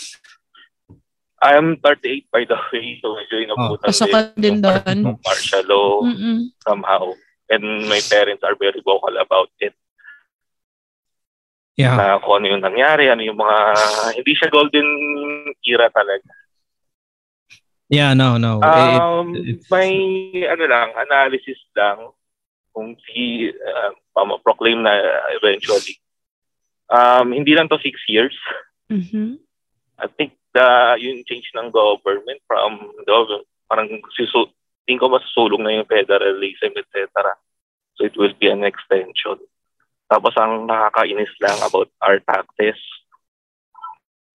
[1.42, 5.18] I'm 38 by the way, so medyo inabutan Pasok ka din doon.
[5.22, 6.50] martial law Mm-mm.
[6.62, 7.14] somehow.
[7.46, 9.74] And my parents are very vocal about it.
[11.76, 11.96] Yeah.
[11.96, 13.56] Na kung ano yung nangyari, ano yung mga,
[14.20, 14.88] hindi siya golden
[15.64, 16.28] era talaga.
[17.92, 18.60] Yeah, no, no.
[18.60, 19.36] It- Um,
[19.68, 19.92] may
[20.48, 22.12] ano lang, analysis lang
[22.72, 23.92] kung si uh,
[24.40, 24.96] proclaim na
[25.36, 26.00] eventually.
[26.88, 28.36] Um, hindi lang to six years.
[28.88, 29.36] Mm-hmm.
[30.00, 34.48] I think the yung change ng government from the parang susu
[34.84, 37.08] tingin ko masusulong na yung federalism, etc.
[37.96, 39.40] So it will be an extension.
[40.12, 42.76] Tapos ang nakakainis lang about our taxes,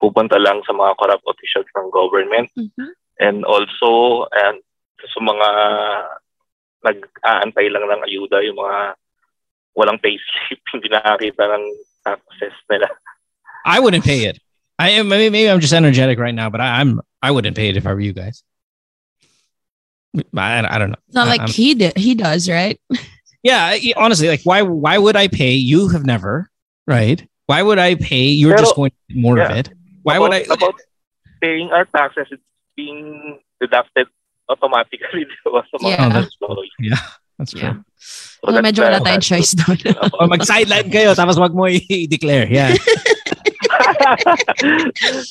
[0.01, 2.89] pupunta lang sa mga corrupt officials ng government mm-hmm.
[3.21, 4.57] and also and
[4.97, 5.49] sa mga
[6.81, 8.97] nag-aantay lang ng ayuda, yung mga
[9.77, 11.63] walang payslip, hindi nakakita ng
[12.01, 12.89] taxes nila.
[13.61, 14.41] I wouldn't pay it.
[14.81, 17.69] I am maybe, maybe I'm just energetic right now, but I, I'm I wouldn't pay
[17.69, 18.41] it if I were you guys.
[20.33, 21.01] I, I don't know.
[21.05, 21.97] It's not I- like I'm- he did.
[21.97, 22.81] He does, right?
[23.43, 23.75] yeah.
[23.97, 25.53] Honestly, like why why would I pay?
[25.53, 26.49] You have never,
[26.85, 27.21] right?
[27.47, 28.27] Why would I pay?
[28.27, 29.69] You're Pero- just going to get more of it.
[30.03, 30.43] Why would I?
[30.47, 30.75] About- About
[31.41, 32.43] paying our taxes, it's
[32.75, 34.07] being deducted
[34.49, 36.07] automatically di ba, sa mga Yeah.
[36.79, 37.03] Yeah,
[37.37, 37.83] that's true.
[37.97, 39.19] So So, that's medyo wala bad.
[39.19, 39.77] tayong choice doon.
[40.21, 42.47] O mag-sideline kayo tapos wag mo i-declare.
[42.47, 42.71] Yeah.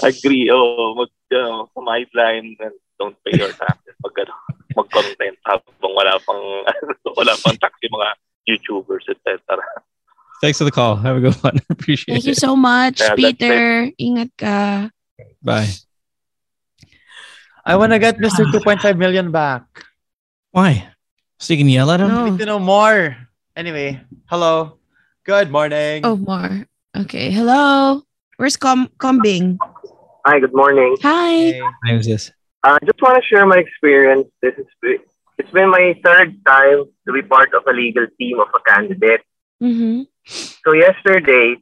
[0.03, 0.51] Agree.
[0.53, 3.95] Oh, mag, uh, sideline and don't pay your taxes.
[4.03, 4.35] Mag, ano,
[4.77, 6.43] mag-content habang wala pang,
[7.19, 8.09] wala pang tax yung mga
[8.47, 9.41] YouTubers, etc.
[10.45, 10.97] Thanks for the call.
[11.01, 11.57] Have a good one.
[11.71, 12.45] Appreciate Thank you it.
[12.45, 13.89] so much, Yeah, Peter.
[13.97, 14.91] Ingat ka.
[15.43, 15.73] Bye.
[17.65, 18.45] I want to get Mr.
[18.47, 19.65] 2.5 million back.
[20.53, 20.87] Why?
[21.41, 22.11] So you can yell at him?
[22.13, 23.17] I need to know more.
[23.57, 23.99] Anyway,
[24.31, 24.79] hello.
[25.25, 26.05] Good morning.
[26.05, 26.69] Oh, more.
[26.97, 27.33] Okay.
[27.33, 28.03] Hello.
[28.37, 29.59] Where's Com Combing?
[30.25, 30.97] Hi, good morning.
[31.03, 31.59] Hi.
[31.89, 32.31] Who's this?
[32.75, 34.29] I just want to share my experience.
[34.43, 34.67] This is
[35.39, 39.21] it's been my third time to be part of a legal team of a candidate.
[39.63, 40.03] Mm-hmm.
[40.65, 41.57] So yesterday,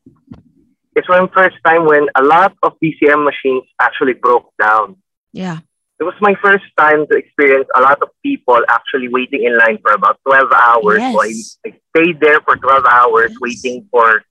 [0.97, 4.97] it's my first time when a lot of VCM machines actually broke down.
[5.33, 5.59] Yeah.
[6.01, 9.79] It was my first time to experience a lot of people actually waiting in line
[9.83, 10.99] for about 12 hours.
[10.99, 11.59] So I, Yes.
[11.67, 14.23] I stayed there for 12 hours waiting for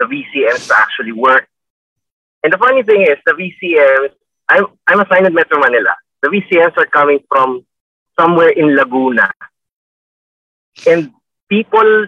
[0.00, 1.48] the VCMs to actually work.
[2.42, 4.14] And the funny thing is, the VCMs,
[4.48, 5.94] I'm, I'm assigned at Metro Manila.
[6.22, 7.64] The VCMs are coming from
[8.18, 9.30] somewhere in Laguna.
[10.86, 11.12] And
[11.48, 12.06] people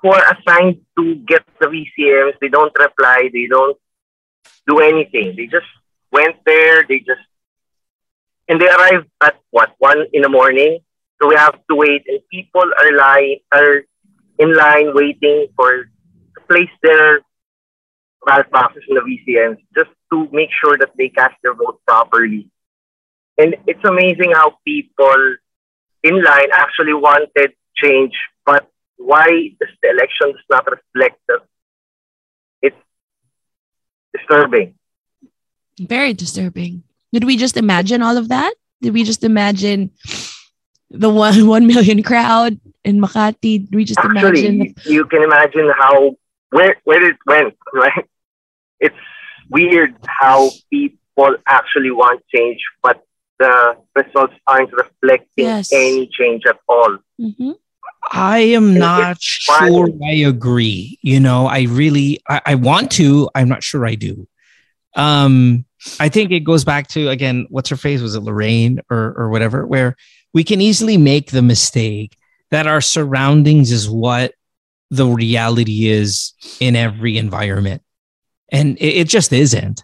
[0.00, 3.76] who are assigned to get the VCMs, they don't reply, they don't
[4.66, 5.34] do anything.
[5.36, 5.66] They just
[6.12, 7.20] went there, they just
[8.48, 10.78] and they arrived at what one in the morning.
[11.20, 13.84] So we have to wait, and people are lying are
[14.38, 17.20] in line waiting for to place their
[18.24, 22.48] ballot boxes in the VCMs just to make sure that they cast their vote properly.
[23.38, 25.36] And it's amazing how people
[26.02, 28.14] in line actually wanted change,
[28.44, 29.26] but why
[29.60, 31.40] does the election does not reflect that?
[32.62, 32.76] It's
[34.16, 34.74] disturbing.
[35.78, 36.84] Very disturbing.
[37.12, 38.54] Did we just imagine all of that?
[38.80, 39.90] Did we just imagine
[40.90, 43.64] the one one million crowd in Makati?
[43.64, 44.74] Did we just Actually, imagine?
[44.84, 46.16] you, you can imagine how
[46.50, 48.06] where where it went, right?
[48.80, 48.96] It's
[49.48, 53.02] weird how people actually want change, but
[53.38, 55.72] the results aren't reflecting Yes.
[55.72, 56.98] any change at all.
[57.20, 57.52] Mm-hmm.
[58.12, 60.98] I am It's not sure I agree.
[61.02, 63.28] You know, I really I, I want to.
[63.34, 64.26] I'm not sure I do.
[64.94, 65.64] Um,
[66.00, 68.00] I think it goes back to again, what's her face?
[68.00, 69.66] Was it Lorraine or or whatever?
[69.66, 69.96] Where
[70.32, 72.16] we can easily make the mistake
[72.50, 74.34] that our surroundings is what
[74.90, 77.82] the reality is in every environment.
[78.50, 79.82] And it, it just isn't.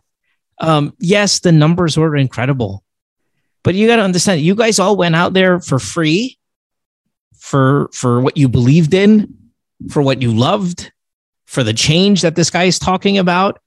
[0.59, 2.85] Um, yes, the numbers were incredible.
[3.65, 6.39] But you got to understand, you guys all went out there for free
[7.43, 9.35] for for what you believed in,
[9.91, 10.93] for what you loved,
[11.45, 13.61] for the change that this guy is talking about,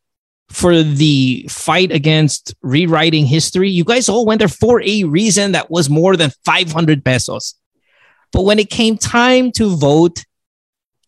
[0.49, 3.69] for the fight against rewriting history.
[3.69, 7.55] You guys all went there for a reason that was more than 500 pesos.
[8.31, 10.23] But when it came time to vote,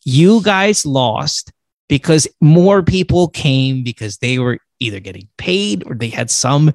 [0.04, 1.52] you guys lost
[1.88, 6.74] because more people came because they were either getting paid or they had some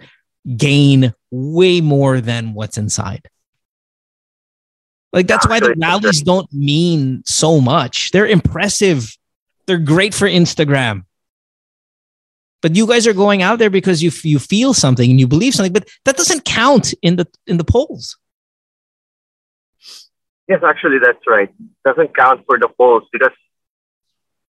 [0.56, 3.28] gain way more than what's inside.
[5.12, 8.10] Like that's why the rallies don't mean so much.
[8.12, 9.14] They're impressive.
[9.66, 11.04] They're great for Instagram.
[12.62, 15.54] But you guys are going out there because you you feel something and you believe
[15.54, 18.16] something, but that doesn't count in the in the polls.
[20.48, 21.52] Yes, actually, that's right.
[21.84, 23.32] Doesn't count for the polls because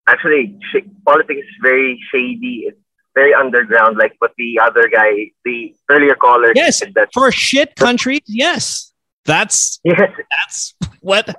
[0.08, 2.66] actually sh- politics is very shady.
[2.68, 2.78] It's
[3.14, 7.32] very underground, like what the other guy, the earlier caller Yes, said that for a
[7.32, 8.94] shit countries, yes.
[9.26, 10.10] That's yes.
[10.30, 11.36] that's what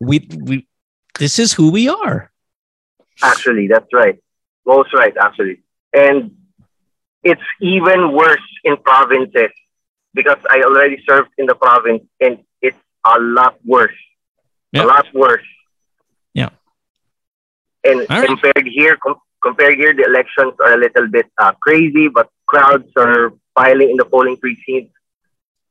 [0.00, 0.66] we we
[1.18, 2.30] this is who we are.
[3.22, 4.18] Actually, that's right.
[4.64, 5.62] Most right, actually.
[5.92, 6.36] And
[7.22, 9.50] it's even worse in provinces
[10.14, 13.94] because I already served in the province and it's a lot worse.
[14.74, 15.46] A lot worse.
[17.86, 18.26] And right.
[18.26, 22.90] compared here, com- compared here, the elections are a little bit uh, crazy, but crowds
[22.96, 24.92] are piling in the polling precincts.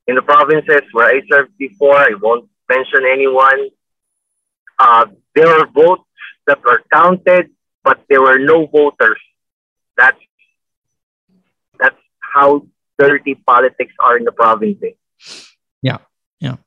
[0.08, 3.70] In the provinces where I served before, I won't mention anyone.
[4.78, 6.04] Uh, there were votes
[6.48, 7.50] that were counted,
[7.84, 9.20] but there were no voters.
[9.98, 10.20] That's
[11.80, 12.68] that's how
[13.00, 14.94] dirty politics are in the provinces.
[15.82, 16.00] Yeah.
[16.40, 16.58] Yeah.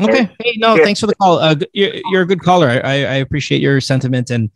[0.00, 0.06] Yeah.
[0.06, 0.30] Okay.
[0.42, 0.84] Hey, no, Yeah.
[0.84, 1.38] thanks for the call.
[1.38, 2.68] Uh, you're, you're a good caller.
[2.68, 4.50] I, I I appreciate your sentiment and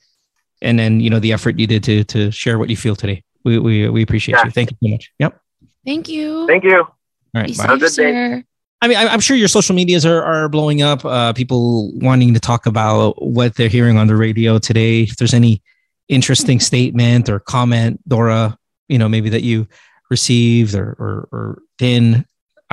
[0.61, 3.23] and then you know the effort you did to to share what you feel today.
[3.45, 4.51] We we we appreciate you.
[4.51, 5.13] Thank you so much.
[5.19, 5.41] Yep.
[5.85, 6.47] Thank you.
[6.47, 6.79] Thank you.
[6.81, 6.91] All
[7.35, 7.47] right.
[7.49, 7.79] Be bye.
[7.79, 8.45] safe, sir.
[8.83, 11.05] I mean, I- I'm sure your social medias are, are blowing up.
[11.05, 15.03] Uh, people wanting to talk about what they're hearing on the radio today.
[15.03, 15.63] If there's any
[16.09, 18.57] interesting statement or comment, Dora,
[18.89, 19.67] you know, maybe that you
[20.11, 22.27] received or or, or Din.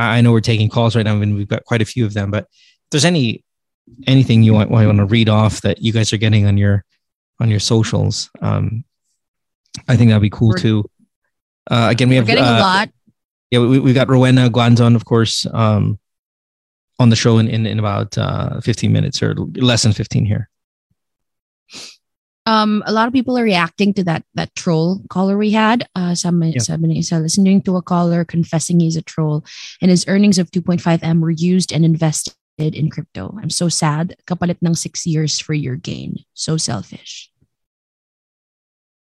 [0.08, 2.14] I know we're taking calls right now, I and we've got quite a few of
[2.14, 2.32] them.
[2.32, 3.44] But if there's any
[4.08, 6.84] anything you want, want to read off that you guys are getting on your
[7.40, 8.84] on your socials, um,
[9.88, 10.90] I think that'd be cool We're- too.
[11.70, 12.90] Uh, again, we have getting uh, a lot.
[13.52, 16.00] yeah, we, we got Rowena Guanzon, of course, um,
[16.98, 20.49] on the show in, in, in about uh, 15 minutes or less than 15 here.
[22.50, 25.86] Um, a lot of people are reacting to that that troll caller we had.
[25.94, 29.46] Uh, sabi, sabi ni isa, listening to a caller confessing he's a troll,
[29.86, 33.38] and his earnings of 2.5 m were used and invested in crypto.
[33.38, 34.18] I'm so sad.
[34.26, 36.26] Kapalit ng six years for your gain.
[36.34, 37.30] So selfish.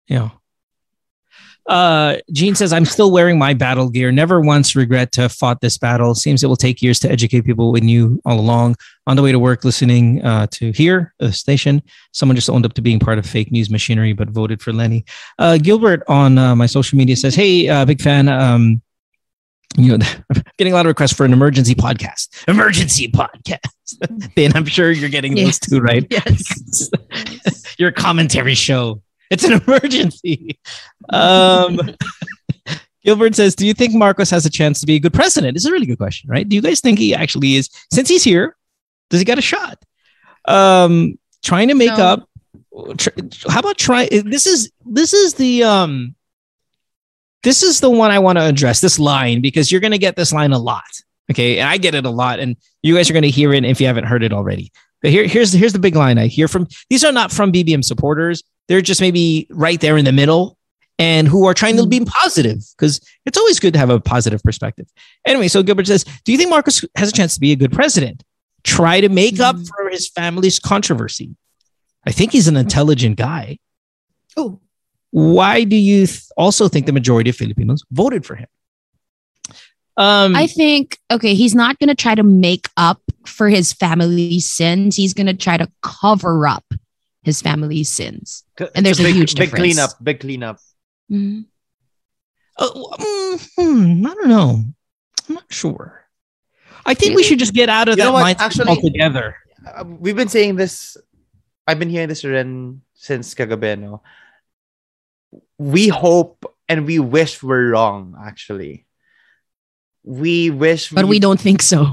[0.07, 0.39] Yeah.
[1.69, 4.11] Uh, Gene says, I'm still wearing my battle gear.
[4.11, 6.15] Never once regret to have fought this battle.
[6.15, 8.77] Seems it will take years to educate people with you all along.
[9.07, 11.83] On the way to work, listening uh, to here, the station,
[12.13, 15.05] someone just owned up to being part of fake news machinery, but voted for Leni.
[15.39, 18.29] Uh, Gilbert on uh, my social media says, Hey, uh, big fan.
[18.29, 18.81] Um,
[19.77, 20.07] you know,
[20.59, 22.49] getting a lot of requests for an emergency podcast.
[22.49, 23.59] Emergency podcast.
[24.37, 26.07] then I'm sure you're getting those too, right?
[26.11, 26.91] Yes.
[27.79, 29.03] Your commentary show.
[29.33, 30.59] It's an emergency.
[31.11, 31.81] Um,
[33.05, 35.67] Gilbert says, "Do you think Marcos has a chance to be a good president?" It's
[35.67, 36.49] a really good question, right?
[36.49, 37.69] Do you guys think he actually is?
[37.93, 38.57] Since he's here,
[39.11, 39.83] does he got a shot?
[40.47, 42.05] Um, trying to make No.
[42.05, 42.29] up.
[42.99, 43.11] Tr-
[43.49, 44.07] how about try?
[44.07, 46.15] This is this is the um.
[47.43, 48.81] This is the one I want to address.
[48.81, 50.85] This line because you're going to get this line a lot.
[51.31, 53.65] Okay, and I get it a lot, and you guys are going to hear it
[53.65, 54.71] if you haven't heard it already.
[55.01, 56.69] But here, here's here's the big line I hear from.
[56.89, 58.45] These are not from BBM supporters.
[58.73, 60.57] They're just maybe right there in the middle,
[60.99, 64.43] and who are trying to be positive because it's always good to have a positive
[64.43, 64.87] perspective.
[65.27, 67.71] Anyway, so Gilbert says, "Do you think Marcos has a chance to be a good
[67.71, 68.23] president?
[68.65, 71.37] Try to make up for his family's controversy.
[72.07, 73.59] I think he's an intelligent guy.
[74.39, 74.59] Oh,
[75.11, 78.49] Why do you th- also think the majority of Filipinos voted for him?
[79.99, 84.97] Um, I think okay, he's not gonna try to make up for his family's sins.
[84.97, 86.65] He's gonna try to cover up
[87.23, 88.45] his family's sins.
[88.75, 89.75] And there's a, big, huge big difference.
[89.75, 89.91] cleanup.
[90.03, 90.59] Big cleanup.
[91.11, 91.47] Mhm.
[92.59, 94.65] Oh, mm, hmm, I don't know.
[95.29, 96.05] I'm not sure.
[96.85, 99.37] I think we should just get out of You that mindset Actually- altogether.
[99.65, 100.97] Uh, we've been saying this.
[101.67, 104.03] I've been hearing this rin since kagabi, no?
[105.59, 108.85] We hope and we wish we're wrong, actually.
[110.03, 111.87] We wish But we don't think so.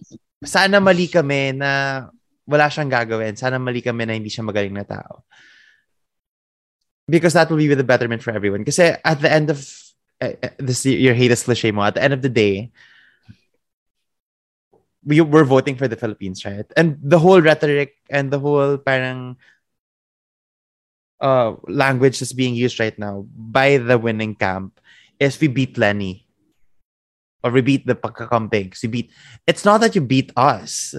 [0.44, 2.12] sana mali kami na
[2.46, 3.36] wala siyang gagawin.
[3.36, 5.24] Sana mali kami na hindi siya magaling na tao.
[7.08, 8.64] Because that will be the betterment for everyone.
[8.64, 9.60] Kasi at the end of
[10.20, 12.72] uh, this, your hatest cliche mo, at the end of the day,
[15.04, 16.64] we we're voting for the Philippines, right?
[16.76, 19.36] And the whole rhetoric and the whole parang
[21.20, 24.80] uh, language that's being used right now by the winning camp
[25.20, 26.26] is we beat Lenny
[27.44, 28.82] or we beat the pagkakampigs.
[28.82, 29.10] We beat.
[29.46, 30.96] It's not that you beat us.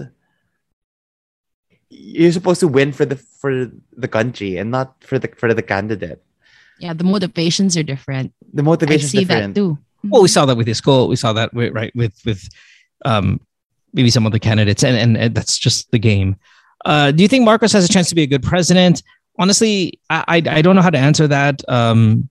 [1.88, 5.62] You're supposed to win for the for the country and not for the for the
[5.62, 6.22] candidate.
[6.78, 8.32] yeah, the motivations are different.
[8.52, 9.54] The motivations I see different.
[9.54, 9.78] that too.
[10.04, 11.08] Well, we saw that with his goal.
[11.08, 12.48] We saw that with, right with with
[13.04, 13.40] um,
[13.92, 16.36] maybe some other candidates, and, and and that's just the game.
[16.84, 19.02] Uh, do you think Marcos has a chance to be a good president?
[19.38, 21.62] Honestly, I I, I don't know how to answer that.
[21.68, 22.28] Um,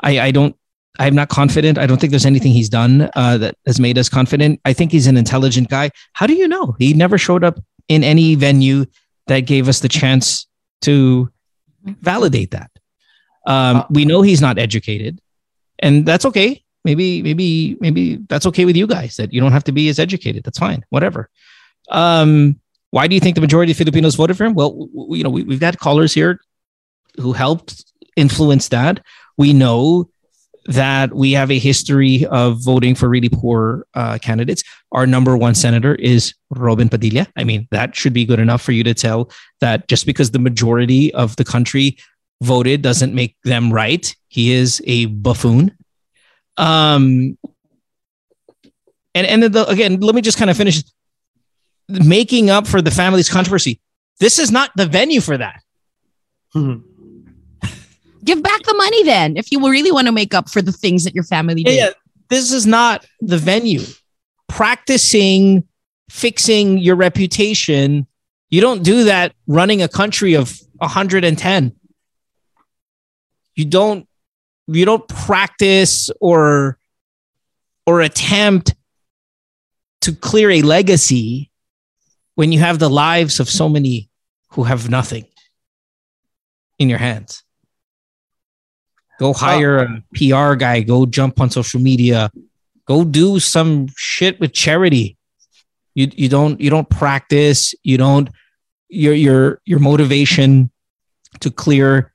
[0.00, 0.56] I I don't.
[0.98, 1.78] I'm not confident.
[1.78, 4.60] I don't think there's anything he's done uh, that has made us confident.
[4.66, 5.90] I think he's an intelligent guy.
[6.12, 6.76] How do you know?
[6.78, 7.58] He never showed up
[7.92, 8.86] in any venue
[9.26, 10.46] that gave us the chance
[10.82, 11.30] to
[11.84, 12.70] validate that.
[13.46, 15.20] Um, we know he's not educated,
[15.78, 16.62] and that's okay.
[16.84, 19.98] Maybe, maybe, maybe that's okay with you guys that you don't have to be as
[19.98, 20.42] educated.
[20.44, 20.84] That's fine.
[20.90, 21.30] Whatever.
[21.90, 22.60] Um,
[22.90, 24.54] why do you think the majority of Filipinos voted for him?
[24.54, 26.40] Well, w- w- you know, we, we've got callers here
[27.20, 27.84] who helped
[28.16, 29.00] influence that.
[29.38, 30.10] We know
[30.66, 34.62] that we have a history of voting for really poor uh, candidates.
[34.92, 37.26] Our number one senator is Robin Padilla.
[37.36, 39.30] I mean, that should be good enough for you to tell
[39.60, 41.98] that just because the majority of the country
[42.42, 44.14] voted doesn't make them right.
[44.28, 45.76] He is a buffoon.
[46.56, 47.38] Um,
[49.14, 50.82] and and then the, again, let me just kind of finish
[51.88, 53.80] making up for the family's controversy.
[54.20, 55.62] This is not the venue for that.
[58.24, 61.04] Give back the money then if you really want to make up for the things
[61.04, 61.76] that your family did.
[61.76, 61.90] Yeah.
[62.28, 63.82] This is not the venue.
[64.48, 65.64] Practicing
[66.12, 68.06] fixing your reputation,
[68.50, 71.72] you don't do that running a country of 110.
[73.54, 74.06] You don't
[74.66, 76.78] you don't practice or
[77.86, 78.74] or attempt
[80.02, 81.50] to clear a legacy
[82.34, 84.10] when you have the lives of so many
[84.50, 85.26] who have nothing
[86.78, 87.42] in your hands.
[89.22, 92.28] Go hire a PR guy, go jump on social media,
[92.88, 95.16] go do some shit with charity.
[95.94, 98.28] You you don't you don't practice, you don't
[98.88, 100.72] your your your motivation
[101.38, 102.12] to clear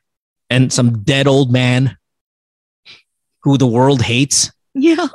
[0.49, 1.95] and some dead old man
[3.43, 5.07] who the world hates, Yeah.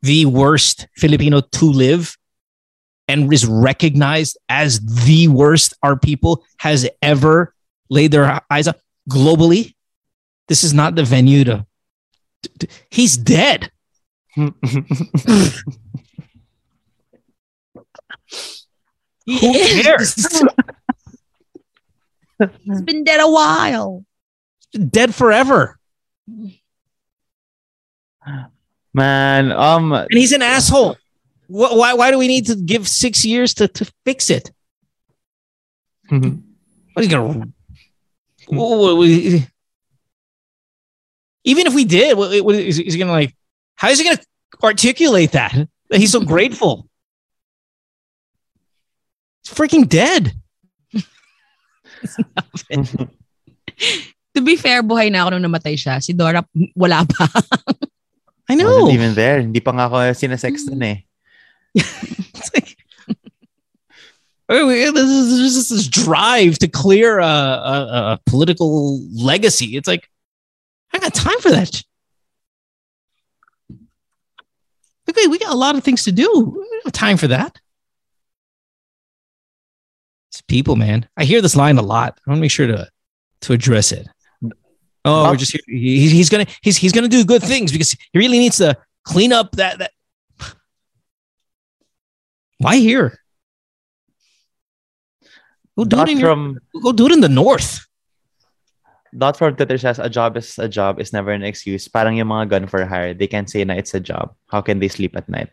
[0.00, 2.16] the worst Filipino to live
[3.08, 7.52] and is recognized as the worst our people has ever
[7.90, 8.74] laid their eyes on
[9.10, 9.73] globally.
[10.48, 11.66] This is not the venue to.
[12.42, 13.70] to- to- he's dead.
[14.36, 14.52] Who
[19.54, 20.14] cares?
[22.40, 24.04] It's been dead a while.
[24.90, 25.78] dead forever.
[28.92, 30.96] Man, um, And he's an asshole.
[31.48, 34.50] Wh- Why, why do we need to give six years to, to fix it?
[36.10, 37.46] What are you gonna?
[38.48, 39.46] Wh- wh- wh-
[41.44, 43.36] Even if we did, what, what, is, is he gonna like?
[43.76, 44.20] How is he gonna
[44.62, 45.52] articulate that?
[45.90, 46.88] That he's so grateful.
[49.44, 50.32] He's freaking dead.
[54.34, 56.02] To be fair, buhay na ako nung namatay siya.
[56.02, 56.44] Si Dora,
[56.74, 57.28] wala pa.
[58.48, 59.40] I Wasn't even there.
[59.40, 60.98] Hindi pa nga ako sinasexton eh.
[64.46, 67.76] Oh, yeah, This is there's just this drive to clear a, a,
[68.12, 69.74] a political legacy.
[69.74, 70.08] It's like I
[71.14, 71.82] got time for that.
[75.08, 76.28] Okay, we got a lot of things to do.
[76.32, 77.58] We don't have time for that.
[80.30, 81.08] It's people, man.
[81.16, 82.18] I hear this line a lot.
[82.26, 82.88] I want to make sure to
[83.42, 84.06] to address it.
[85.04, 85.60] Oh, we're just here.
[85.66, 89.32] He, he's gonna he's he's gonna do good things because he really needs to clean
[89.32, 89.90] up that that.
[92.58, 93.18] Why here?
[95.76, 97.86] Go do Not it in your- go do it in the north.
[99.16, 101.86] Dot from Twitter says a job is a job is never an excuse.
[101.86, 104.34] Parang yung mga gun for hire, they can't say na it's a job.
[104.48, 105.50] How can they sleep at night?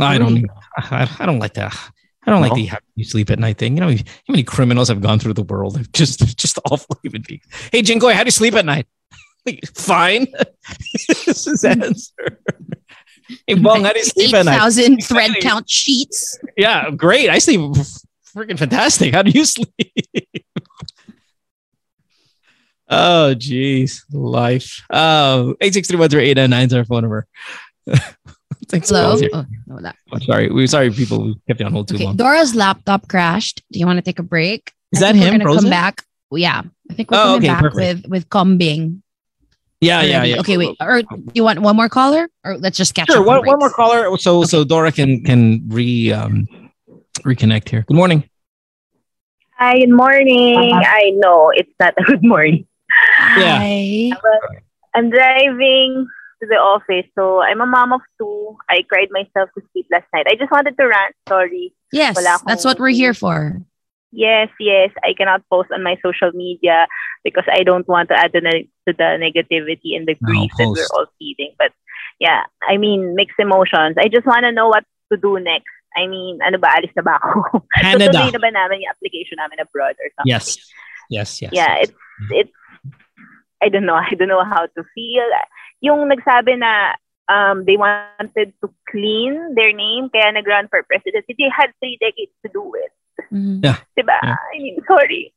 [0.00, 0.38] I don't.
[0.38, 0.94] Hmm.
[0.94, 1.72] I, I don't like that.
[2.26, 2.56] I don't like No?
[2.56, 3.76] the have you sleep at night thing.
[3.76, 5.76] You know how many criminals have gone through the world?
[5.76, 7.44] They're just just awful human beings.
[7.70, 8.86] Hey, Jingoy, how do you sleep at night?
[9.46, 10.26] Like, Fine.
[11.26, 12.40] this is the answer.
[13.46, 14.56] Hey, Bong, how do you sleep at night?
[14.56, 16.38] 8,000 thread count sheets.
[16.56, 17.30] Yeah, great.
[17.30, 17.60] I sleep
[18.34, 19.14] freaking fantastic.
[19.14, 19.70] How do you sleep?
[22.94, 24.02] Oh, jeez.
[24.12, 24.82] Life.
[24.90, 27.26] Oh, 863 is our phone number.
[28.68, 29.10] Thanks for Hello?
[29.16, 29.30] calling.
[29.32, 29.94] Oh, no, wala.
[30.12, 30.50] I'm sorry.
[30.50, 31.24] We're sorry, people.
[31.26, 32.16] We kept you on hold too Okay, long.
[32.16, 33.62] Dora's laptop crashed.
[33.70, 34.72] Do you want to take a break?
[34.92, 36.02] Is I that him, We're gonna come back.
[36.30, 38.02] Yeah, I think we're Oh, coming okay, back perfect.
[38.02, 39.02] with with combing.
[39.80, 40.30] Yeah, yeah, already.
[40.30, 40.40] yeah.
[40.40, 40.76] Okay, wait.
[40.80, 43.20] Or do you want one more caller, or let's just catch Sure.
[43.20, 43.26] up?
[43.26, 44.16] One, on one more caller.
[44.18, 46.48] So so Dora can can re um
[47.22, 47.84] reconnect here.
[47.86, 48.24] Good morning.
[49.58, 50.72] Hi, good morning.
[50.72, 52.66] I know it's not a good morning.
[53.38, 54.14] Yeah.
[54.20, 54.40] But
[54.94, 56.06] I'm driving
[56.42, 58.56] to the office, so I'm a mom of two.
[58.68, 60.26] I cried myself to sleep last night.
[60.28, 61.14] I just wanted to rant.
[61.28, 61.74] Sorry.
[61.92, 63.60] Yes, akong- that's what we're here for.
[64.12, 64.90] Yes, yes.
[65.02, 66.86] I cannot post on my social media
[67.24, 70.66] because I don't want to add to the, to the negativity and the grief that
[70.70, 71.54] we're all feeling.
[71.58, 71.72] But
[72.20, 73.96] yeah, I mean, mixed emotions.
[73.98, 75.66] I just want to know what to do next.
[75.96, 77.66] I mean, ano ba, alis na ba ako?
[77.74, 78.10] Canada.
[78.10, 80.30] Tutuloy na ba namin yung application namin abroad or something?
[80.30, 80.58] Yes.
[81.10, 81.42] Yes.
[81.42, 81.50] Yes.
[81.52, 81.92] yeah, it's
[82.30, 82.54] it's
[83.64, 83.96] I don't know.
[84.10, 85.24] I don't know how to feel.
[85.80, 86.92] Yung nagsabi na
[87.32, 91.32] um they wanted to clean their name kaya nag-run for presidency.
[91.38, 92.92] They had three decades to do it.
[93.32, 93.80] Yeah.
[93.96, 94.12] Diba?
[94.20, 94.36] Yeah.
[94.36, 95.32] I mean, sorry.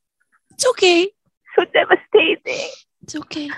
[0.52, 1.08] It's okay.
[1.56, 2.70] so devastating.
[3.02, 3.50] It's okay.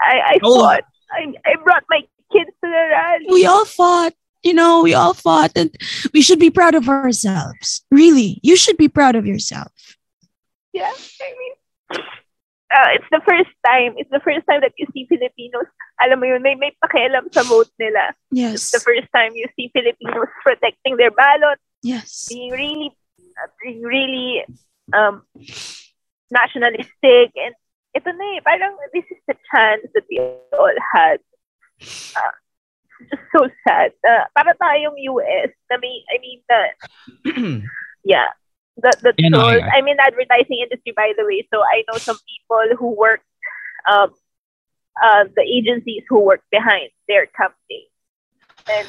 [0.00, 0.60] I, I Oh.
[0.62, 0.84] fought.
[1.10, 2.00] I, I brought my
[2.32, 3.26] kids to the rally.
[3.28, 4.14] We all fought.
[4.46, 5.74] You know, we all fought, and
[6.14, 7.82] we should be proud of ourselves.
[7.90, 9.72] Really, you should be proud of yourself.
[10.72, 11.54] Yeah, I mean,
[12.70, 13.94] uh, it's the first time.
[13.96, 15.66] It's the first time that you see Filipinos.
[16.04, 18.12] Alam mo yun, may, may pakialam sa vote nila.
[18.30, 18.54] Yes.
[18.54, 22.28] It's the first time you see Filipinos protecting their ballot, Yes.
[22.28, 24.44] being really, uh, being really
[24.92, 25.24] um,
[26.30, 27.32] nationalistic.
[27.34, 27.54] And
[27.96, 30.20] ito na eh, parang this is the chance that we
[30.52, 31.18] all had.
[31.80, 32.34] Uh,
[33.08, 33.94] just so sad.
[34.04, 36.62] Uh, para tayong US, na may, I mean, the,
[38.04, 38.28] yeah,
[38.78, 39.72] the the Yeah, no, I- trolls.
[39.74, 43.20] I'm in advertising industry, by the way, so I know some people who work,
[43.90, 44.14] um,
[45.02, 47.90] uh, the agencies who work behind their company,
[48.70, 48.86] and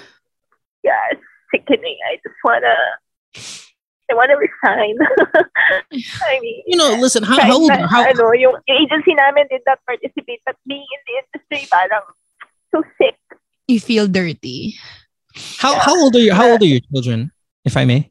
[0.84, 1.98] yeah, it's sickening.
[2.10, 2.76] I just wanna,
[4.10, 4.96] I wanna resign.
[6.30, 7.70] I mean, You know, listen, how, how old?
[7.70, 11.68] na, How, ano, yung, yung agency namin did not participate, but being in the industry,
[11.70, 12.06] parang
[12.74, 13.18] so sick.
[13.68, 14.76] You feel dirty.
[15.58, 16.34] how, how old are you?
[16.34, 17.32] How old are your children,
[17.66, 18.10] if I may?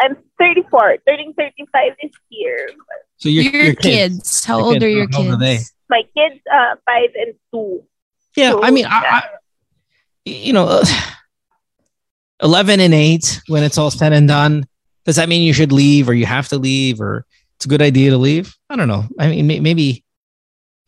[0.00, 2.70] I'm 34, turning 35 this year.
[3.18, 5.56] So your, Your your kids, how Your old kids, are your how old are they?
[5.58, 5.74] kids?
[5.90, 7.82] My kids, uh, five and two.
[8.36, 9.22] Yeah, So, I mean, I, I,
[10.24, 10.84] you know, uh,
[12.42, 13.40] eleven and eight.
[13.48, 14.66] When it's all said and done,
[15.04, 17.82] does that mean you should leave, or you have to leave, or it's a good
[17.82, 18.54] idea to leave?
[18.68, 19.04] I don't know.
[19.18, 20.04] I mean, maybe,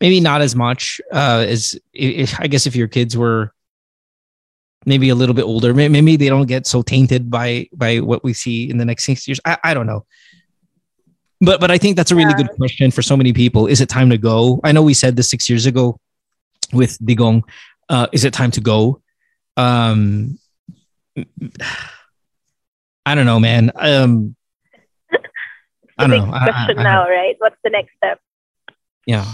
[0.01, 3.53] maybe not as much uh, as i i I guess if your kids were
[4.85, 8.33] maybe a little bit older, maybe they don't get so tainted by by what we
[8.33, 9.39] see in the next six years.
[9.45, 10.05] I, I don't know.
[11.41, 13.67] But but I think that's a really good question for so many people.
[13.67, 14.61] Is it time to go?
[14.63, 15.99] I know we said this six years ago
[16.71, 17.43] with Digong.
[17.89, 19.01] Uh, is it time to go?
[19.57, 20.39] Um,
[23.05, 23.71] I don't know, man.
[23.75, 24.35] Um,
[25.97, 26.31] I don't know.
[26.31, 27.35] Question now, right?
[27.39, 28.19] What's the next step?
[29.05, 29.25] yeah.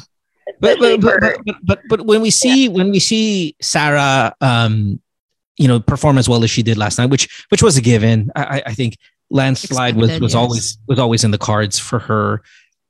[0.60, 5.00] But but, but, but, but but when we see when we see Sara um
[5.60, 8.32] you know perform as well as she did last night which which was a given
[8.36, 8.98] I I- think
[9.30, 10.36] landslide was was yes.
[10.36, 12.42] always was always in the cards for her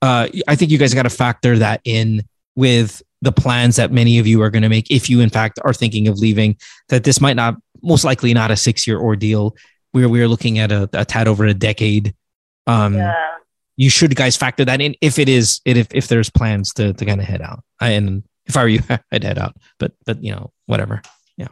[0.02, 2.24] uh I think you guys got to factor that in
[2.56, 5.60] with the plans that many of you are going to make if you in fact
[5.66, 6.56] are thinking of leaving
[6.88, 9.56] that this might not most likely not a 6 year ordeal
[9.92, 12.14] where we're looking at a, a tad over a decade
[12.68, 13.14] um Yeah.
[13.76, 17.06] you should guys factor that in if it is if if there's plans to to
[17.06, 17.64] kind of head out.
[17.82, 18.82] I, and if I were you,
[19.12, 19.56] I'd head out.
[19.80, 21.02] But but you know whatever.
[21.38, 21.48] Yeah.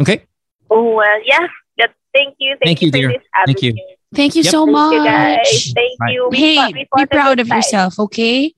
[0.00, 0.22] Okay.
[0.70, 1.46] Oh, well, yeah.
[1.76, 1.86] yeah.
[2.14, 2.56] Thank you.
[2.62, 3.08] Thank, Thank you, you, for dear.
[3.08, 3.68] this Thank you.
[3.70, 3.82] avenue.
[4.14, 4.50] Thank you Yep.
[4.52, 4.92] so Thank much.
[4.94, 5.72] you, guys.
[5.74, 6.10] Thank Bye.
[6.10, 6.30] you.
[6.32, 7.56] Hey, be proud of fight.
[7.56, 8.54] yourself, okay?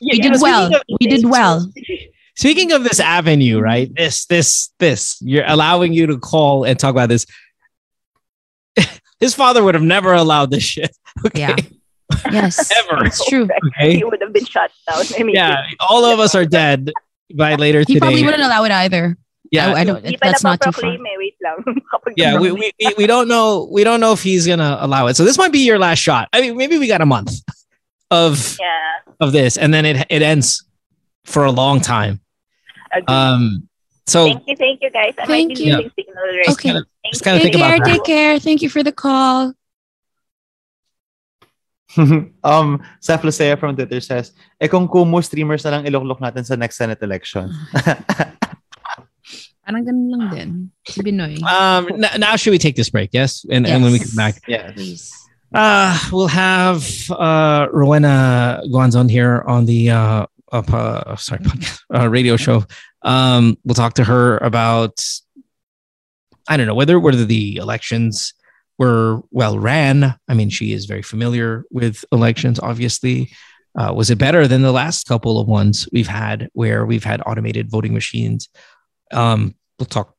[0.00, 0.66] Yeah, we you did well.
[0.66, 1.56] speaking of- we did well.
[1.60, 1.94] Uh,
[2.36, 3.90] speaking of this avenue, right?
[3.94, 7.26] This this this you're allowing you to call and talk about this.
[9.20, 10.94] His father would have never allowed this shit.
[11.26, 11.40] Okay.
[11.40, 11.56] Yeah.
[12.30, 12.70] Yes.
[12.76, 13.06] Ever.
[13.06, 13.44] It's true.
[13.78, 13.96] Okay.
[13.96, 15.02] He would have been shut down.
[15.18, 16.90] I mean, Yeah, all of us are dead
[17.34, 17.98] by later He today.
[18.00, 19.16] probably wouldn't allow it either.
[19.52, 19.68] Yeah.
[19.76, 20.00] I, I don't.
[20.02, 20.88] Hindi pa That's not too far.
[20.96, 21.16] napaproclaim eh.
[21.20, 21.56] Wait lang.
[21.92, 25.06] Kapag yeah we, we, we, we don't know we don't know if he's gonna allow
[25.12, 27.44] it so this might be your last shot i mean maybe we got a month
[28.10, 29.12] of Yeah.
[29.20, 30.64] of this and then it it ends
[31.28, 32.20] for a long time
[32.96, 33.12] Agree.
[33.12, 33.68] um
[34.08, 35.14] so Thank you, thank you, guys.
[35.20, 35.76] I Thank might be you.
[35.76, 36.72] losing signal right Okay.
[36.74, 36.82] now.
[37.12, 37.76] just kind of Take think care.
[37.76, 38.32] about that Take care.
[38.40, 39.52] Thank you for the call.
[42.42, 46.56] um, Seth Lucea from Twitter says, eh kung Kumu streamers na lang iluklok natin sa
[46.56, 47.52] next Senate election.
[49.64, 50.50] Parang ganun lang din.
[50.88, 51.38] Si Binoy.
[51.42, 54.42] um n- now should we take this break yes and, and when we come back
[54.46, 54.72] yeah.
[54.72, 55.14] Please.
[55.54, 62.08] uh we'll have uh rowena guanzon here on the uh, uh, uh sorry podcast, uh,
[62.08, 62.64] radio show
[63.02, 64.98] um we'll talk to her about
[66.48, 68.34] I don't know whether whether the elections
[68.78, 70.16] were well ran.
[70.28, 72.58] I mean, she is very familiar with elections.
[72.58, 73.30] Obviously,
[73.78, 77.22] uh, was it better than the last couple of ones we've had where we've had
[77.26, 78.48] automated voting machines?
[79.12, 80.14] Um, we'll talk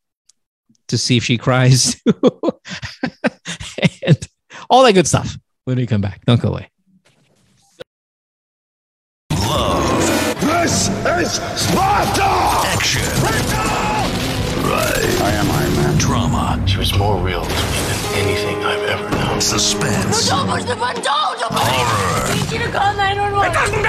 [0.87, 2.01] to see if she cries
[4.05, 4.27] and
[4.69, 6.23] all that good stuff when we come back.
[6.25, 6.69] Don't go away.
[9.31, 10.39] Love.
[10.41, 12.23] This is Sparta!
[12.67, 13.01] Action.
[13.23, 13.43] Right.
[15.21, 15.97] I am Iron Man.
[15.97, 16.63] Drama.
[16.67, 18.62] She was more real to me than anything
[19.51, 20.13] I've ever known.
[20.13, 20.29] Suspense.
[20.29, 21.03] Don't push the button!
[21.03, 21.39] Don't!
[21.39, 22.23] Don't push Horror.
[22.23, 23.43] I need you to call 911.
[23.43, 23.83] It doesn't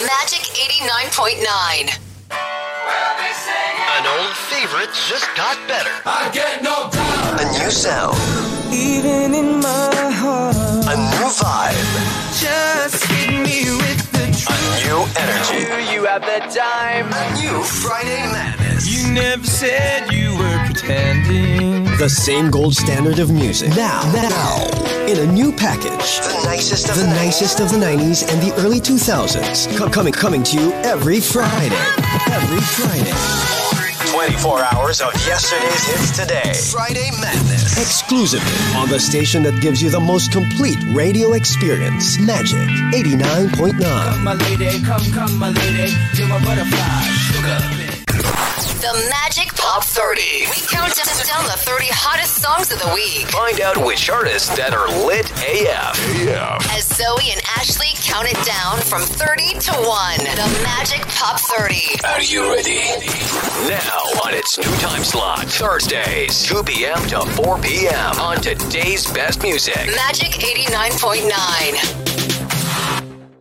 [0.09, 1.99] Magic 89.9.
[3.99, 5.91] An old favorite just got better.
[6.07, 7.41] I get no doubt.
[7.41, 8.17] A new sound.
[8.73, 10.55] Even in my heart.
[10.55, 11.77] A new vibe.
[12.41, 13.98] Just hit me with the A
[14.89, 15.93] new energy.
[15.93, 17.05] You have the time.
[17.13, 18.89] A new Friday madness.
[18.89, 21.85] You never said you were pretending.
[21.97, 23.69] The same gold standard of music.
[23.75, 26.09] Now, now, in a new package.
[26.21, 29.77] The nicest of The the, nicest of the 90s and the early 2000s.
[29.77, 31.83] Co- coming, coming to you every Friday.
[32.31, 33.88] Every Friday.
[34.19, 36.51] 24 hours of yesterday's hits today.
[36.69, 37.77] Friday madness.
[37.77, 42.19] Exclusively on the station that gives you the most complete radio experience.
[42.19, 43.79] Magic 89.9.
[44.21, 45.93] My lady, come, come, my lady.
[46.15, 47.03] You're my butterfly.
[47.31, 47.98] Sugar.
[48.19, 50.21] The Magic Pop 30.
[50.49, 50.89] We count
[51.29, 53.27] down the 30 hottest songs of the week.
[53.29, 55.95] Find out which artists that are lit AF.
[56.75, 60.17] As Zoe and Ashley count it down from 30 to 1.
[60.25, 62.01] The Magic Pop 30.
[62.03, 62.81] Are you ready?
[63.69, 66.99] Now on its new time slot, Thursdays, 2 p.m.
[67.09, 68.19] to 4 p.m.
[68.19, 69.85] on today's best music.
[69.95, 72.08] Magic 89.9.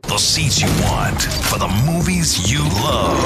[0.09, 3.21] The seats you want for the movies you love.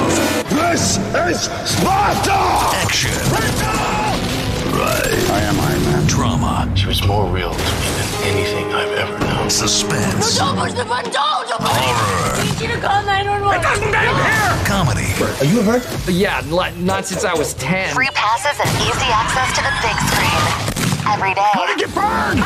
[0.49, 2.35] This is Sparta!
[2.83, 3.15] Action.
[3.31, 5.13] Right.
[5.31, 6.07] I am Iron Man.
[6.07, 6.69] Drama.
[6.75, 9.49] She was more real to me than anything I've ever known.
[9.49, 10.37] Suspense.
[10.37, 11.11] No, Don't push the button!
[11.13, 11.47] Don't!
[11.47, 12.35] Don't push Horror.
[12.35, 13.59] I need you to call 911.
[13.59, 15.07] It doesn't Comedy.
[15.39, 16.09] Are you a hurt?
[16.09, 16.43] Yeah,
[16.83, 17.95] not since I was 10.
[17.95, 20.72] Free passes and easy access to the big screen.
[21.05, 21.51] Every day.
[21.51, 22.39] How did you burn?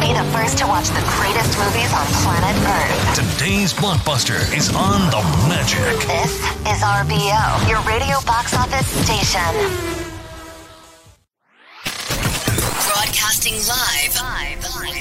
[0.00, 3.12] Be the first to watch the greatest movies on planet Earth.
[3.12, 5.20] Today's blockbuster is on the
[5.52, 5.92] Magic.
[6.08, 6.32] This
[6.64, 9.52] is RBO, your radio box office station.
[12.88, 14.16] Broadcasting live.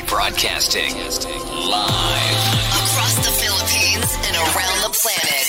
[0.09, 2.37] Broadcasting live.
[2.83, 5.47] Across the Philippines and around the planet.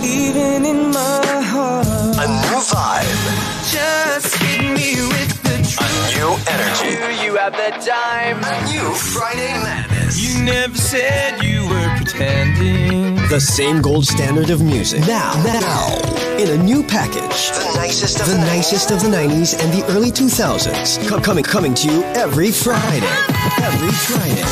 [0.05, 1.87] Even in my heart.
[2.21, 3.21] A new vibe.
[3.73, 6.13] Just hit me with the truth.
[6.13, 7.25] A new energy.
[7.25, 8.37] You have the time.
[8.43, 10.21] A new Friday Madness.
[10.21, 13.00] You never said you were pretending.
[13.31, 15.07] The same gold standard of music.
[15.07, 15.95] Now, now,
[16.37, 17.51] in a new package.
[17.51, 21.07] The nicest of the, nicest of the 90s and the early 2000s.
[21.07, 23.07] Co- coming, coming to you every Friday.
[23.63, 24.43] Every Friday.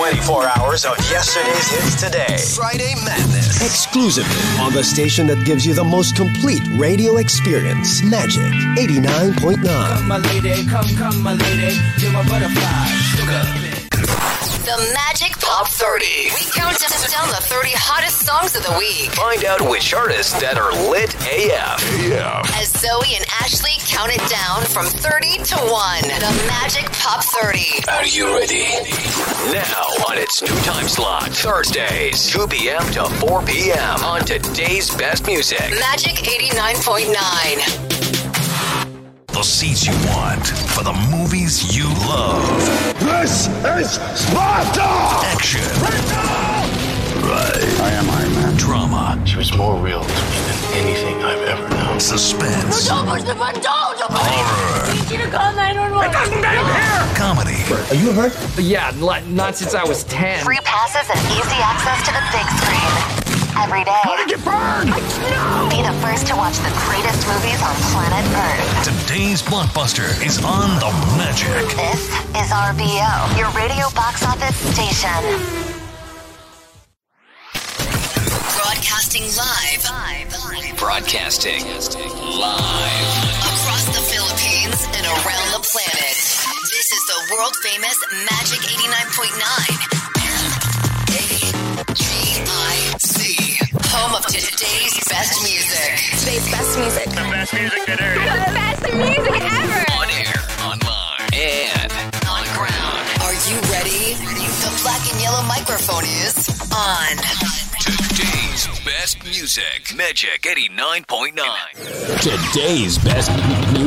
[0.00, 2.38] 24 hours of yesterday's hits today.
[2.56, 3.60] Friday Madness.
[3.60, 8.02] Exclusively on the station that gives you the most complete radio experience.
[8.02, 8.50] Magic
[8.80, 9.62] 89.9.
[9.62, 11.76] Come, My lady, come, come, my lady.
[11.98, 12.86] You're my butterfly.
[13.12, 14.43] Sugar.
[14.64, 16.04] The Magic Pop 30.
[16.34, 16.74] We count
[17.14, 19.12] down the 30 hottest songs of the week.
[19.12, 21.84] Find out which artists that are lit AF.
[22.00, 22.40] Yeah.
[22.56, 26.02] As Zoe and Ashley count it down from 30 to 1.
[26.08, 27.84] The Magic Pop 30.
[27.92, 28.64] Are you ready?
[29.52, 32.80] Now on its new time slot, Thursdays, 2 p.m.
[32.92, 34.02] to 4 p.m.
[34.02, 35.60] on today's best music.
[35.76, 38.23] Magic 89.9.
[39.34, 42.46] The seats you want for the movies you love.
[43.00, 44.86] This is Sparta!
[45.26, 45.60] Action.
[45.82, 47.58] Right.
[47.82, 48.56] I am Iron Man.
[48.56, 49.20] Drama.
[49.26, 51.98] She was more real to me than anything I've ever known.
[51.98, 52.86] Suspense.
[52.86, 53.60] Don't push the button!
[53.60, 53.98] Don't!
[53.98, 54.86] Don't Horror.
[54.86, 56.10] I need you to call 911.
[56.10, 57.58] It doesn't Comedy.
[57.90, 58.38] Are you hurt?
[58.56, 60.44] Yeah, not, not since I was 10.
[60.44, 63.33] Free passes and easy access to the big screen.
[63.56, 64.00] Every day.
[64.02, 64.90] How did you burn?
[64.90, 64.98] I,
[65.30, 65.70] no!
[65.70, 68.66] Be the first to watch the greatest movies on planet Earth.
[68.82, 71.62] Today's blockbuster is on the Magic.
[71.78, 72.02] This
[72.34, 75.22] is RBO, your radio box office station.
[78.58, 79.82] Broadcasting live.
[80.76, 83.06] Broadcasting live.
[83.38, 86.16] Across the Philippines and around the planet.
[86.74, 90.03] This is the world famous Magic 89.9.
[93.94, 95.94] Home of today's best music.
[96.18, 97.04] Today's best music.
[97.10, 98.14] The best music today.
[98.14, 99.84] The best music ever.
[99.94, 100.34] On air,
[100.66, 101.92] online, and
[102.26, 103.06] on ground.
[103.22, 104.14] Are you ready?
[104.18, 107.16] The black and yellow microphone is on.
[108.10, 109.94] Today's best music.
[109.94, 111.38] Magic 89.9.
[112.20, 113.30] Today's best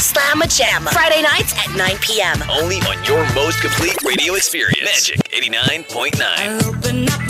[0.00, 0.84] Slam a Jam.
[0.84, 2.42] Friday nights at 9 p.m.
[2.48, 4.80] Only on your most complete radio experience.
[4.84, 6.62] Magic 89.9.
[6.62, 7.20] Open up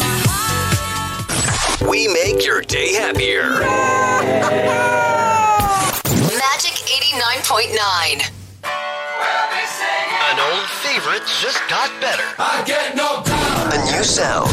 [1.81, 3.65] my We make your day happier.
[7.15, 8.31] Magic 89.9.
[10.31, 12.25] An old favorite just got better.
[12.39, 13.75] I get no doubt.
[13.75, 14.51] A new sound.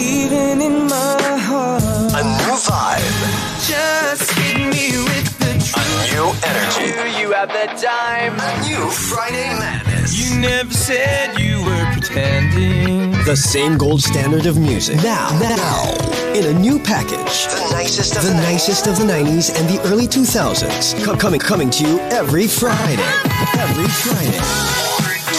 [0.00, 1.82] Even in my heart.
[2.14, 3.02] A new vibe.
[3.66, 7.20] Just hit me with the A new energy.
[7.20, 8.34] You have the time.
[8.40, 10.16] A new Friday Madness.
[10.18, 12.97] You never said you were pretending.
[13.28, 14.96] The same gold standard of music.
[15.02, 17.44] Now, now, in a new package.
[17.52, 21.04] The nicest of the, nicest of the 90s and the early 2000s.
[21.04, 23.02] Co- coming, coming to you every Friday.
[23.58, 24.40] Every Friday.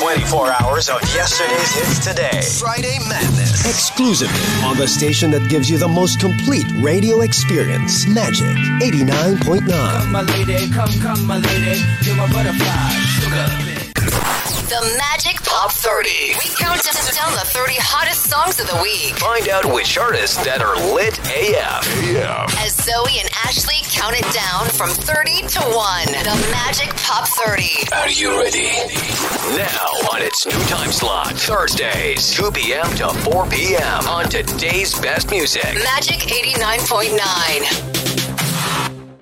[0.05, 2.43] 24 hours of yesterday's hits today.
[2.59, 3.65] Friday Madness.
[3.65, 8.05] Exclusively on the station that gives you the most complete radio experience.
[8.05, 8.55] Magic
[8.85, 9.67] 89.9.
[9.67, 11.81] Come, My lady, come, come, my lady.
[12.03, 12.89] You're my butterfly.
[13.17, 14.38] Sugar.
[14.69, 16.35] The Magic Pop 30.
[16.37, 16.79] We count
[17.19, 19.17] down the 30 hottest songs of the week.
[19.17, 21.89] Find out which artists that are lit AF.
[22.05, 22.45] Yeah.
[22.61, 26.05] As Zoe and Ashley count it down from 30 to 1.
[26.21, 27.89] The Magic Pop 30.
[27.97, 28.69] Are you ready?
[29.57, 32.85] Now on its new time slot, Thursdays, 2 p.m.
[32.97, 34.07] to 4 p.m.
[34.07, 35.65] on today's best music.
[35.81, 37.99] Magic 89.9.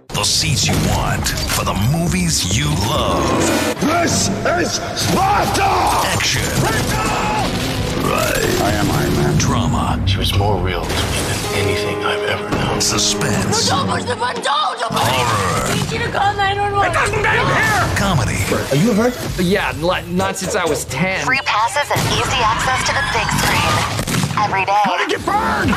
[0.10, 3.77] The seats you want for the movies you love.
[4.02, 5.66] This is Sparta!
[6.14, 6.44] Action.
[6.62, 9.38] by I am Iron Man.
[9.40, 12.80] drama, She was more real to me than anything I've ever known.
[12.80, 14.44] suspense, Don't push the button!
[14.44, 14.80] Don't!
[14.80, 17.98] Don't push horror, I need you to call 911!
[17.98, 18.38] comedy.
[18.70, 19.18] Are you hurt?
[19.42, 21.26] Yeah, not since I was 10.
[21.26, 24.17] Free passes and easy access to the big screen.
[24.40, 24.82] Every day.
[24.86, 25.68] How did you burn?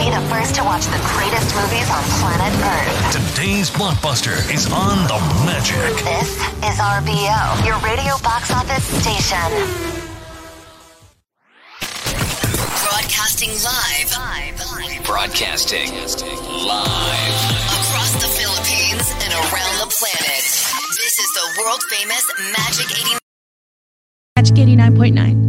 [0.00, 3.12] Be the first to watch the greatest movies on planet Earth.
[3.12, 5.92] Today's blockbuster is on the Magic.
[6.02, 6.32] This
[6.64, 9.50] is RBO, your radio box office station.
[12.88, 14.08] Broadcasting live.
[15.04, 17.36] Broadcasting live.
[17.68, 20.42] Across the Philippines and around the planet.
[20.96, 22.24] This is the world famous
[22.56, 23.18] Magic 89.
[24.36, 25.43] Magic 89.9.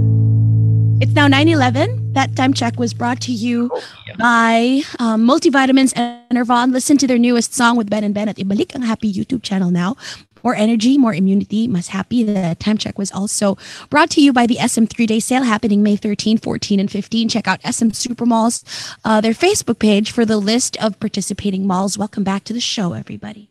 [1.02, 2.14] It's now 9 11.
[2.14, 3.70] That time check was brought to you
[4.18, 5.94] by um, Multivitamins
[6.32, 6.72] Enervon.
[6.72, 9.72] Listen to their newest song with Ben and Ben at Ibalik ang Happy YouTube channel
[9.72, 9.98] now.
[10.42, 12.24] More energy, more immunity, mas happy.
[12.24, 13.58] The time check was also
[13.90, 17.28] brought to you by the SM three day sale happening May 13, 14, and 15.
[17.28, 18.64] Check out SM Supermalls,
[19.04, 21.98] uh, their Facebook page for the list of participating malls.
[21.98, 23.50] Welcome back to the show, everybody.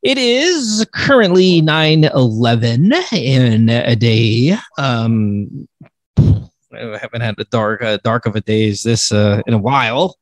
[0.00, 4.56] It is currently 9 11 in a day.
[4.78, 5.68] Um,
[6.74, 9.58] I haven't had a dark, uh, dark of a day as this uh, in a
[9.58, 10.16] while.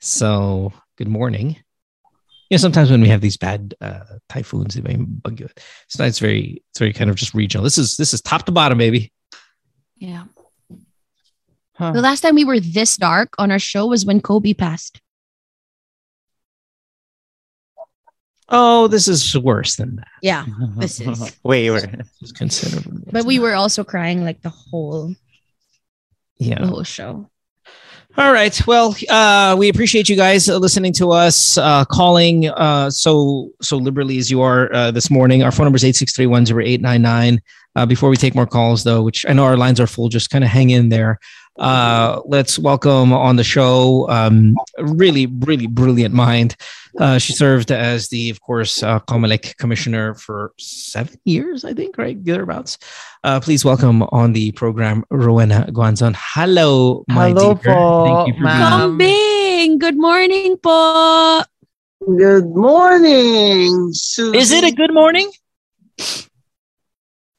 [0.00, 1.56] So, good morning.
[2.50, 5.48] You know, sometimes when we have these bad uh, typhoons, it may bug you.
[5.86, 6.08] It's not.
[6.08, 6.62] It's very.
[6.70, 7.64] It's very kind of just regional.
[7.64, 9.12] This is this is top to bottom, baby.
[9.96, 10.24] Yeah.
[11.78, 15.00] The last time we were this dark on our show was when Kobe passed.
[18.48, 20.08] Oh, this is worse than that.
[20.20, 20.44] Yeah,
[20.76, 21.36] this is.
[21.42, 21.86] Way worse.
[22.20, 23.04] It's considerably.
[23.10, 25.14] But we were also crying like the whole,
[26.42, 26.60] Yeah.
[26.60, 27.28] the whole show.
[28.18, 28.66] All right.
[28.66, 33.78] Well, uh, we appreciate you guys uh, listening to us, uh, calling uh, so so
[33.78, 35.42] liberally as you are uh, this morning.
[35.42, 37.38] Our phone number is 863-10899.
[37.74, 40.28] Uh, before we take more calls, though, which I know our lines are full, just
[40.28, 41.18] kind of hang in there.
[41.58, 46.56] Uh, let's welcome on the show, um, really, really brilliant mind.
[46.98, 51.98] Uh, she served as the, of course, uh, Comelec commissioner for seven years, I think,
[51.98, 52.22] right?
[52.22, 52.78] Thereabouts.
[53.24, 56.14] Uh, please welcome on the program, Rowena Guanzon.
[56.16, 57.74] Hello, my Hello dear.
[57.74, 58.98] po, Thank you for being ma'am.
[58.98, 61.42] Kambing, good morning po.
[62.04, 64.38] Good morning, Susie.
[64.38, 65.30] Is it a good morning?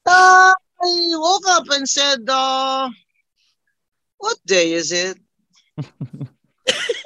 [0.05, 0.53] Uh,
[0.85, 2.89] I woke up and said, uh,
[4.23, 5.17] what day is it?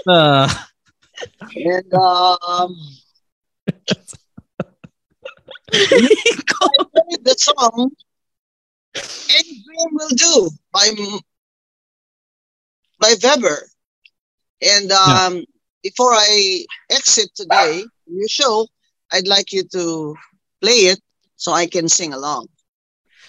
[0.05, 0.47] Uh,
[1.55, 2.71] And um,
[5.73, 7.89] I played the song
[9.33, 10.93] "Any Dream Will Do" by
[12.99, 13.65] by Webber.
[14.61, 15.43] And um,
[15.81, 18.67] before I exit today your show,
[19.11, 20.15] I'd like you to
[20.61, 20.99] play it
[21.35, 22.47] so I can sing along.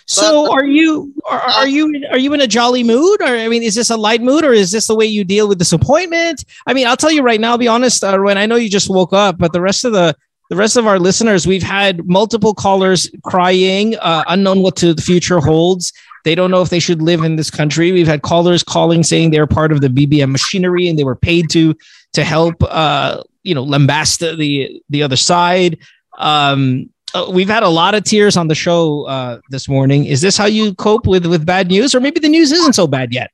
[0.08, 3.62] So are you are, are you are you in a jolly mood or I mean
[3.62, 6.46] is this a light mood or is this the way you deal with disappointment?
[6.66, 8.70] I mean I'll tell you right now I'll be honest uh, when I know you
[8.70, 10.16] just woke up but the rest of the
[10.48, 15.02] the rest of our listeners we've had multiple callers crying uh, unknown what to the
[15.02, 15.92] future holds.
[16.24, 17.92] They don't know if they should live in this country.
[17.92, 21.50] We've had callers calling saying they're part of the BBM machinery and they were paid
[21.50, 21.74] to
[22.14, 25.78] to help uh, you know lambast the the other side.
[26.16, 30.06] Um, uh, we've had a lot of tears on the show uh, this morning.
[30.06, 32.86] Is this how you cope with with bad news, or maybe the news isn't so
[32.86, 33.30] bad yet?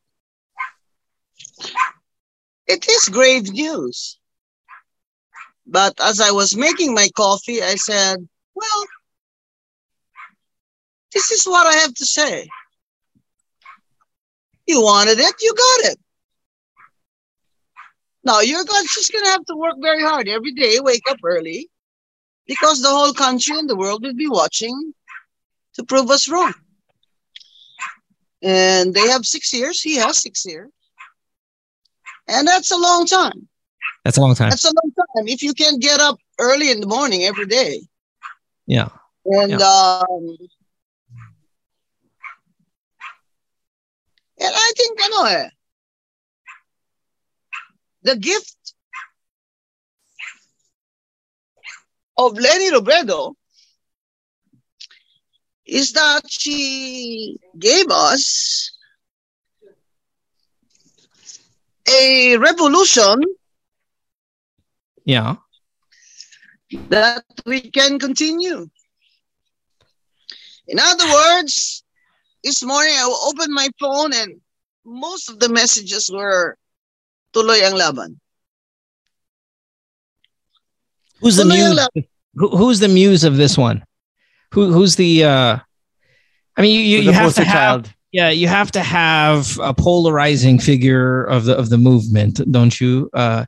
[2.67, 4.19] It is grave news.
[5.67, 8.85] But as I was making my coffee, I said, well,
[11.13, 12.49] this is what I have to say.
[14.67, 15.99] You wanted it, you got it.
[18.25, 21.69] Now you're just going to have to work very hard every day, wake up early,
[22.47, 24.93] because the whole country and the world will be watching
[25.75, 26.55] to prove us wrong.
[28.43, 30.71] And they have six years, he has six years.
[32.29, 33.49] And that's a long time.
[34.05, 34.51] That's a long time.
[34.51, 35.29] That's a long time.
[35.29, 37.81] If you can get up early in the morning every day.
[38.67, 38.89] Yeah.
[39.25, 40.37] And um
[44.39, 45.49] and I think ano eh,
[48.03, 48.57] the gift
[52.17, 53.35] of Leni Robredo
[55.67, 58.73] is that she gave us
[61.89, 63.23] a revolution
[65.05, 65.37] Yeah.
[66.89, 68.69] that we can continue.
[70.67, 71.85] In other words,
[72.43, 74.41] this morning I opened my phone and
[74.85, 76.57] most of the messages were
[77.33, 78.21] tuloy ang laban.
[81.21, 81.87] Who's the muse?
[82.35, 83.85] Who, who's the muse of this one?
[84.53, 85.25] Who who's the?
[85.25, 85.59] uh
[86.57, 87.55] I mean, you you, you have to poster have
[87.85, 87.95] child?
[88.13, 93.11] Yeah, you have to have a polarizing figure of the of the movement, don't you?
[93.13, 93.45] Uh,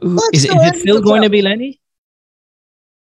[0.00, 1.80] who- Well, is, it's it- too is it early still to going to be Leni?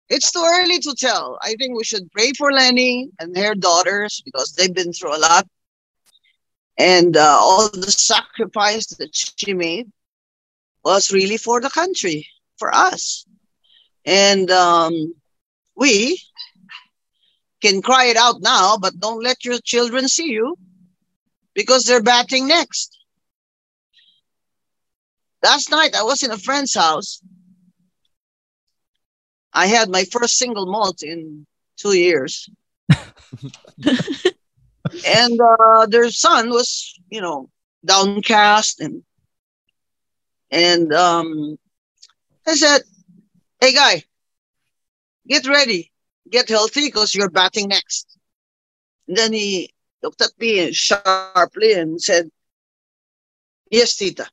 [0.10, 1.40] It's too early to tell.
[1.42, 5.20] I think we should pray for Leni and her daughters because they've been through a
[5.20, 5.48] lot.
[6.78, 9.90] And uh, all the sacrifice that she made
[10.84, 13.26] was really for the country, for us.
[14.06, 15.14] And um,
[15.76, 16.22] we
[17.62, 20.58] can cry it out now, but don't let your children see you
[21.54, 22.98] because they're batting next.
[25.44, 27.22] Last night, I was in a friend's house.
[29.54, 31.46] I had my first single malt in
[31.78, 32.50] two years.
[35.08, 37.50] and uh, their son was, you know,
[37.84, 39.04] downcast and
[40.52, 41.58] and um,
[42.46, 42.82] I said,
[43.62, 44.04] "Hey, guy,
[45.28, 45.92] get ready,
[46.30, 48.18] get healthy, because you're batting next."
[49.08, 49.74] And then he
[50.04, 52.30] looked at me sharply and said,
[53.70, 54.28] "Yes, Tita."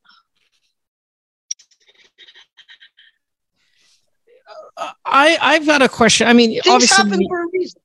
[5.05, 6.26] I I've got a question.
[6.28, 7.80] I mean, Things obviously, happen for a reason.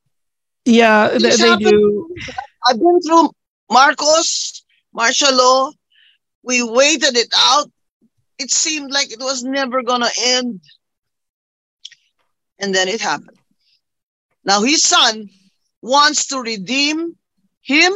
[0.66, 2.16] yeah, Things they happen do.
[2.68, 3.32] I've been through
[3.72, 4.64] Marcos,
[4.94, 5.72] martial law.
[6.44, 7.72] We waited it out.
[8.38, 10.62] It seemed like it was never gonna end.
[12.64, 13.38] And then it happened.
[14.46, 15.28] Now his son
[15.82, 17.18] wants to redeem
[17.62, 17.92] him.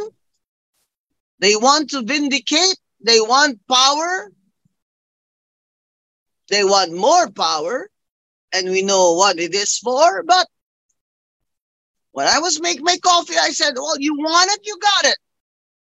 [1.38, 2.76] They want to vindicate.
[3.00, 4.30] They want power.
[6.50, 7.88] They want more power.
[8.52, 10.22] And we know what it is for.
[10.24, 10.46] But
[12.12, 15.18] when I was making my coffee, I said, Well, you want it, you got it.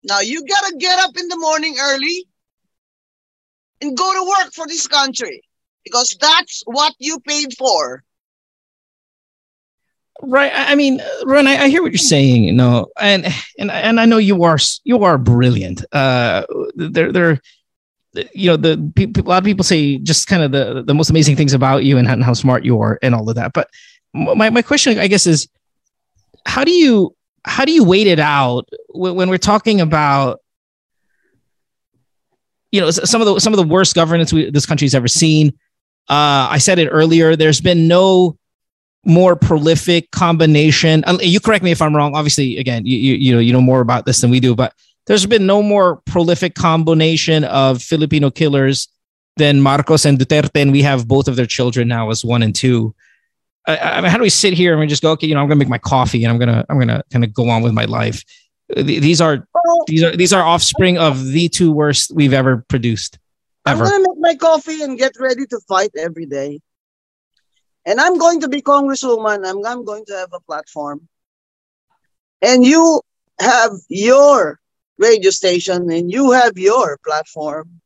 [0.02, 2.26] Now you gotta get up in the morning early
[3.80, 5.40] and go to work for this country
[5.84, 8.02] because that's what you paid for.
[10.20, 10.52] Right.
[10.54, 13.26] I mean, Ron, I, I hear what you're saying, you know, and
[13.58, 15.84] and and I know you are you are brilliant.
[15.92, 16.44] Uh,
[16.76, 17.40] they're they're
[18.32, 18.74] you know the
[19.18, 21.98] a lot of people say just kind of the the most amazing things about you
[21.98, 23.52] and how, and how smart you are and all of that.
[23.52, 23.70] But
[24.12, 25.48] my my question, I guess, is
[26.46, 30.40] how do you how do you wait it out when, when we're talking about
[32.70, 35.48] you know some of the some of the worst governance we, this country's ever seen.
[36.08, 37.36] Uh, I said it earlier.
[37.36, 38.36] There's been no
[39.04, 41.02] more prolific combination.
[41.06, 42.14] Um, you correct me if I'm wrong.
[42.14, 44.74] Obviously, again, you, you you know you know more about this than we do, but
[45.06, 48.88] there's been no more prolific combination of Filipino killers
[49.36, 52.54] than Marcos and Duterte, and we have both of their children now as one and
[52.54, 52.94] two.
[53.66, 55.40] I, I mean, how do we sit here and we just go, okay, you know,
[55.40, 57.72] I'm gonna make my coffee and I'm gonna I'm gonna kind of go on with
[57.72, 58.24] my life.
[58.76, 59.46] Uh, these are
[59.86, 63.18] these are these are offspring of the two worst we've ever produced,
[63.64, 66.60] I'm gonna make my coffee and get ready to fight every day.
[67.84, 69.46] And I'm going to be congresswoman.
[69.46, 71.08] I'm, I'm going to have a platform.
[72.40, 73.00] And you
[73.40, 74.60] have your
[74.98, 77.80] radio station and you have your platform.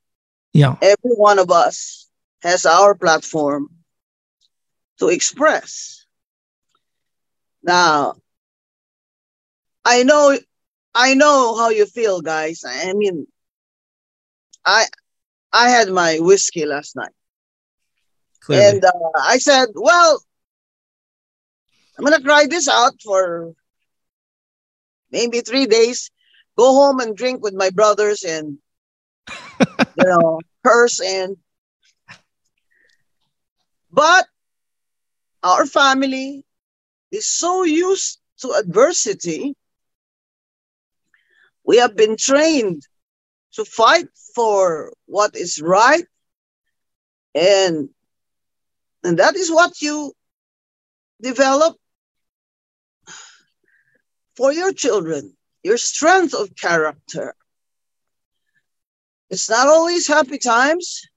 [0.52, 0.76] Yeah.
[0.82, 2.08] Every one of us
[2.42, 3.70] has our platform
[4.98, 6.04] to express.
[7.62, 8.16] Now,
[9.84, 10.36] I know,
[10.94, 12.64] I know how you feel, guys.
[12.66, 13.26] I mean,
[14.64, 14.86] I,
[15.52, 17.12] I had my whiskey last night.
[18.46, 18.76] Clearly.
[18.76, 20.22] And uh, I said, well,
[21.98, 23.54] I'm going to try this out for
[25.10, 26.12] maybe three days.
[26.56, 28.58] Go home and drink with my brothers and,
[29.28, 31.36] you know, curse and.
[33.90, 34.28] But
[35.42, 36.44] our family
[37.10, 39.56] is so used to adversity.
[41.64, 42.86] We have been trained
[43.54, 46.04] to fight for what is right
[47.34, 47.88] and
[49.06, 50.12] and that is what you
[51.22, 51.76] develop
[54.36, 57.36] for your children, your strength of character.
[59.30, 61.08] It's not always happy times,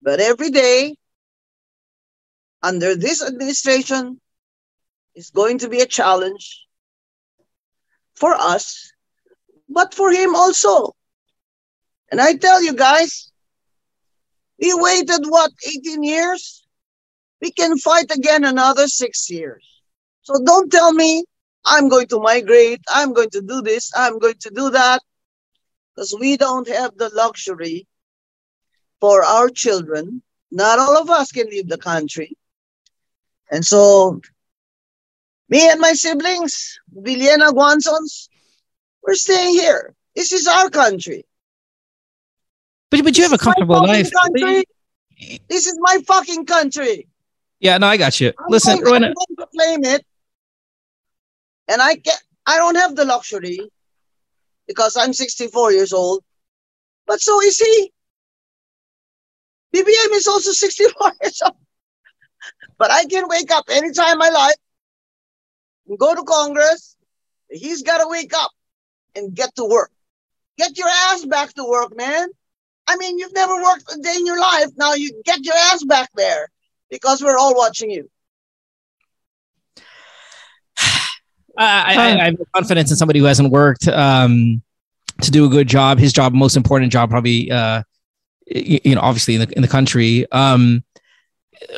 [0.00, 0.96] but every day
[2.62, 4.18] under this administration
[5.14, 6.64] is going to be a challenge
[8.14, 8.92] for us,
[9.68, 10.94] but for him also.
[12.10, 13.29] And I tell you guys,
[14.60, 16.66] we waited what 18 years?
[17.40, 19.64] We can fight again another six years.
[20.22, 21.24] So don't tell me
[21.64, 25.02] I'm going to migrate, I'm going to do this, I'm going to do that,
[25.94, 27.86] because we don't have the luxury
[29.00, 30.22] for our children.
[30.50, 32.36] Not all of us can leave the country.
[33.50, 34.20] And so,
[35.48, 38.28] me and my siblings, Villena Guanzons,
[39.02, 39.94] we're staying here.
[40.14, 41.24] This is our country.
[42.90, 44.10] But but you have a comfortable life.
[44.12, 44.64] Country.
[45.48, 47.06] This is my fucking country.
[47.60, 48.32] Yeah, no, I got you.
[48.38, 50.04] I'm Listen, going, Rowena, I'm going to claim it,
[51.68, 53.60] and I can I don't have the luxury
[54.66, 56.24] because I'm 64 years old,
[57.06, 57.92] but so is he.
[59.74, 61.54] BBM is also 64 years old.
[62.78, 64.56] But I can wake up anytime I like
[65.86, 66.96] and go to Congress.
[67.50, 68.50] He's got to wake up
[69.14, 69.90] and get to work.
[70.56, 72.28] Get your ass back to work, man.
[72.90, 74.66] I mean, you've never worked a day in your life.
[74.76, 76.48] Now you get your ass back there
[76.90, 78.10] because we're all watching you.
[81.56, 84.60] I, I, I have confidence in somebody who hasn't worked um,
[85.22, 86.00] to do a good job.
[86.00, 87.84] His job, most important job, probably, uh,
[88.46, 90.26] you, you know, obviously in the in the country.
[90.32, 90.82] Um,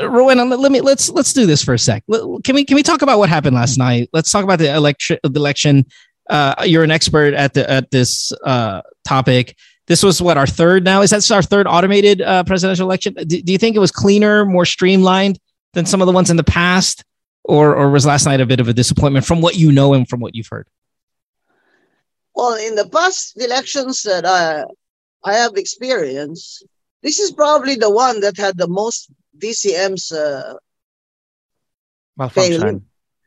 [0.02, 2.04] Rowena, let me let's let's do this for a sec.
[2.42, 4.08] Can we can we talk about what happened last night?
[4.14, 5.18] Let's talk about the election.
[5.22, 5.84] The election.
[6.30, 9.58] Uh, you're an expert at the at this uh, topic.
[9.92, 11.02] This was what our third now.
[11.02, 13.12] Is that our third automated uh, presidential election?
[13.12, 15.38] Do, do you think it was cleaner, more streamlined
[15.74, 17.04] than some of the ones in the past,
[17.44, 20.08] or or was last night a bit of a disappointment from what you know and
[20.08, 20.66] from what you've heard?
[22.34, 24.64] Well, in the past elections that I
[25.22, 26.64] I have experienced,
[27.02, 30.54] this is probably the one that had the most VCM's uh,
[32.16, 32.60] Malfunction.
[32.62, 32.84] failing.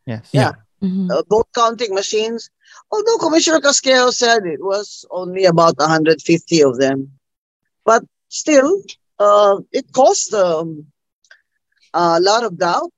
[0.08, 0.30] Yes.
[0.32, 0.54] Yeah.
[0.82, 2.50] Uh, both counting machines.
[2.96, 7.12] Although Commissioner Casquejo said it was only about 150 of them,
[7.84, 8.82] but still,
[9.20, 10.86] uh, it caused um,
[11.94, 12.92] a lot of doubt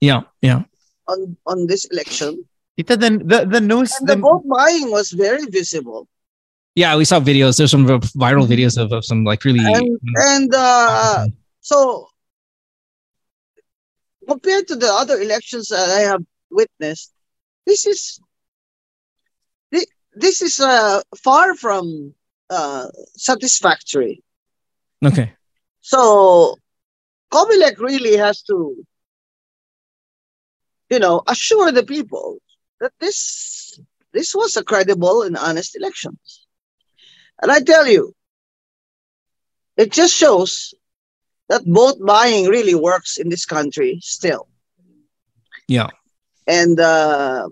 [0.00, 0.62] Yeah, yeah.
[1.06, 2.42] on on this election.
[2.80, 3.94] Ita, the, the, the news.
[4.00, 6.08] And the vote buying was very visible.
[6.74, 7.58] Yeah, we saw videos.
[7.58, 9.62] There's some viral videos of, of some like really.
[9.62, 10.00] and
[10.32, 11.26] and uh,
[11.60, 12.08] so
[14.26, 17.12] compared to the other elections that I have witnessed,
[17.66, 18.18] this is
[20.14, 22.14] this is uh, far from
[22.50, 24.22] uh, satisfactory.
[25.04, 25.32] Okay.
[25.80, 26.56] So
[27.32, 28.84] Comelec really has to,
[30.90, 32.38] you know, assure the people
[32.80, 33.78] that this
[34.12, 36.18] this was a credible and honest election.
[37.40, 38.14] And I tell you,
[39.76, 40.74] it just shows
[41.48, 44.48] that vote buying really works in this country still.
[45.66, 45.88] Yeah.
[46.46, 47.48] And uh,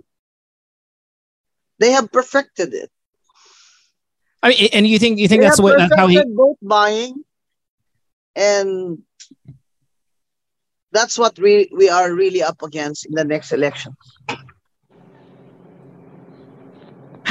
[1.81, 2.91] they have perfected it.
[4.43, 6.37] I mean, and you think you think They that's have what that's how he perfected
[6.37, 7.25] vote buying,
[8.37, 9.03] and
[10.93, 13.97] that's what we we are really up against in the next election.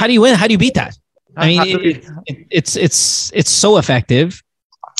[0.00, 0.34] how do you win?
[0.34, 0.96] How do you beat that?
[1.36, 4.42] I mean, it, it, it's it's it's so effective.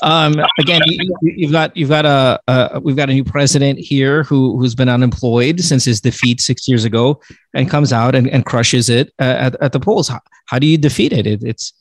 [0.02, 4.22] Um, again, you, you've got you've got a, a we've got a new president here
[4.24, 7.20] who who's been unemployed since his defeat six years ago,
[7.54, 10.08] and comes out and, and crushes it uh, at, at the polls.
[10.08, 11.26] How, how do you defeat it?
[11.26, 11.42] it?
[11.44, 11.72] It's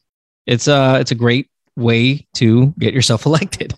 [0.45, 3.73] it's a it's a great way to get yourself elected.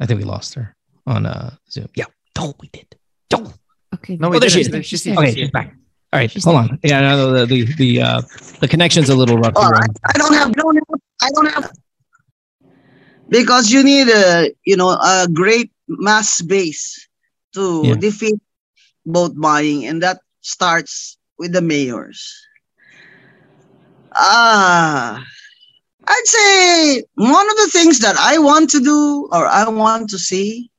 [0.00, 0.74] I think we lost her
[1.06, 1.88] on uh, Zoom.
[1.94, 2.04] Yeah,
[2.34, 2.96] don't we did.
[3.30, 3.52] Don't.
[3.94, 4.16] Okay.
[4.16, 4.80] No, Oh, there she didn't.
[4.80, 4.86] is.
[4.86, 5.06] She's.
[5.06, 5.74] Okay, She's she's back.
[6.16, 6.78] All right, hold on.
[6.82, 8.22] Yeah, no, the the the uh,
[8.60, 9.52] the connection's a little rough.
[9.54, 9.74] Oh, here.
[9.76, 11.72] I, I don't have, don't have, I don't have,
[13.28, 17.06] because you need a, you know, a great mass base
[17.52, 17.94] to Yeah.
[17.96, 18.40] defeat
[19.04, 22.32] vote buying, and that starts with the mayors.
[24.14, 25.22] Ah,
[26.08, 30.18] I'd say one of the things that I want to do or I want to
[30.18, 30.70] see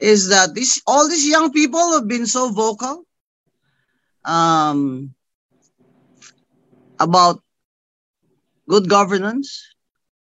[0.00, 3.06] is that this all these young people have been so vocal
[4.24, 5.14] um,
[6.98, 7.42] about
[8.68, 9.62] good governance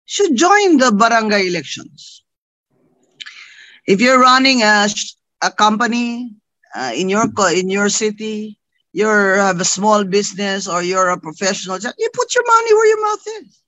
[0.06, 2.24] should join the barangay elections.
[3.88, 4.88] If you're running a,
[5.42, 6.36] a company
[6.76, 8.60] uh, in your in your city,
[8.94, 13.02] you have a small business or you're a professional, you put your money where your
[13.08, 13.62] mouth is.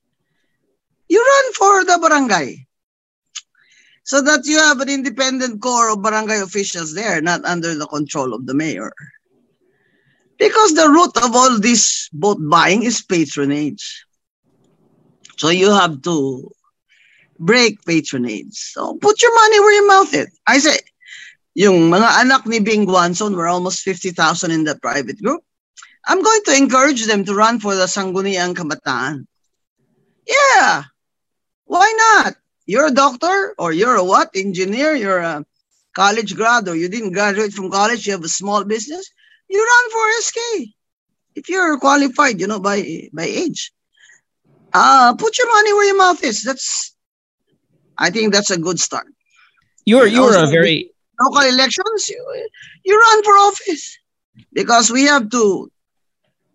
[1.08, 2.66] You run for the barangay
[4.04, 8.34] so that you have an independent core of barangay officials there, not under the control
[8.34, 8.92] of the mayor.
[10.38, 14.04] Because the root of all this vote buying is patronage.
[15.36, 16.50] So you have to
[17.38, 18.54] break patronage.
[18.54, 20.30] So put your money where your mouth is.
[20.46, 20.78] I say,
[21.54, 25.42] yung mga anak ni Bing Guanzon were almost 50,000 in the private group.
[26.06, 29.26] I'm going to encourage them to run for the Sangguniang Kabataan.
[30.26, 30.84] Yeah.
[31.64, 32.34] Why not?
[32.66, 34.30] You're a doctor or you're a what?
[34.34, 35.44] Engineer, you're a
[35.94, 39.10] college grad or you didn't graduate from college, you have a small business.
[39.54, 40.38] You run for SK.
[41.36, 43.72] If you're qualified, you know, by by age.
[44.72, 46.42] Uh, put your money where your mouth is.
[46.42, 46.96] That's
[47.96, 49.06] I think that's a good start.
[49.86, 52.48] You're And you're a very local elections, you,
[52.84, 53.96] you run for office
[54.52, 55.70] because we have to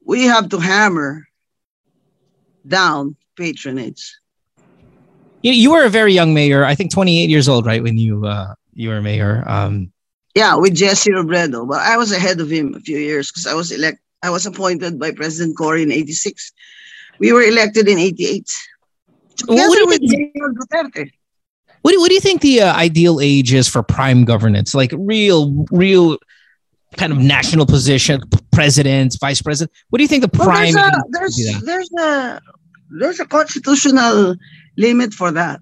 [0.03, 1.25] we have to hammer
[2.67, 4.19] down patronage.
[5.41, 6.65] you, you were a very young mayor.
[6.65, 7.81] I think 28 years old, right?
[7.81, 9.43] When you uh you were mayor.
[9.47, 9.93] Um,
[10.39, 13.53] Yeah, with Jesse Robredo, but I was ahead of him a few years because I
[13.53, 16.53] was elect I was appointed by President Cory in 86.
[17.19, 18.49] We were elected in 88.
[19.47, 21.11] What do you with think- Duterte.
[21.81, 24.73] What do, what do you think the uh, ideal age is for prime governance?
[24.73, 26.17] Like real, real
[26.97, 29.71] kind of national position, presidents, vice president.
[29.89, 30.73] What do you think the Well, prime?
[30.73, 32.41] there's, a, there's, there's a
[32.99, 34.35] there's a constitutional
[34.77, 35.59] limit for that.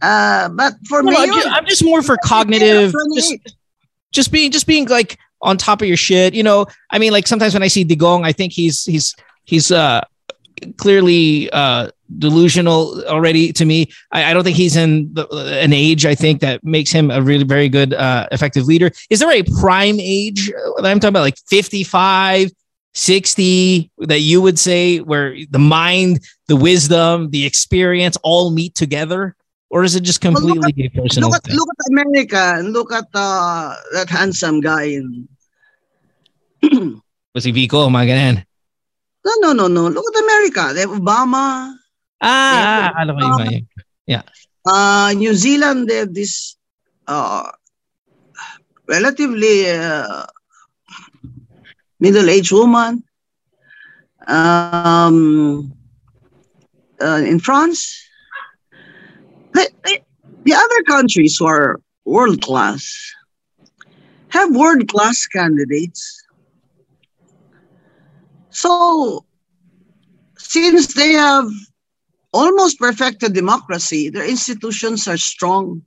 [0.00, 3.34] Uh, but for no, mayor, I'm, just, I'm just more for cognitive, just,
[4.12, 6.34] just being, just being like on top of your shit.
[6.34, 9.14] You know, I mean, like sometimes when I see Digong, I think he's he's
[9.44, 10.02] he's uh
[10.76, 13.90] clearly uh delusional already to me.
[14.12, 15.26] I, I don't think he's in the,
[15.62, 18.90] an age I think that makes him a really very good uh effective leader.
[19.10, 22.50] Is there a prime age uh, I'm talking about like 55,
[22.94, 29.36] 60 that you would say where the mind, the wisdom, the experience all meet together?
[29.70, 31.56] Or is it just Well, look completely a personal look at thing?
[31.56, 35.28] look at America and look at uh, that handsome guy in
[37.34, 37.78] Was he Vico?
[37.84, 38.44] Oh my god.
[39.24, 40.72] no no no no look at America.
[40.74, 41.74] They have Obama.
[42.20, 43.68] Ah, ah, alam ko yun.
[44.08, 44.22] Yeah.
[44.66, 46.56] Uh, New Zealand, they have this
[47.06, 47.46] uh,
[48.88, 50.26] relatively uh,
[52.00, 53.04] middle-aged woman.
[54.26, 55.72] Um,
[57.00, 58.07] uh, in France,
[60.48, 63.14] the- the other countries who are world-class
[64.28, 66.22] have world-class candidates.
[68.50, 69.24] So,
[70.38, 71.50] since they have
[72.32, 75.82] almost perfected democracy, their institutions are strong.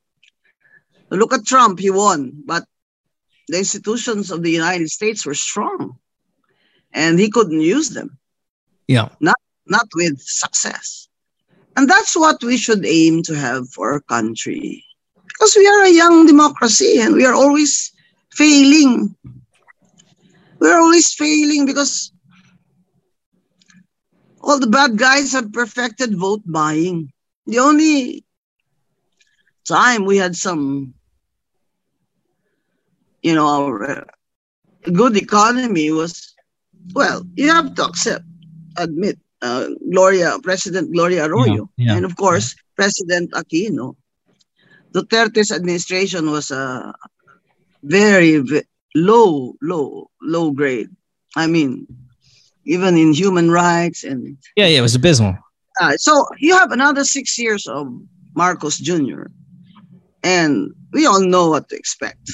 [1.09, 2.65] Look at Trump, he won, but
[3.47, 5.97] the institutions of the United States were strong
[6.93, 8.19] and he couldn't use them,
[8.87, 9.09] Yeah.
[9.19, 11.09] not, not with success.
[11.77, 14.83] And that's what we should aim to have for our country
[15.41, 17.91] because we are a young democracy and we are always
[18.31, 19.15] failing.
[20.59, 22.11] We're always failing because
[24.41, 27.11] all the bad guys have perfected vote buying.
[27.47, 28.23] The only
[29.67, 30.93] time we had some,
[33.23, 34.03] you know, our, uh,
[34.93, 36.35] good economy was,
[36.93, 38.25] well, you have to accept,
[38.77, 41.95] admit, uh, Gloria, President Gloria Arroyo, yeah.
[41.95, 43.95] and of course, President Aquino.
[44.93, 46.93] Duterte's administration was a
[47.83, 48.63] very, ve-
[48.95, 50.89] low, low, low grade.
[51.35, 51.87] I mean,
[52.65, 55.35] even in human rights and Yeah, yeah, it was abysmal.
[55.79, 57.87] uh, so you have another six years of
[58.35, 59.23] Marcos Jr.
[60.23, 62.29] And we all know what to expect.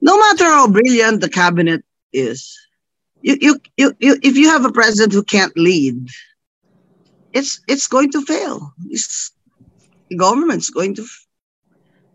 [0.00, 2.56] No matter how brilliant the cabinet is,
[3.22, 6.08] you, you, you, you, if you have a president who can't lead,
[7.32, 8.72] it's it's going to fail.
[8.88, 9.32] It's,
[10.08, 11.06] the government's going to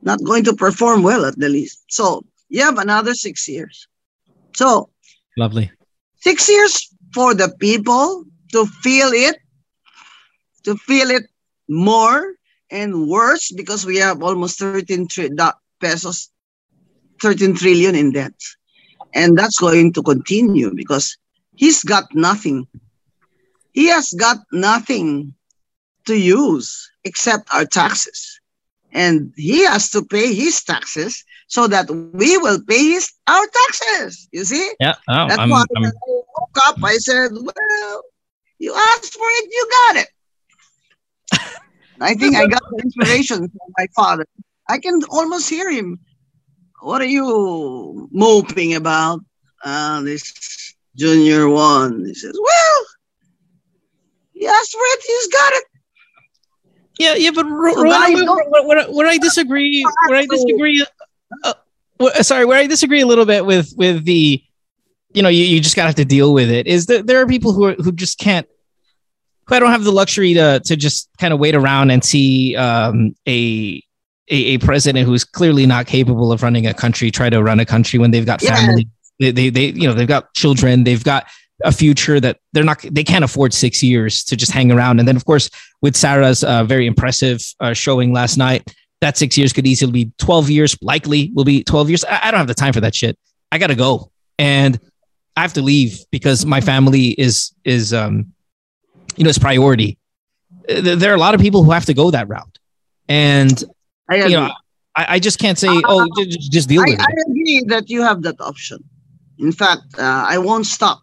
[0.01, 1.84] not going to perform well at the least.
[1.90, 3.88] So you have another six years.
[4.56, 4.90] So
[5.38, 5.72] Lovely.
[6.22, 9.38] six years for the people to feel it,
[10.64, 11.24] to feel it
[11.67, 12.35] more
[12.69, 15.30] and worse because we have almost 13 tri-
[15.80, 16.30] pesos,
[17.22, 18.34] 13 trillion in debt.
[19.15, 21.17] And that's going to continue because
[21.55, 22.67] he's got nothing.
[23.71, 25.33] He has got nothing
[26.05, 28.39] to use except our taxes.
[28.91, 34.27] And he has to pay his taxes so that we will pay his our taxes.
[34.31, 34.71] You see?
[34.79, 34.95] Yeah.
[35.07, 38.03] Oh, That's I'm, why I'm, I woke up, I said, Well,
[38.59, 40.09] you asked for it, you got it.
[42.01, 44.25] I think I got the inspiration from my father.
[44.67, 45.99] I can almost hear him.
[46.81, 49.19] What are you moping about?
[49.63, 52.05] Uh, this junior one.
[52.05, 52.85] He says, Well,
[54.33, 55.63] he asked for it, he's got it.
[56.99, 60.85] Yeah, yeah, but Ro- So Rona, where, where, I disagree, where I disagree,
[61.43, 61.53] uh,
[61.97, 64.41] where- sorry, where I disagree a little bit with with the,
[65.13, 66.67] you know, you, you just gotta have to deal with it.
[66.67, 68.47] Is that there are people who are, who just can't,
[69.47, 72.55] who I don't have the luxury to to just kind of wait around and see
[72.55, 73.81] um, a,
[74.29, 77.65] a a president who's clearly not capable of running a country try to run a
[77.65, 78.55] country when they've got Yeah.
[78.55, 78.87] family,
[79.19, 81.27] they, they they you know they've got children, they've got
[81.63, 84.99] a future that they're not they can't afford six years to just hang around.
[84.99, 85.49] And then of course
[85.81, 88.63] with Sara's uh, very impressive uh, showing last night
[89.01, 92.03] that six years could easily be 12 years likely will be 12 years.
[92.05, 93.17] I, I don't have the time for that shit.
[93.51, 94.11] I gotta go.
[94.39, 94.79] And
[95.37, 98.33] i have to leave because my family is is um
[99.15, 99.97] you know it's priority.
[100.67, 102.57] There are a lot of people who have to go that route.
[103.07, 103.63] And
[104.09, 104.50] I you know.
[104.95, 107.64] I, I just can't say oh ju- ju- just deal I, with it I agree
[107.67, 108.84] that you have that option.
[109.40, 111.01] In fact, uh, I won't stop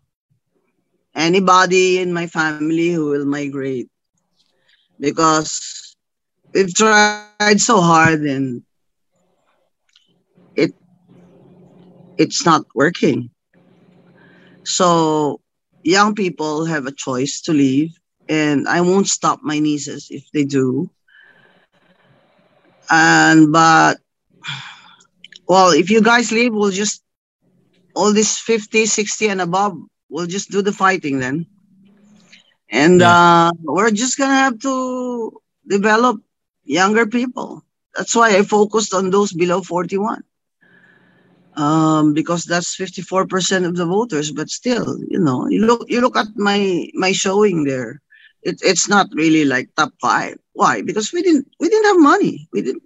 [1.14, 3.88] anybody in my family who will migrate
[5.00, 5.94] because
[6.54, 8.20] we've tried so hard and
[10.56, 10.72] it
[12.16, 13.30] it's not working.
[14.64, 15.40] So
[15.82, 17.90] young people have a choice to leave,
[18.28, 20.90] and I won't stop my nieces if they do.
[22.90, 23.98] And but
[25.48, 27.02] well, if you guys leave, we'll just
[27.94, 29.76] all this 50, 60 and above,
[30.08, 31.46] we'll just do the fighting then.
[32.70, 35.32] And uh, we're just gonna have to
[35.68, 36.20] develop
[36.64, 37.64] younger people.
[37.96, 40.22] That's why I focused on those below 41.
[41.56, 46.16] Um, because that's 54% of the voters, but still, you know, you look you look
[46.16, 48.00] at my my showing there.
[48.42, 50.36] It, it's not really like top five.
[50.52, 50.82] Why?
[50.82, 52.48] Because we didn't we didn't have money.
[52.52, 52.82] We didn't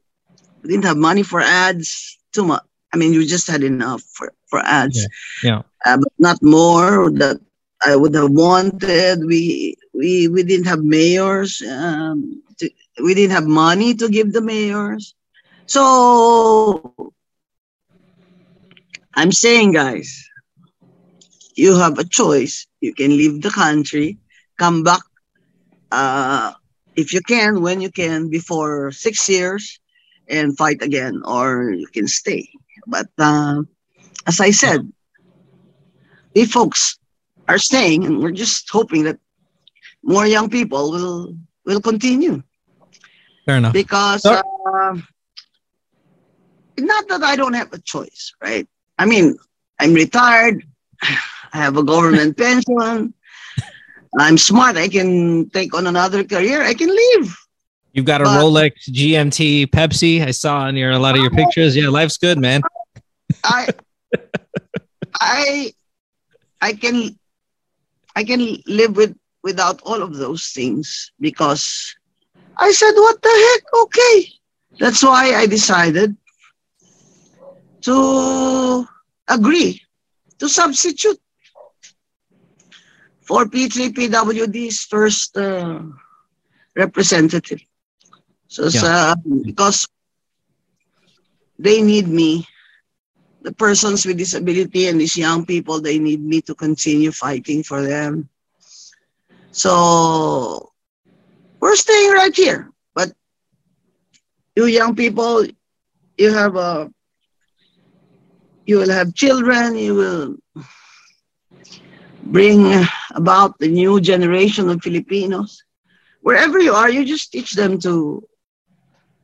[0.62, 2.62] we didn't have money for ads too much.
[2.92, 5.06] I mean, we just had enough for, for ads,
[5.42, 5.62] Yeah.
[5.84, 7.40] uh, but not more that
[7.84, 9.24] I would have wanted.
[9.24, 11.62] We we we didn't have mayors.
[11.62, 12.70] Um, to,
[13.02, 15.14] we didn't have money to give the mayors.
[15.66, 16.92] So
[19.14, 20.28] I'm saying, guys,
[21.56, 22.66] you have a choice.
[22.80, 24.18] You can leave the country,
[24.58, 25.02] come back
[25.96, 26.52] uh,
[26.94, 29.80] if you can, when you can, before six years,
[30.28, 32.48] and fight again, or you can stay.
[32.86, 33.62] But uh,
[34.26, 34.80] as I said,
[36.34, 36.98] we folks
[37.48, 39.18] are staying, and we're just hoping that
[40.02, 41.34] more young people will
[41.64, 42.42] will continue
[43.46, 43.72] Fair enough.
[43.72, 44.42] because uh,
[46.78, 48.68] not that I don't have a choice, right?
[48.98, 49.36] I mean,
[49.80, 50.62] I'm retired.
[51.02, 53.14] I have a government pension.
[54.18, 54.76] I'm smart.
[54.76, 56.62] I can take on another career.
[56.62, 57.36] I can leave.
[57.92, 60.24] You've got a But- Rolex, GMT, Pepsi.
[60.26, 61.76] I saw in your a lot of your pictures.
[61.76, 62.62] Yeah, life's good, man.
[63.44, 63.68] I
[65.20, 65.72] I
[66.60, 67.18] I can
[68.14, 71.94] I can live with without all of those things because
[72.56, 73.82] I said, what the heck?
[73.82, 74.32] Okay.
[74.78, 76.16] That's why I decided
[77.82, 78.86] to
[79.28, 79.82] agree
[80.38, 81.20] to substitute
[83.26, 85.82] for P3PWD's first uh,
[86.76, 87.60] representative.
[88.48, 89.14] So, Yeah.
[89.44, 89.88] because
[91.58, 92.46] they need me,
[93.42, 97.82] the persons with disability and these young people, they need me to continue fighting for
[97.82, 98.28] them.
[99.52, 100.70] So
[101.60, 102.70] we're staying right here.
[102.94, 103.12] But
[104.56, 105.46] you young people,
[106.18, 106.90] you have a
[108.66, 110.36] you will have children, you will
[112.26, 115.62] bring about the new generation of Filipinos.
[116.20, 118.26] Wherever you are, you just teach them to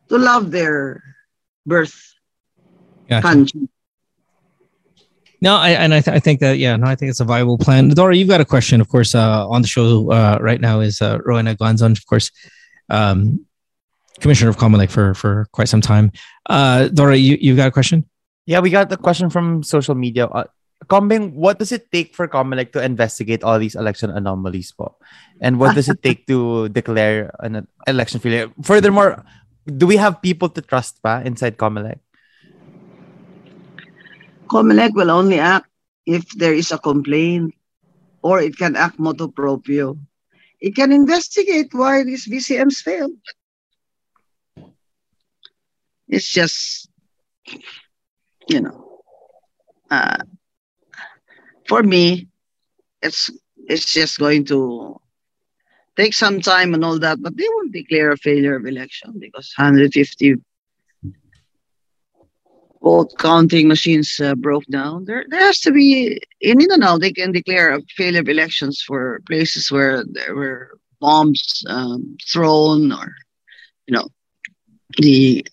[0.08, 1.02] to love their
[1.66, 2.14] birth
[3.08, 3.22] Gotcha.
[3.22, 3.68] country.
[5.40, 7.58] No, I, and I, th- I think that yeah, no, I think it's a viable
[7.58, 7.88] plan.
[7.88, 11.02] Dora, you've got a question, of course, uh, on the show uh, right now is
[11.02, 12.30] uh, Rowena Guanzon, of course,
[12.88, 13.44] um,
[14.20, 16.12] commissioner of Comelec for for quite some time.
[16.46, 18.06] Uh, Dora, you you've got a question?
[18.46, 20.28] Yeah, we got the question from social media.
[20.92, 24.92] Combing, what does it take for Comelec to investigate all these election anomalies po?
[25.40, 28.52] And what does it take to declare an election failure?
[28.60, 29.24] Furthermore,
[29.64, 31.96] do we have people to trust pa inside Comelec?
[34.52, 35.64] COMELEC will only act
[36.04, 37.56] if there is a complaint
[38.20, 39.96] or it can act motu proprio.
[40.60, 43.16] It can investigate why these VCMs failed.
[46.04, 46.92] It's just,
[48.44, 49.00] you know,
[49.88, 50.20] uh,
[51.66, 52.28] for me,
[53.02, 53.30] it's
[53.66, 55.00] it's just going to
[55.96, 59.52] take some time and all that, but they won't declare a failure of election because
[59.56, 60.36] 150
[62.82, 65.04] vote counting machines uh, broke down.
[65.04, 66.98] There, there has to be in Mindanao.
[66.98, 72.92] They can declare a failure of elections for places where there were bombs um, thrown,
[72.92, 73.14] or
[73.86, 74.08] you know,
[74.98, 75.46] the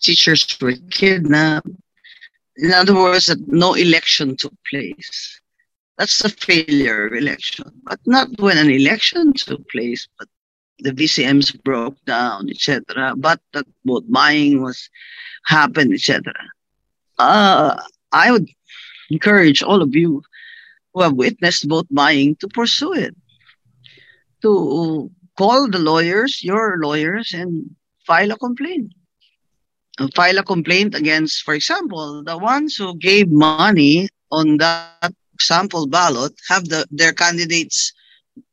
[0.00, 1.68] teachers were kidnapped.
[2.56, 5.40] In other words, that no election took place.
[5.98, 10.28] That's a failure of election, but not when an election took place, but
[10.80, 13.14] the VCMs broke down, etc.
[13.16, 14.90] But that vote buying was
[15.46, 16.34] happened, etc
[17.18, 17.80] uh,
[18.12, 18.48] I would
[19.10, 20.22] encourage all of you
[20.94, 23.16] who have witnessed vote buying to pursue it,
[24.42, 27.70] to call the lawyers, your lawyers, and
[28.06, 28.92] file a complaint.
[29.98, 35.86] And file a complaint against, for example, the ones who gave money on that sample
[35.86, 37.92] ballot have the their candidates'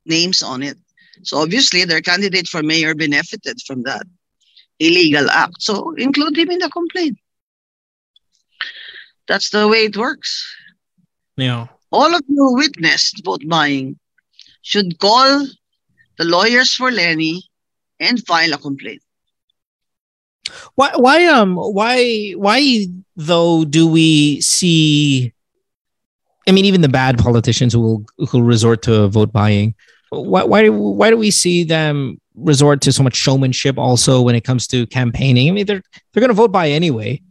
[0.05, 0.77] names on it.
[1.23, 4.05] So obviously, their candidate for mayor benefited from that
[4.79, 5.61] illegal act.
[5.61, 7.17] So include him in the complaint.
[9.27, 10.45] That's the way it works.
[11.37, 11.67] Yeah.
[11.91, 13.99] All of you witnessed vote buying
[14.61, 15.45] should call
[16.17, 17.43] the lawyers for Leni
[17.99, 19.01] and file a complaint.
[20.75, 25.33] Why why um why why though do we see
[26.47, 29.75] I mean, even the bad politicians who will who resort to vote buying.
[30.09, 34.43] Why why why do we see them resort to so much showmanship also when it
[34.43, 35.49] comes to campaigning?
[35.49, 35.81] I mean, they're
[36.11, 37.21] they're going to vote by anyway.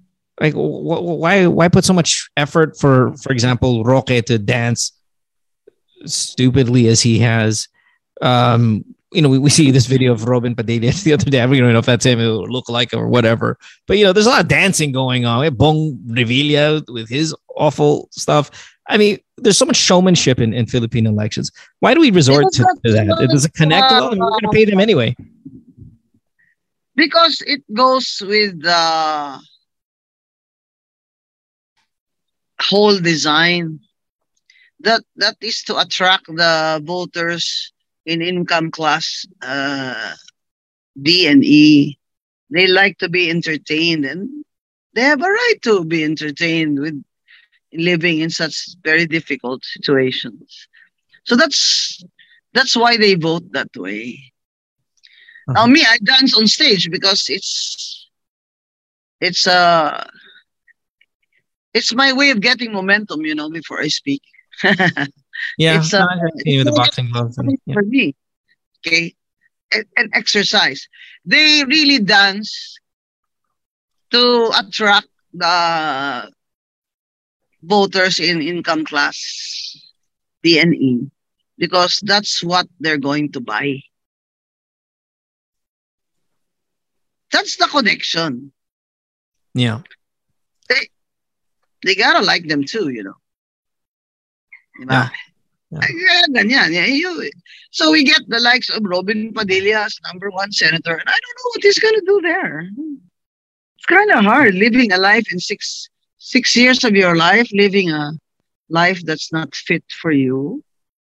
[0.41, 4.93] Like, wh- why why put so much effort for, for example, Roque to dance
[6.07, 7.69] stupidly as he has?
[8.21, 11.41] Um, you know, we, we see this video of Robin Padilla the other day.
[11.41, 13.59] I don't know if that's him or look like or whatever.
[13.87, 15.55] But you know, there's a lot of dancing going on.
[15.55, 18.51] Bong Revilla with his awful stuff.
[18.93, 21.51] I mean, there's so much showmanship in, in Philippine elections.
[21.81, 23.29] Why do we resort to, to that?
[23.31, 23.91] Does it connect?
[23.91, 25.17] Well, I we're going to pay them anyway.
[26.95, 29.41] Because it goes with the
[32.61, 33.81] whole design.
[34.81, 37.73] That that is to attract the voters
[38.05, 40.13] in income class uh,
[41.01, 41.99] B and E.
[42.51, 44.45] They like to be entertained, and
[44.93, 47.03] they have a right to be entertained with
[47.73, 50.69] living in such very difficult situations.
[51.25, 52.03] So that's
[52.53, 54.33] that's why they vote that way.
[55.49, 55.55] Uh-huh.
[55.55, 58.09] Now me, I dance on stage because it's
[59.21, 60.05] it's uh
[61.75, 64.23] it's my way of getting momentum, you know, before I speak.
[64.65, 67.75] yeah, it's, uh, it's the boxing gloves and, yeah.
[67.75, 68.15] for me.
[68.81, 69.15] Okay,
[69.97, 70.89] an exercise.
[71.25, 72.79] They really dance
[74.11, 76.31] to attract the
[77.63, 79.17] voters in income class
[80.43, 81.11] B and E
[81.59, 83.81] because that's what they're going to buy.
[87.31, 88.53] That's the connection.
[89.55, 89.81] Yeah.
[90.69, 90.89] They
[91.85, 93.17] they gotta like them too, you know.
[94.81, 95.09] Yeah.
[95.73, 96.73] Yeah, ganyan.
[96.73, 97.31] Yeah, you,
[97.71, 101.39] so we get the likes of Robin Padilla as number one senator, and I don't
[101.39, 102.69] know what he's gonna do there.
[103.77, 105.89] It's kind of hard living a life in six
[106.23, 108.13] six years of your life living a
[108.69, 110.63] life that's not fit for you.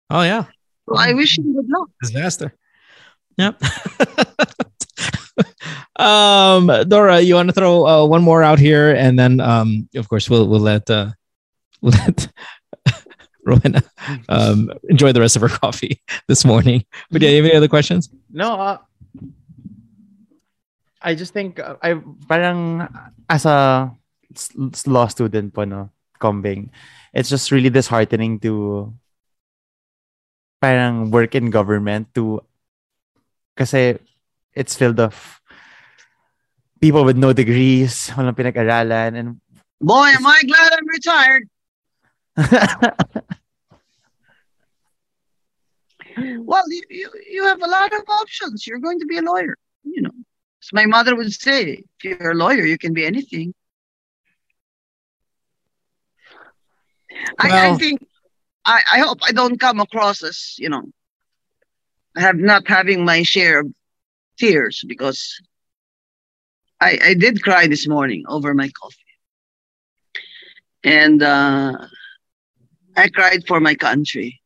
[0.10, 0.46] Oh yeah.
[0.86, 1.90] Well, I wish you good luck.
[2.04, 2.54] Disaster.
[3.38, 3.62] Yep.
[6.00, 10.08] um, Dora, you want to throw uh, one more out here, and then um, of
[10.10, 11.12] course we'll we'll let uh,
[11.82, 12.28] we'll let
[13.46, 13.84] Rowena
[14.30, 16.84] um, enjoy the rest of her coffee this morning.
[17.10, 18.10] But yeah, you have any other questions?
[18.32, 18.60] No.
[18.60, 18.78] Uh,
[21.02, 22.90] I just think uh, I parang
[23.30, 23.92] as a
[24.88, 25.90] law student po no,
[26.20, 26.72] combing,
[27.14, 28.94] it's just really disheartening to
[30.62, 32.42] parang work in government to
[33.56, 34.00] kasi
[34.54, 35.14] it's filled of
[36.80, 39.30] people with no degrees, walang pinag-aralan and
[39.82, 41.46] boy am I glad I'm retired.
[46.44, 48.68] well, you, you, you have a lot of options.
[48.68, 50.12] You're going to be a lawyer, you know.
[50.64, 53.54] As my mother would say, if you're a lawyer, you can be anything.
[57.40, 58.06] I, I think
[58.66, 60.84] I, I hope I don't come across as, you know,
[62.16, 63.74] I have not having my share of
[64.38, 65.40] tears because
[66.82, 68.96] I, I did cry this morning over my coffee.
[70.84, 71.78] And uh,
[72.96, 74.42] I cried for my country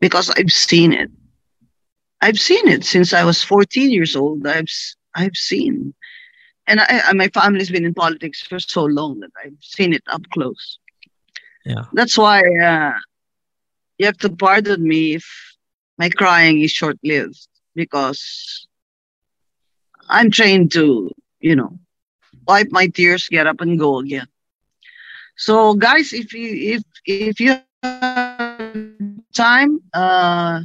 [0.00, 1.10] because I've seen it.
[2.20, 4.46] I've seen it since I was 14 years old.
[4.46, 4.68] I've
[5.14, 5.94] I've seen,
[6.66, 10.22] and I, my family's been in politics for so long that I've seen it up
[10.32, 10.78] close.
[11.64, 11.84] Yeah.
[11.92, 12.92] That's why uh,
[13.98, 15.24] you have to pardon me if
[15.98, 18.66] my crying is short lived because
[20.08, 21.10] I'm trained to,
[21.40, 21.78] you know,
[22.46, 24.26] wipe my tears, get up and go again.
[25.36, 27.66] So guys, if you if if you have
[29.34, 30.60] time, uh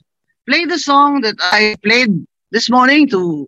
[0.48, 2.12] play the song that I played
[2.52, 3.48] this morning to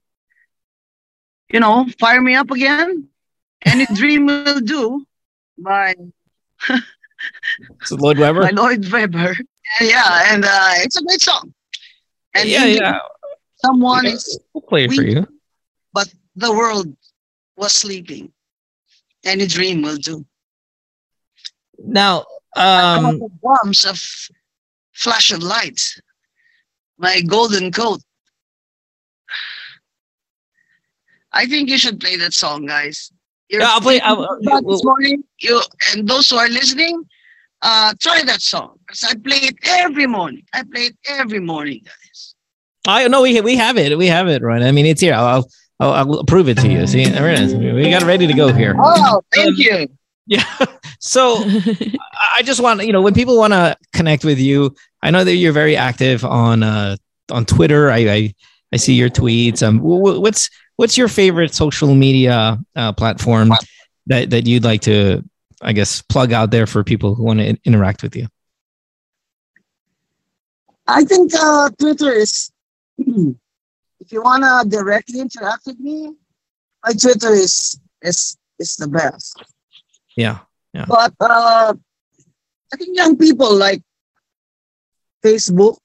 [1.51, 3.07] you know, fire me up again.
[3.65, 5.05] Any dream will do
[5.57, 5.95] by
[7.83, 8.41] so Lloyd Webber?
[8.41, 9.35] By Lloyd Webber.
[9.81, 11.53] Yeah, and uh, it's a great song.
[12.33, 12.99] And yeah, yeah.
[13.65, 15.27] Someone yeah, is we'll play it for you.
[15.93, 16.95] But the world
[17.57, 18.31] was sleeping.
[19.25, 20.25] Any dream will do.
[21.77, 24.01] Now, um, bombs of
[24.93, 25.81] flash of light.
[26.97, 28.01] My golden coat.
[31.31, 33.11] I think you should play that song, guys.
[33.49, 33.99] You're yeah, I'll play.
[34.01, 37.03] I'll, I'll, this morning, you and those who are listening,
[37.61, 40.43] uh, try that song because I play it every morning.
[40.53, 42.35] I play it every morning, guys.
[42.87, 43.97] I know we we have it.
[43.97, 44.61] We have it, right?
[44.61, 45.13] I mean, it's here.
[45.13, 45.49] I'll
[45.79, 46.85] I'll, I'll prove it to you.
[46.85, 47.55] See, there it is.
[47.55, 48.75] We got it ready to go here.
[48.77, 49.87] Oh, thank um, you.
[50.31, 50.45] Yeah.
[50.99, 51.37] So
[52.37, 55.33] I just want you know when people want to connect with you, I know that
[55.33, 56.97] you're very active on uh
[57.31, 57.89] on Twitter.
[57.89, 58.33] I I,
[58.71, 59.65] I see your tweets.
[59.65, 63.51] Um, what's what's your favorite social media uh, platform
[64.07, 65.23] that, that you'd like to
[65.61, 68.27] I guess, plug out there for people who want to in- interact with you?
[70.87, 72.51] I think uh, Twitter is,
[72.97, 76.13] if you want to directly interact with me,
[76.85, 79.43] my Twitter is is is the best.
[80.15, 80.39] Yeah.
[80.73, 80.85] Yeah.
[80.87, 81.73] But uh,
[82.73, 83.81] I think young people like
[85.23, 85.77] Facebook.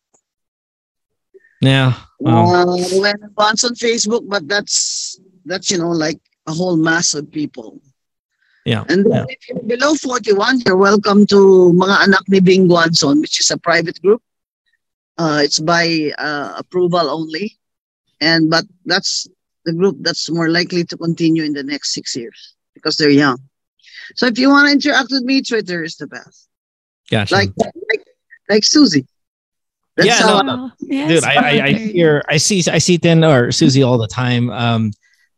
[1.67, 1.95] Yeah.
[2.21, 2.47] Wow.
[2.53, 7.31] Uh, when once on Facebook, but that's that's you know like a whole mass of
[7.31, 7.81] people.
[8.65, 8.85] Yeah.
[8.89, 9.25] And then yeah.
[9.29, 13.59] if you're below 41, you're welcome to Mga Anak ni Bing Guanzon, which is a
[13.59, 14.23] private group.
[15.19, 17.59] Uh, it's by uh, approval only.
[18.21, 19.29] And but that's
[19.65, 23.39] the group that's more likely to continue in the next six years because they're young.
[24.17, 26.49] So if you want to interact with me, Twitter is the best.
[27.11, 27.35] Gotcha.
[27.35, 28.05] Like like,
[28.49, 29.07] like Susie.
[29.97, 33.23] That's yeah, how no, I- dude, I, I, I hear, I see, I see Tin
[33.23, 34.51] or Susie all the time.
[34.51, 34.93] Um,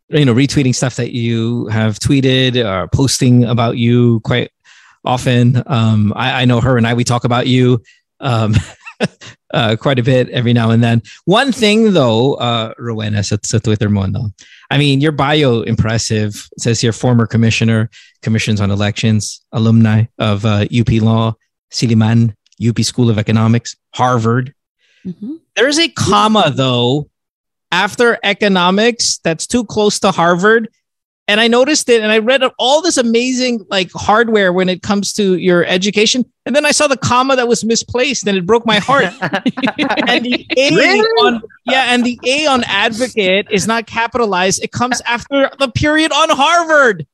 [0.08, 4.50] you know, retweeting stuff that you have tweeted or posting about you quite
[5.04, 5.62] often.
[5.66, 7.82] Um, I, I know her and I, we talk about you,
[8.20, 8.54] um,
[9.54, 11.02] uh, quite a bit every now and then.
[11.24, 14.30] One thing though, uh, Rowena sa, sa Twitter mo, no?
[14.70, 16.48] I mean, your bio impressive.
[16.52, 17.90] It says here, former commissioner,
[18.22, 21.34] commissions on elections, alumni of uh, UP Law,
[21.72, 24.54] Silliman, UP School of Economics, Harvard.
[25.04, 25.34] Mm-hmm.
[25.54, 27.08] There's a comma though
[27.72, 30.68] after economics that's too close to Harvard.
[31.28, 35.12] And I noticed it and I read all this amazing like hardware when it comes
[35.14, 36.24] to your education.
[36.44, 39.06] And then I saw the comma that was misplaced and it broke my heart.
[39.20, 41.00] and the A Really?
[41.00, 44.62] on yeah, and the A on advocate is not capitalized.
[44.62, 47.06] It comes after the period on Harvard.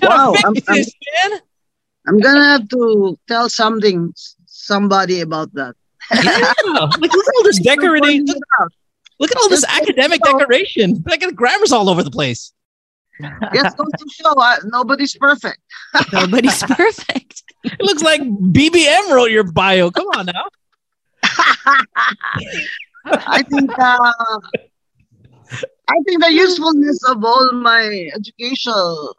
[0.00, 1.40] Wow, I'm, I'm, man.
[2.06, 4.14] I'm gonna have to tell something
[4.66, 5.74] somebody about that.
[6.12, 6.52] Yeah.
[6.98, 8.26] Look at all this decorating.
[8.26, 8.38] Look,
[9.18, 11.02] look at all this academic decoration.
[11.06, 12.52] Like the grammar's all over the place.
[13.54, 15.60] Just goes to show uh, nobody's perfect.
[16.12, 17.44] Nobody's perfect.
[17.62, 19.92] It looks like BBM wrote your bio.
[19.92, 20.46] Come on now.
[23.06, 24.12] I think uh,
[25.88, 29.16] I think the usefulness of all my educational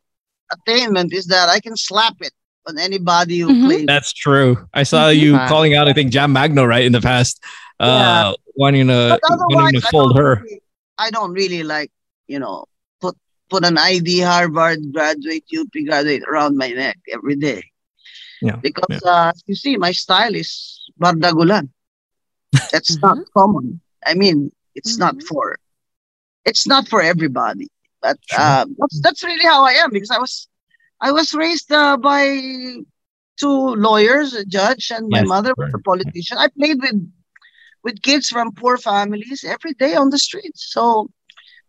[0.52, 2.34] attainment is that I can slap it
[2.68, 3.66] on anybody who Mm-hmm.
[3.66, 3.86] claims.
[3.88, 4.68] That's true.
[4.74, 5.48] I saw you Mhm.
[5.48, 7.42] calling out, I think, Jam Magno, right, in the past,
[7.80, 9.20] uh, wanting to,
[9.50, 10.42] wanting to fold don't her.
[10.44, 10.62] really-
[10.98, 11.92] I don't really like,
[12.28, 12.66] you know,
[13.02, 13.16] put
[13.50, 17.64] put an ID Harvard graduate, UP graduate around my neck every day.
[18.42, 18.56] Yeah.
[18.56, 21.70] Because uh, you see, my style is bardagulan.
[22.72, 23.82] That's not common.
[24.06, 25.58] I mean, it's not for
[26.46, 27.68] it's not for everybody.
[28.02, 30.48] But uh, that's that's really how I am because I was
[31.06, 32.24] I was raised uh, by
[33.40, 36.38] two lawyers, a judge, and my Yes, mother was a politician.
[36.38, 37.00] I played with
[37.84, 40.62] with kids from poor families every day on the streets.
[40.76, 41.08] So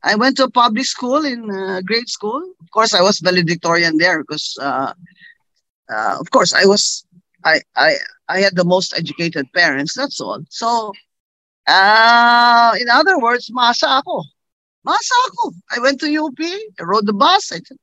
[0.02, 2.42] I went to a public school in uh, grade school.
[2.60, 4.92] Of course, I was valedictorian there because, uh,
[5.92, 7.04] uh, of course, I was
[7.44, 7.96] I I
[8.28, 9.94] I had the most educated parents.
[9.96, 10.40] That's all.
[10.50, 10.92] So,
[11.66, 14.24] uh, in other words, masa ako.
[14.86, 15.52] Masa ako.
[15.76, 16.40] I went to UP.
[16.80, 17.52] I rode the bus.
[17.52, 17.78] I said,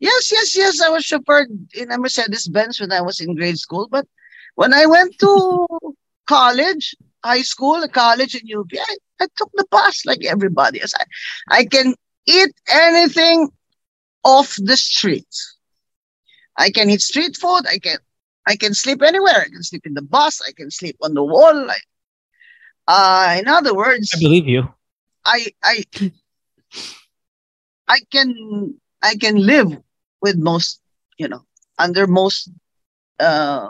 [0.00, 0.80] yes, yes, yes.
[0.80, 3.88] I was chauffeured in a Mercedes Benz when I was in grade school.
[3.90, 4.06] But
[4.54, 5.66] when I went to
[6.28, 6.94] college,
[7.24, 10.94] high school, college in UP, I, I took the bus like everybody else.
[10.98, 11.94] I, I can
[12.26, 13.50] eat anything
[14.24, 15.34] off the street.
[16.56, 17.62] I can eat street food.
[17.66, 17.98] I can
[18.46, 19.42] I can sleep anywhere.
[19.42, 20.40] I can sleep in the bus.
[20.46, 21.66] I can sleep on the wall.
[21.66, 21.86] Like,
[22.86, 24.68] uh, in other words, I believe you.
[25.24, 25.84] I I
[27.86, 29.76] I can I can live
[30.20, 30.80] with most
[31.18, 31.44] you know
[31.78, 32.50] under most
[33.20, 33.68] uh,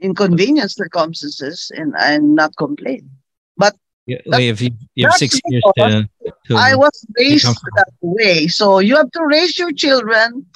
[0.00, 3.10] inconvenient circumstances and and not complain.
[3.56, 6.06] But Yeah, wait, if you, you have six years to,
[6.46, 8.48] to I was raised that way.
[8.48, 10.46] So you have to raise your children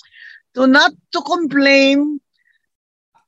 [0.55, 2.21] to not to complain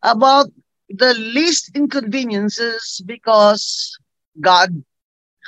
[0.03, 0.47] about
[0.89, 3.97] the least inconveniences because
[4.41, 4.85] God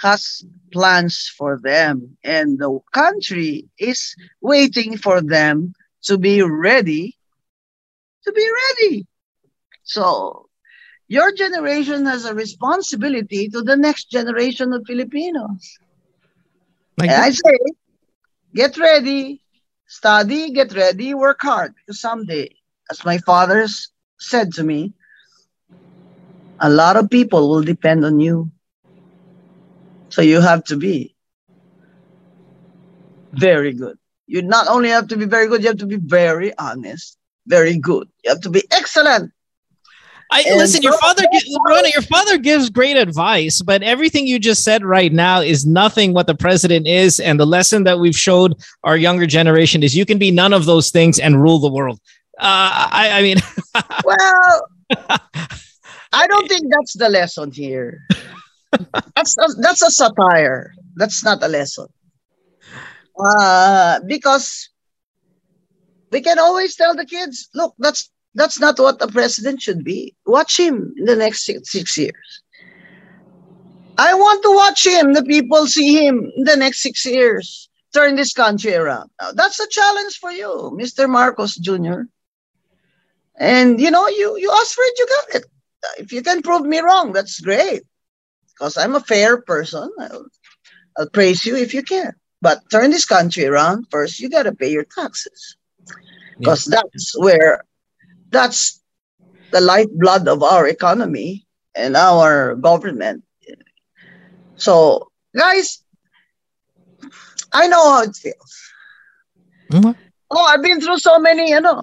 [0.03, 5.73] has plans for them and the country is waiting for them
[6.05, 7.17] to be ready
[8.25, 9.07] to be ready.
[9.83, 10.49] So
[11.09, 15.79] your generation has a responsibility to the next generation of Filipinos.
[16.97, 17.59] Like and I say,
[18.55, 19.43] get ready,
[19.87, 21.75] study, get ready, work hard.
[21.75, 22.51] Because someday,
[22.91, 24.95] as my father s- said to me,
[26.61, 28.51] a lot of people will depend on you.
[30.17, 31.15] So you have to be
[33.35, 33.99] very good.
[34.27, 37.77] You not only have to be very good, you have to be very honest, very
[37.77, 38.09] good.
[38.25, 39.31] You have to be excellent.
[40.31, 40.81] I And listen.
[40.81, 41.23] Your father,
[41.69, 46.15] Rona, your father gives great advice, but everything you just said right now is nothing
[46.15, 47.21] what the president is.
[47.21, 48.55] And the lesson that we've showed
[48.85, 52.01] our younger generation is you can be none of those things and rule the world.
[52.39, 53.37] Uh, I, I mean,
[54.03, 54.69] well,
[56.15, 58.01] I don't think that's the lesson here.
[58.73, 60.75] That's a, that's a satire.
[60.97, 61.87] That's not a lesson.
[63.19, 64.69] Uh, because
[66.13, 70.15] we can always tell the kids, look, that's that's not what a president should be.
[70.27, 72.43] Watch him in the next six, six years.
[73.99, 75.15] I want to watch him.
[75.15, 77.71] The people see him in the next six years.
[77.95, 79.11] Turn this country around.
[79.21, 81.09] Now, that's a challenge for you, Mr.
[81.09, 82.03] Marcos Jr.
[83.39, 85.45] And you know, you you asked for it, you got it.
[85.99, 87.85] If you can prove me wrong, that's great.
[88.57, 89.91] Because I'm a fair person.
[90.01, 90.27] I'll,
[90.99, 92.15] I'll praise you if you can.
[92.41, 95.57] But turn this country around, first you gotta pay your taxes.
[96.39, 96.81] Because yeah.
[96.81, 97.65] that's where
[98.31, 98.83] that's
[99.53, 103.25] the lifeblood of our economy and our government.
[104.57, 105.83] So, guys,
[107.53, 108.73] I know how it feels.
[109.71, 109.93] Mm-hmm.
[110.31, 111.83] Oh, I've been through so many, you know.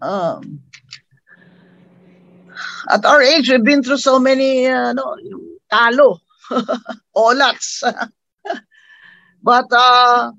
[0.00, 0.60] Um,
[2.90, 5.16] at our age, we've been through so many, uh, no,
[5.74, 6.18] talo,
[7.16, 7.82] olats.
[9.42, 10.32] but uh,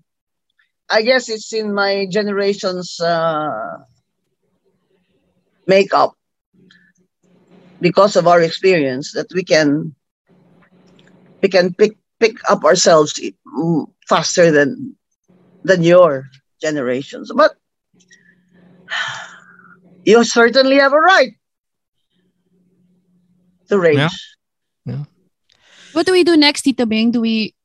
[0.89, 3.83] I guess it's in my generation's uh,
[5.67, 6.13] makeup
[7.81, 9.95] because of our experience that we can
[11.41, 13.19] we can pick pick up ourselves
[14.07, 14.95] faster than
[15.63, 16.29] than your
[16.61, 17.31] generations.
[17.35, 17.51] But
[20.05, 21.33] you certainly have a right
[23.69, 23.97] to rage.
[23.97, 24.09] Yeah.
[24.85, 25.03] yeah.
[25.95, 27.11] What do we do next, Tito Bing?
[27.11, 27.55] Do we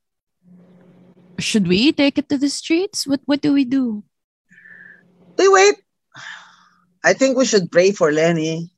[1.37, 3.05] should we take it to the streets?
[3.05, 4.05] What what do we do?
[5.37, 5.75] We wait.
[7.03, 8.71] I think we should pray for Leni.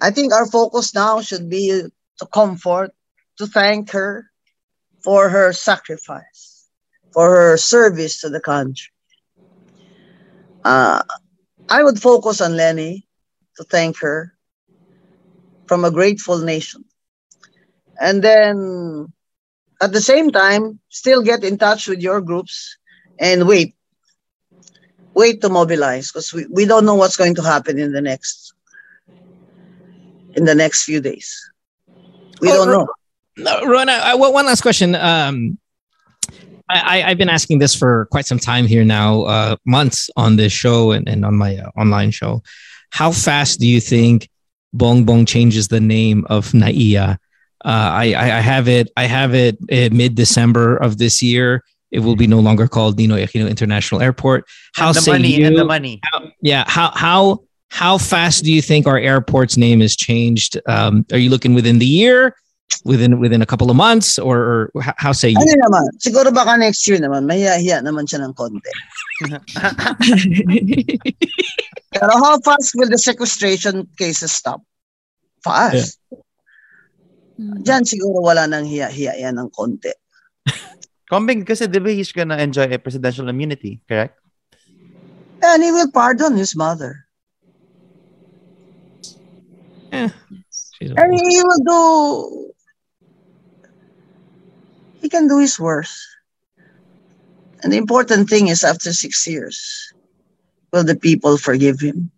[0.00, 2.96] I think our focus now should be to comfort,
[3.36, 4.30] to thank her
[5.04, 6.64] for her sacrifice,
[7.12, 8.88] for her service to the country.
[10.64, 11.02] Uh,
[11.68, 13.06] I would focus on Leni
[13.58, 14.32] to thank her
[15.66, 16.87] from a grateful nation.
[18.00, 19.12] And then
[19.80, 22.76] at the same time, still get in touch with your groups
[23.18, 23.74] and wait.
[25.14, 28.52] Wait to mobilize because we, we don't know what's going to happen in the next
[30.34, 31.50] in the next few days.
[32.40, 32.88] We Oh, don't know.
[33.36, 34.94] No, Ron, I, I, one last question.
[34.94, 35.58] Um,
[36.68, 40.36] I, I, I've been asking this for quite some time here now, uh, months on
[40.36, 42.42] this show and, and on my uh, online show.
[42.90, 44.28] How fast do you think
[44.76, 47.18] Bongbong changes the name of NAIA?
[47.64, 48.90] Uh, I, I I have it.
[48.96, 51.64] I have it uh, mid December of this year.
[51.90, 54.44] It will be no longer called Ninoy Aquino International Airport.
[54.74, 55.46] How And the say money, you?
[55.46, 56.00] and the money.
[56.04, 56.64] How- yeah.
[56.68, 60.60] How how how fast do you think our airport's name is changed?
[60.66, 62.36] Um, are you looking within the year,
[62.84, 65.36] within within a couple of months, or, or how, how say you?
[65.40, 68.70] Ano naman, siguro baka next year naman, mahiya naman siya ng konti.
[71.92, 74.62] Pero how fast will the sequestration cases stop?
[75.42, 75.98] Fast.
[77.38, 79.94] Diyan siguro wala nang hiya-hiya yan ng konti.
[81.10, 84.18] Combing kasi di ba he's gonna enjoy a presidential immunity, correct?
[85.38, 87.06] And he will pardon his mother.
[89.94, 90.10] Eh,
[90.82, 91.80] And he will do,
[95.00, 95.94] he can do his worst.
[97.62, 99.92] And the important thing is after six years,
[100.72, 102.10] will the people forgive him?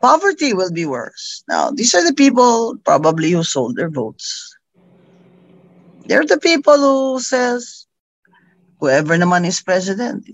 [0.00, 1.42] Poverty will be worse.
[1.48, 4.54] Now, these are the people probably who sold their votes.
[6.06, 7.86] They're the people who says,
[8.78, 10.28] whoever naman is president,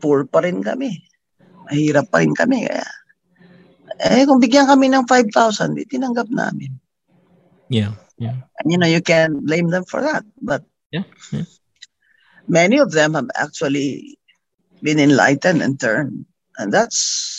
[0.00, 1.04] poor pa rin kami.
[1.70, 2.66] Mahirap pa rin kami.
[2.66, 2.88] Kaya,
[4.02, 6.74] eh, kung bigyan kami ng 5,000, di tinanggap namin.
[7.70, 10.26] Yeah, yeah, And, you know, you can blame them for that.
[10.42, 11.48] But yeah, yeah.
[12.48, 14.18] many of them have actually
[14.82, 16.26] been enlightened and turned.
[16.58, 17.31] And that's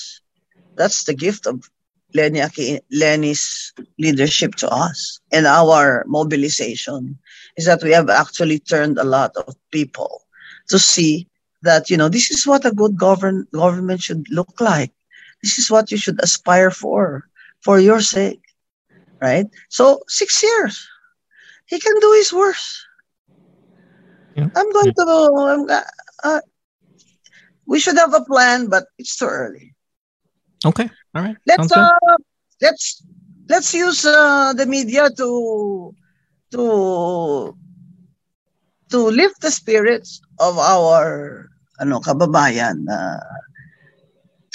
[0.78, 1.70] that's the gift of
[2.14, 7.18] Leni Aki- Leni's leadership to us and our mobilization
[7.58, 10.22] is that we have actually turned a lot of people
[10.70, 11.28] to see
[11.62, 14.92] that you know this is what a good govern government should look like.
[15.44, 17.26] This is what you should aspire for
[17.62, 18.42] for your sake,
[19.22, 19.46] right?
[19.70, 20.88] So six years,
[21.66, 22.86] he can do his worst.
[24.56, 25.04] I'm going to.
[25.54, 25.82] I'm, uh,
[26.24, 26.42] uh,
[27.66, 29.73] we should have a plan, but it's too early.
[30.66, 31.36] Okay, all right.
[31.46, 32.18] Let's uh,
[32.62, 33.04] let's
[33.50, 35.30] let's use uh, the media to
[36.52, 36.64] to
[38.90, 41.50] to lift the spirits of our
[41.84, 42.88] ano kababayan.
[42.88, 43.20] Uh,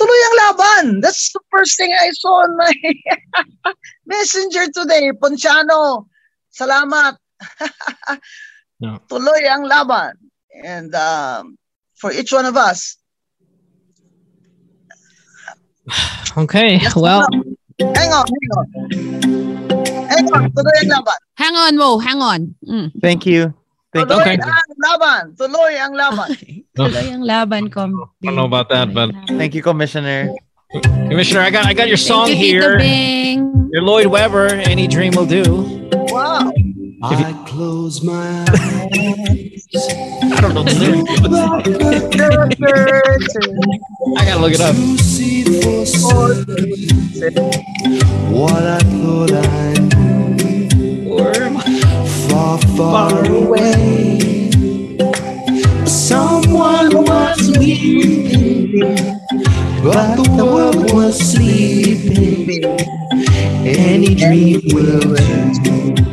[0.01, 0.87] tuloy ang laban.
[1.05, 2.73] That's the first thing I saw on my
[4.09, 5.13] messenger today.
[5.13, 6.09] Ponciano,
[6.55, 7.21] salamat.
[8.79, 9.03] No.
[9.11, 10.15] Tuloy ang laban.
[10.63, 11.59] And um,
[11.99, 12.95] for each one of us,
[16.37, 17.27] Okay, well,
[17.79, 18.67] Hang on, hang on.
[20.11, 21.19] Hang on, tuloy ang laban.
[21.39, 21.99] Hang on, Mo.
[21.99, 22.41] Hang on.
[22.67, 22.91] Mm.
[23.01, 23.55] Thank you.
[23.95, 24.43] Thank Tuloy you.
[24.43, 25.23] ang laban.
[25.39, 26.29] Tuloy ang laban.
[26.77, 27.87] Tuloy ang laban ko.
[27.87, 30.35] I don't know about that, but Thank you, Commissioner.
[31.09, 32.77] Commissioner, I got I got your song you, here.
[33.73, 35.65] Your Lloyd Webber, Any Dream Will Do.
[36.13, 36.53] Wow.
[37.01, 39.69] I close my eyes.
[39.73, 41.11] I don't know the lyrics.
[44.17, 44.75] I gotta look it up.
[44.99, 46.73] See for certain
[48.33, 51.09] what I thought I knew.
[52.29, 54.51] Far, far away.
[55.87, 58.81] Someone was weeping,
[59.85, 62.65] but the world was sleeping.
[63.65, 65.15] Any dream will
[65.63, 66.08] do.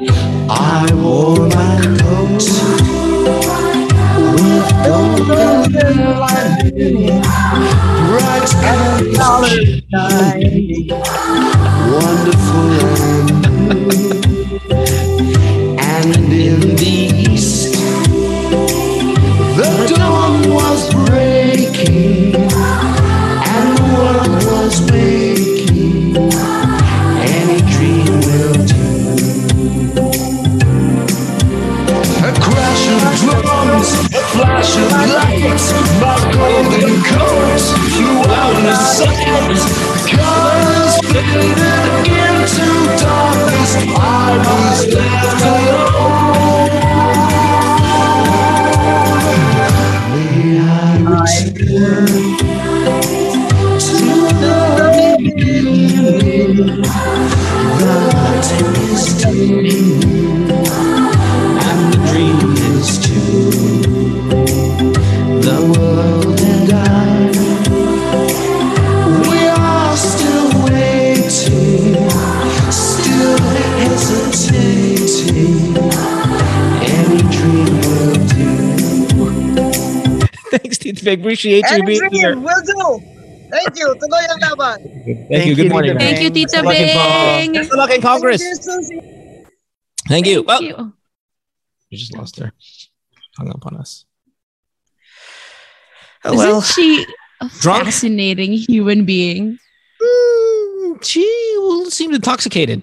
[0.00, 2.46] I wore my coat
[4.32, 7.20] with golden lining,
[8.06, 9.18] bright and
[11.90, 12.70] wonderful.
[15.80, 17.07] And in the
[38.88, 39.18] sight.
[40.08, 42.68] Colors faded into
[42.98, 46.72] darkness, I was left alone.
[50.12, 52.06] May I return
[53.78, 53.98] to
[54.42, 56.82] the beginning.
[57.78, 60.17] The light is dimming
[80.98, 81.20] Thanks, Big.
[81.20, 82.36] Appreciate you Any being dream here.
[82.36, 83.04] will do.
[83.50, 83.94] Thank you.
[83.94, 84.78] Tuloy ang laban.
[85.30, 85.54] Thank, you.
[85.54, 85.98] Good morning.
[85.98, 87.52] Thank you, Tita Good luck in Bing.
[87.52, 88.42] Good luck in Congress.
[88.42, 89.42] Thank you,
[90.08, 90.42] Thank you.
[90.42, 90.92] Well, Thank you.
[91.90, 92.52] you just lost her.
[93.38, 94.04] Hung up on us.
[96.24, 97.06] Isn't well, she
[97.40, 97.84] a drunk?
[97.84, 99.58] fascinating human being?
[100.02, 101.24] Mm, she
[101.58, 102.82] will seem intoxicated.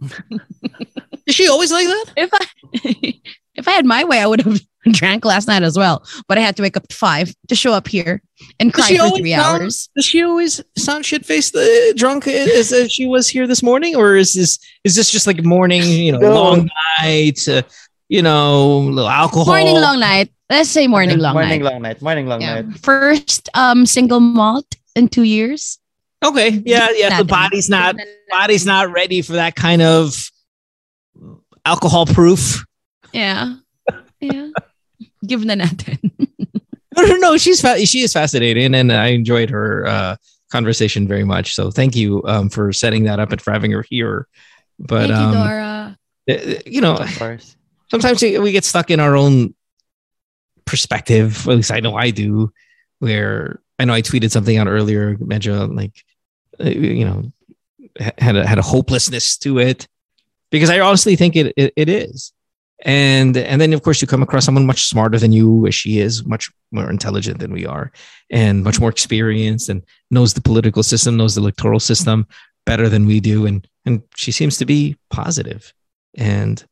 [1.26, 2.04] Is she always like that?
[2.16, 2.46] If I
[3.54, 4.60] if I had my way, I would have
[4.92, 6.04] drank last night as well.
[6.28, 8.22] But I had to wake up at five to show up here
[8.58, 9.88] and cry she for always three sound- hours.
[9.96, 13.94] Does she always sound shit faced uh, drunk as uh, she was here this morning,
[13.96, 16.34] or is this is this just like morning, you know, No.
[16.34, 16.70] long
[17.00, 17.62] night, uh,
[18.08, 19.46] you know, little alcohol?
[19.46, 20.30] Morning long night.
[20.50, 21.72] Let's say morning long morning night.
[21.72, 22.02] long night.
[22.02, 22.60] Morning long Yeah.
[22.62, 22.78] night.
[22.82, 25.78] First um single malt in two years.
[26.24, 27.18] Okay, yeah, yeah.
[27.18, 27.96] The body's not
[28.30, 30.30] body's not ready for that kind of
[31.64, 32.64] alcohol proof.
[33.12, 33.56] Yeah.
[34.20, 34.50] Yeah.
[35.26, 35.98] Give na natin.
[36.94, 37.36] No, no, no.
[37.38, 40.16] She's fa- she is fascinating, and I enjoyed her uh,
[40.50, 41.54] conversation very much.
[41.54, 44.28] So thank you um, for setting that up and for having her here.
[44.78, 45.98] But Thank you, um, Dora.
[46.28, 47.56] uh, you know, Of course.
[47.90, 49.54] sometimes we we get stuck in our own
[50.66, 51.48] perspective.
[51.48, 52.52] At least I know I do.
[52.98, 55.96] Where I know I tweeted something out earlier, medyo like
[56.60, 57.32] uh, you know
[58.18, 59.88] had a, had a hopelessness to it
[60.50, 62.32] because I honestly think it, it it is.
[62.84, 66.00] And and then of course you come across someone much smarter than you, as she
[66.00, 67.92] is, much more intelligent than we are,
[68.30, 72.26] and much more experienced, and knows the political system, knows the electoral system
[72.66, 75.72] better than we do, and and she seems to be positive,
[76.16, 76.64] and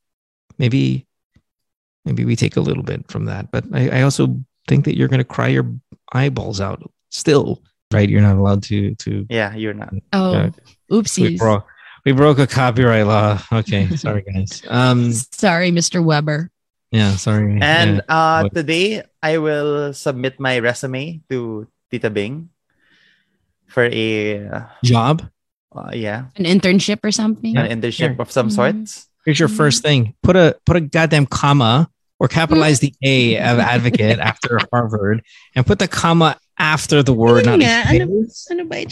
[0.59, 1.07] maybe
[2.05, 3.51] maybe we take a little bit from that.
[3.53, 5.73] But I, I also think that you're going to cry your
[6.13, 8.09] eyeballs out still, right?
[8.09, 9.27] You're not allowed to to.
[9.31, 9.95] Yeah, you're not.
[10.13, 10.51] Oh, Yeah.
[10.89, 11.39] We oopsies.
[12.01, 13.39] Broke we broke a copyright law.
[13.53, 14.63] Okay, sorry guys.
[14.69, 16.03] Um, Sorry, Mr.
[16.03, 16.51] Webber.
[16.91, 17.59] yeah, sorry.
[17.61, 18.09] And Yeah.
[18.09, 22.49] uh, today I will submit my resume to Tita Bing
[23.69, 25.29] for a uh, job.
[25.77, 27.57] uh, yeah An internship or something.
[27.57, 29.07] an internship of some sorts.
[29.25, 30.15] Here's your first thing.
[30.23, 35.23] Put a put a goddamn comma or capitalize the A of advocate after Harvard
[35.55, 37.45] and put the comma after the word.
[37.47, 38.83] Not Nga, ano, ano ba?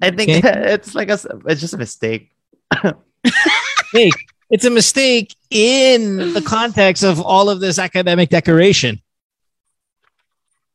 [0.00, 0.42] I think Okay.
[0.76, 2.30] it's like a, it's just a mistake.
[3.94, 4.14] Mistake.
[4.50, 9.00] It's a mistake in the context of all of this academic decoration.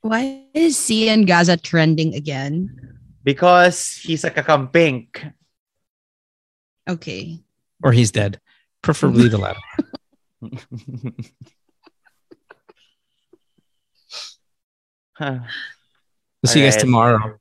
[0.01, 2.97] Why is Xian Gaza trending again?
[3.23, 5.33] Because he's a kakampink.
[6.89, 7.39] Okay.
[7.83, 8.39] Or he's dead.
[8.81, 9.59] Preferably the latter.
[15.13, 15.39] Huh.
[16.41, 17.38] We'll see you guys tomorrow.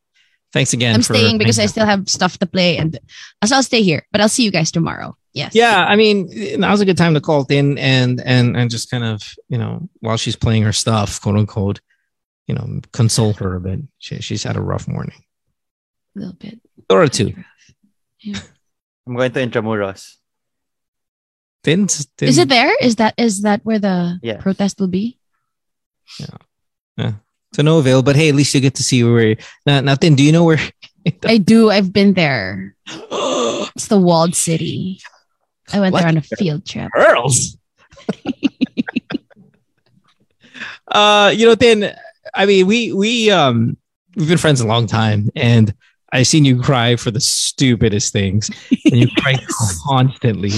[0.59, 0.95] Thanks again.
[0.97, 2.99] I'm for staying because I still have stuff to play, and
[3.45, 4.03] so I'll stay here.
[4.11, 5.17] But I'll see you guys tomorrow.
[5.33, 5.55] Yes.
[5.55, 6.28] Yeah, I mean,
[6.59, 9.89] now's a good time to call in and and and just kind of you know
[10.01, 11.81] while she's playing her stuff, quote unquote,
[12.49, 13.81] you know, console her a bit.
[13.99, 15.23] She, she's had a rough morning.
[16.17, 16.59] A little bit.
[16.91, 17.35] Or two.
[19.07, 20.17] I'm going to Intramuros.
[21.62, 22.75] Tins, tin- Is it there?
[22.81, 24.43] Is that is that where the Yes.
[24.43, 25.19] protest will be?
[26.19, 26.37] Yeah.
[26.97, 27.12] Yeah.
[27.55, 29.36] To no avail, but hey, at least you get to see where.
[29.65, 30.15] Now, nothing.
[30.17, 30.60] Do you know where?
[31.25, 31.70] I do.
[31.70, 32.75] I've been there.
[32.86, 35.01] it's the walled city.
[35.73, 36.01] I went What?
[36.01, 36.91] there on a field trip.
[36.93, 37.57] Pearls.
[40.89, 41.94] uh, you know, then
[42.35, 43.77] I mean, we we um
[44.17, 45.73] we've been friends a long time, and
[46.12, 48.51] I've seen you cry for the stupidest things,
[48.85, 49.36] and you cry
[49.86, 50.52] constantly.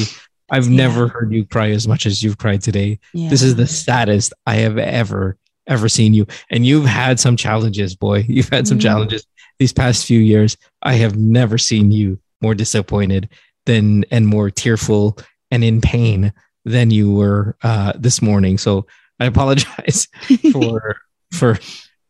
[0.53, 2.99] I've never heard you cry as much as you've cried today.
[3.15, 5.37] This is the saddest I have ever
[5.71, 8.27] ever seen you, and you've had some challenges, boy.
[8.29, 8.83] You've had some Mhm.
[8.83, 9.27] challenges
[9.59, 10.57] these past few years.
[10.83, 13.29] I have never seen you more disappointed
[13.67, 15.17] than and more tearful
[15.51, 16.33] and in pain
[16.65, 18.59] than you were uh, this morning.
[18.59, 18.87] So
[19.19, 20.09] I apologize
[20.53, 20.97] for
[21.33, 21.59] for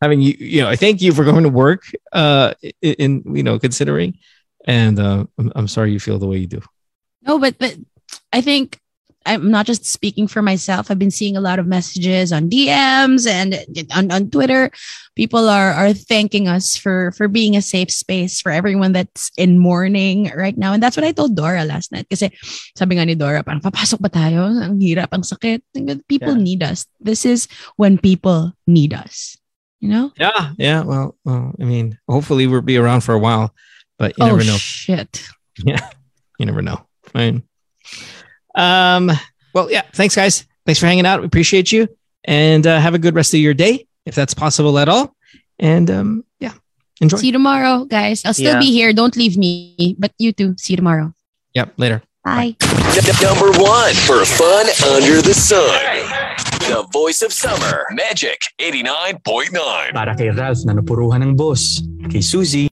[0.01, 0.33] having you.
[0.39, 1.83] You know, I thank you for going to work.
[2.11, 2.93] Uh, in,
[3.25, 4.17] in you know considering,
[4.65, 6.61] and uh, I'm, I'm sorry you feel the way you do.
[7.21, 7.77] No, but but
[8.33, 8.79] I think
[9.25, 10.89] I'm not just speaking for myself.
[10.89, 13.53] I've been seeing a lot of messages on DMs and
[13.93, 14.71] on, on Twitter.
[15.15, 19.59] People are are thanking us for for being a safe space for everyone that's in
[19.59, 20.73] mourning right now.
[20.73, 22.09] And that's what I told Dora last night.
[22.09, 22.33] Kasi
[22.75, 24.49] sabi nga ni Dora, parang papasok ba tayo?
[24.49, 25.61] Ang hirap, ang sakit.
[26.07, 26.87] People need us.
[26.99, 29.37] This is when people need us.
[29.81, 30.11] You know?
[30.17, 30.81] Yeah, yeah.
[30.81, 33.53] Well, well, I mean, hopefully we'll be around for a while,
[33.97, 34.57] but you oh never know.
[34.57, 35.25] shit.
[35.61, 35.83] Yeah,
[36.39, 36.87] you never know.
[37.11, 37.43] Fine.
[38.55, 39.11] Um.
[39.53, 39.83] Well, yeah.
[39.93, 40.45] Thanks, guys.
[40.65, 41.19] Thanks for hanging out.
[41.19, 41.87] We appreciate you,
[42.23, 45.15] and uh, have a good rest of your day, if that's possible at all.
[45.59, 46.53] And um, yeah,
[47.01, 47.17] enjoy.
[47.17, 48.23] See you tomorrow, guys.
[48.25, 48.59] I'll still Yeah.
[48.59, 48.93] be here.
[48.93, 49.95] Don't leave me.
[49.99, 50.55] But you too.
[50.57, 51.13] See you tomorrow.
[51.53, 51.73] Yep.
[51.77, 52.01] Later.
[52.23, 52.55] Bye.
[53.21, 55.67] Number one for fun under the sun.
[56.69, 59.91] The voice of summer, Magic 89.9.
[59.91, 61.81] Para kay Ralph na napuruhan ng boss.
[62.09, 62.69] Kay Suzy.